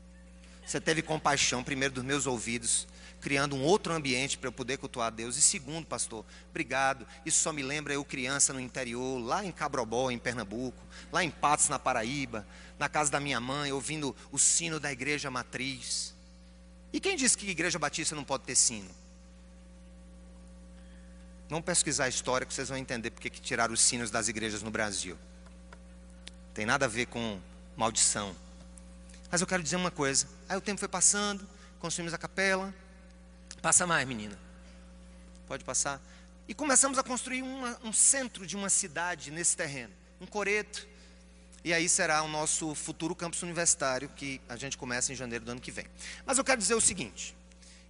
Você 0.67 0.81
teve 0.81 1.01
compaixão, 1.01 1.63
primeiro, 1.63 1.95
dos 1.95 2.03
meus 2.03 2.27
ouvidos, 2.27 2.89
criando 3.21 3.55
um 3.55 3.63
outro 3.63 3.93
ambiente 3.93 4.37
para 4.37 4.49
eu 4.49 4.53
poder 4.53 4.79
cultuar 4.79 5.07
a 5.07 5.11
Deus. 5.11 5.37
E 5.37 5.41
segundo, 5.41 5.87
pastor, 5.87 6.25
obrigado. 6.51 7.07
Isso 7.25 7.41
só 7.41 7.53
me 7.53 7.63
lembra 7.63 7.95
eu 7.95 8.05
criança 8.05 8.53
no 8.53 8.59
interior, 8.59 9.21
lá 9.21 9.45
em 9.45 9.53
Cabrobó, 9.53 10.11
em 10.11 10.19
Pernambuco, 10.19 10.83
lá 11.13 11.23
em 11.23 11.31
Patos, 11.31 11.69
na 11.69 11.79
Paraíba, 11.79 12.45
na 12.81 12.89
casa 12.89 13.13
da 13.13 13.21
minha 13.21 13.41
mãe, 13.41 13.71
ouvindo 13.71 14.15
o 14.33 14.39
sino 14.39 14.81
da 14.81 14.91
igreja 14.91 15.31
matriz. 15.31 16.13
E 16.93 16.99
quem 16.99 17.17
disse 17.17 17.39
que 17.39 17.49
igreja 17.49 17.79
batista 17.79 18.17
não 18.17 18.25
pode 18.25 18.43
ter 18.43 18.57
sino? 18.57 18.91
Vamos 21.49 21.65
pesquisar 21.65 22.07
a 22.07 22.09
história 22.09 22.45
que 22.45 22.53
vocês 22.53 22.69
vão 22.69 22.77
entender 22.77 23.13
porque 23.13 23.31
que 23.31 23.41
tiraram 23.41 23.73
os 23.73 23.81
sinos 23.81 24.11
das 24.11 24.27
igrejas 24.27 24.65
no 24.65 24.71
Brasil. 24.73 25.17
Tem 26.53 26.67
nada 26.67 26.87
a 26.87 26.89
ver 26.89 27.07
com 27.07 27.39
maldição. 27.77 28.35
Mas 29.37 29.43
eu 29.43 29.47
quero 29.47 29.63
dizer 29.63 29.77
uma 29.77 29.91
coisa. 29.91 30.27
Aí 30.49 30.57
o 30.57 30.63
tempo 30.63 30.81
foi 30.81 30.89
passando, 30.89 31.47
construímos 31.79 32.15
a 32.15 32.17
capela, 32.17 32.75
Passa 33.61 33.87
mais, 33.87 34.09
menina. 34.09 34.35
Pode 35.47 35.63
passar. 35.63 36.01
E 36.49 36.55
começamos 36.55 36.97
a 36.97 37.03
construir 37.03 37.43
uma, 37.43 37.79
um 37.85 37.93
centro 37.93 38.47
de 38.47 38.57
uma 38.57 38.71
cidade 38.71 39.31
nesse 39.31 39.55
terreno, 39.55 39.93
um 40.23 40.27
coreto. 40.27 40.89
E 41.63 41.75
aí 41.75 41.87
será 41.87 42.23
o 42.23 42.29
nosso 42.29 42.75
futuro 42.75 43.15
campus 43.15 43.43
universitário, 43.43 44.09
que 44.09 44.41
a 44.49 44.57
gente 44.57 44.79
começa 44.79 45.13
em 45.13 45.15
janeiro 45.15 45.45
do 45.45 45.51
ano 45.51 45.61
que 45.61 45.71
vem. 45.71 45.85
Mas 46.25 46.39
eu 46.39 46.45
quero 46.45 46.59
dizer 46.59 46.75
o 46.75 46.81
seguinte: 46.81 47.37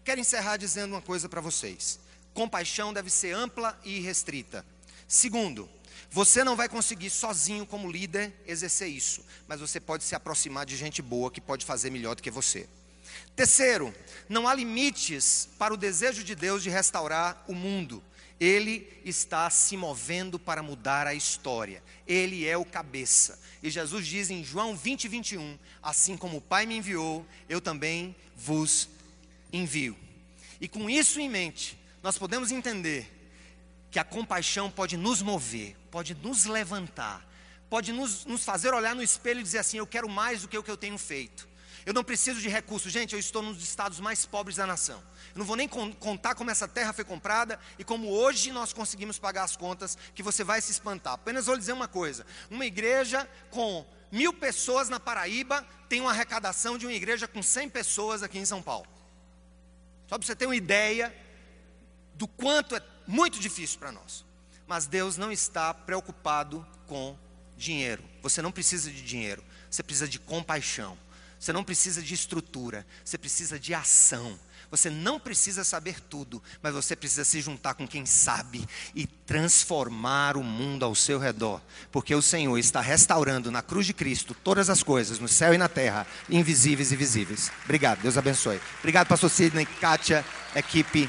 quero 0.05 0.21
encerrar 0.21 0.57
dizendo 0.57 0.95
uma 0.95 1.03
coisa 1.03 1.29
para 1.29 1.41
vocês. 1.41 2.01
Compaixão 2.35 2.93
deve 2.93 3.09
ser 3.09 3.37
ampla 3.37 3.79
e 3.85 4.01
restrita. 4.01 4.67
Segundo, 5.07 5.71
você 6.17 6.43
não 6.43 6.57
vai 6.57 6.67
conseguir 6.67 7.11
sozinho, 7.11 7.67
como 7.67 7.93
líder, 7.93 8.33
exercer 8.47 8.89
isso, 8.89 9.23
mas 9.47 9.61
você 9.61 9.79
pode 9.79 10.03
se 10.03 10.15
aproximar 10.15 10.65
de 10.65 10.75
gente 10.75 11.03
boa 11.03 11.31
que 11.31 11.43
pode 11.43 11.67
fazer 11.67 11.91
melhor 11.91 12.15
do 12.15 12.23
que 12.23 12.31
você. 12.31 12.67
Terceiro, 13.37 13.95
não 14.27 14.49
há 14.49 14.55
limites 14.55 15.47
para 15.59 15.75
o 15.75 15.77
desejo 15.77 16.25
de 16.25 16.35
Deus 16.35 16.63
de 16.63 16.71
restaurar 16.71 17.45
o 17.47 17.55
mundo. 17.55 18.03
Ele 18.41 18.91
está 19.05 19.51
se 19.51 19.77
movendo 19.77 20.39
para 20.39 20.63
mudar 20.63 21.07
a 21.07 21.13
história. 21.13 21.83
Ele 22.09 22.47
é 22.47 22.57
o 22.57 22.65
cabeça. 22.65 23.39
E 23.63 23.69
Jesus 23.69 24.07
diz 24.07 24.31
em 24.31 24.43
João 24.43 24.75
20, 24.75 25.09
21: 25.09 25.59
Assim 25.83 26.17
como 26.17 26.39
o 26.39 26.41
Pai 26.41 26.65
me 26.65 26.79
enviou, 26.79 27.27
eu 27.47 27.61
também 27.61 28.17
vos 28.35 28.89
envio. 29.53 29.95
E 30.59 30.67
com 30.67 30.89
isso 30.89 31.21
em 31.21 31.29
mente, 31.29 31.79
nós 32.03 32.17
podemos 32.17 32.51
entender 32.51 33.16
que 33.97 34.01
a 34.01 34.05
compaixão 34.05 34.71
pode 34.71 34.95
nos 34.95 35.23
mover, 35.23 35.75
pode 35.91 36.15
nos 36.17 36.45
levantar, 36.45 37.27
pode 37.71 37.93
nos, 37.93 38.27
nos 38.27 38.45
fazer 38.45 38.75
olhar 38.75 38.95
no 38.95 39.03
espelho 39.03 39.41
e 39.41 39.43
dizer 39.43 39.61
assim: 39.61 39.79
Eu 39.79 39.87
quero 39.87 40.07
mais 40.07 40.43
do 40.43 40.49
que 40.49 40.59
o 40.59 40.63
que 40.63 40.71
eu 40.71 40.77
tenho 40.77 40.99
feito. 40.99 41.49
Eu 41.87 41.95
não 41.95 42.05
preciso 42.05 42.39
de 42.39 42.47
recursos. 42.47 42.93
Gente, 42.93 43.15
eu 43.15 43.19
estou 43.19 43.41
nos 43.41 43.63
estados 43.63 43.99
mais 43.99 44.27
pobres 44.27 44.57
da 44.59 44.67
nação. 44.67 45.03
Eu 45.35 45.39
não 45.39 45.47
vou 45.47 45.57
nem 45.57 45.67
contar 45.67 46.35
como 46.35 46.51
essa 46.51 46.69
terra 46.69 46.93
foi 46.93 47.07
comprada 47.07 47.59
e 47.79 47.85
como 47.85 48.11
hoje 48.11 48.53
nós 48.53 48.71
conseguimos 48.71 49.19
pagar 49.19 49.45
as 49.45 49.57
contas, 49.57 49.97
que 50.15 50.23
você 50.23 50.45
vai 50.45 50.61
se 50.61 50.73
espantar. 50.73 51.15
Apenas 51.15 51.47
vou 51.47 51.57
dizer 51.57 51.73
uma 51.73 51.89
coisa: 51.89 52.27
uma 52.51 52.67
igreja 52.67 53.27
com 53.49 53.83
mil 54.13 54.35
pessoas 54.35 54.91
na 54.91 55.01
Paraíba 55.01 55.67
tem 55.89 56.03
uma 56.03 56.11
arrecadação 56.11 56.77
de 56.77 56.85
uma 56.85 56.93
igreja 56.93 57.27
com 57.27 57.43
100 57.43 57.71
pessoas 57.71 58.23
aqui 58.23 58.39
em 58.39 58.45
São 58.45 58.61
Paulo. 58.61 58.87
Só 60.07 60.19
para 60.19 60.27
você 60.27 60.37
ter 60.37 60.45
uma 60.45 60.55
ideia 60.55 61.25
do 62.17 62.27
quanto 62.27 62.75
é 62.75 62.83
muito 63.07 63.39
difícil 63.39 63.79
para 63.79 63.93
nós. 63.93 64.25
Mas 64.67 64.87
Deus 64.87 65.17
não 65.17 65.31
está 65.31 65.73
preocupado 65.73 66.67
com 66.87 67.17
dinheiro. 67.57 68.03
Você 68.23 68.43
não 68.43 68.51
precisa 68.51 68.91
de 68.91 69.03
dinheiro, 69.03 69.45
você 69.71 69.83
precisa 69.83 70.09
de 70.09 70.19
compaixão. 70.19 70.99
Você 71.39 71.53
não 71.53 71.63
precisa 71.63 72.03
de 72.03 72.15
estrutura, 72.15 72.87
você 73.05 73.19
precisa 73.19 73.59
de 73.59 73.75
ação. 73.75 74.39
Você 74.71 74.91
não 74.91 75.21
precisa 75.21 75.63
saber 75.63 76.01
tudo, 76.01 76.43
mas 76.61 76.75
você 76.75 76.97
precisa 76.97 77.25
se 77.25 77.41
juntar 77.41 77.75
com 77.75 77.87
quem 77.87 78.05
sabe 78.05 78.67
e 78.95 79.07
transformar 79.07 80.37
o 80.37 80.43
mundo 80.43 80.85
ao 80.85 80.95
seu 80.95 81.21
redor, 81.21 81.61
porque 81.93 82.15
o 82.15 82.23
Senhor 82.23 82.59
está 82.59 82.81
restaurando 82.81 83.51
na 83.51 83.63
cruz 83.63 83.87
de 83.87 83.95
Cristo 83.95 84.35
todas 84.43 84.69
as 84.69 84.83
coisas, 84.83 85.21
no 85.21 85.29
céu 85.29 85.55
e 85.55 85.59
na 85.59 85.69
terra, 85.69 86.05
invisíveis 86.29 86.91
e 86.91 86.97
visíveis. 86.97 87.53
Obrigado, 87.65 88.03
Deus 88.03 88.19
abençoe. 88.19 88.61
Obrigado, 88.81 89.07
pastor 89.07 89.31
Sidney, 89.31 89.67
Kátia, 89.67 90.25
equipe. 90.55 91.09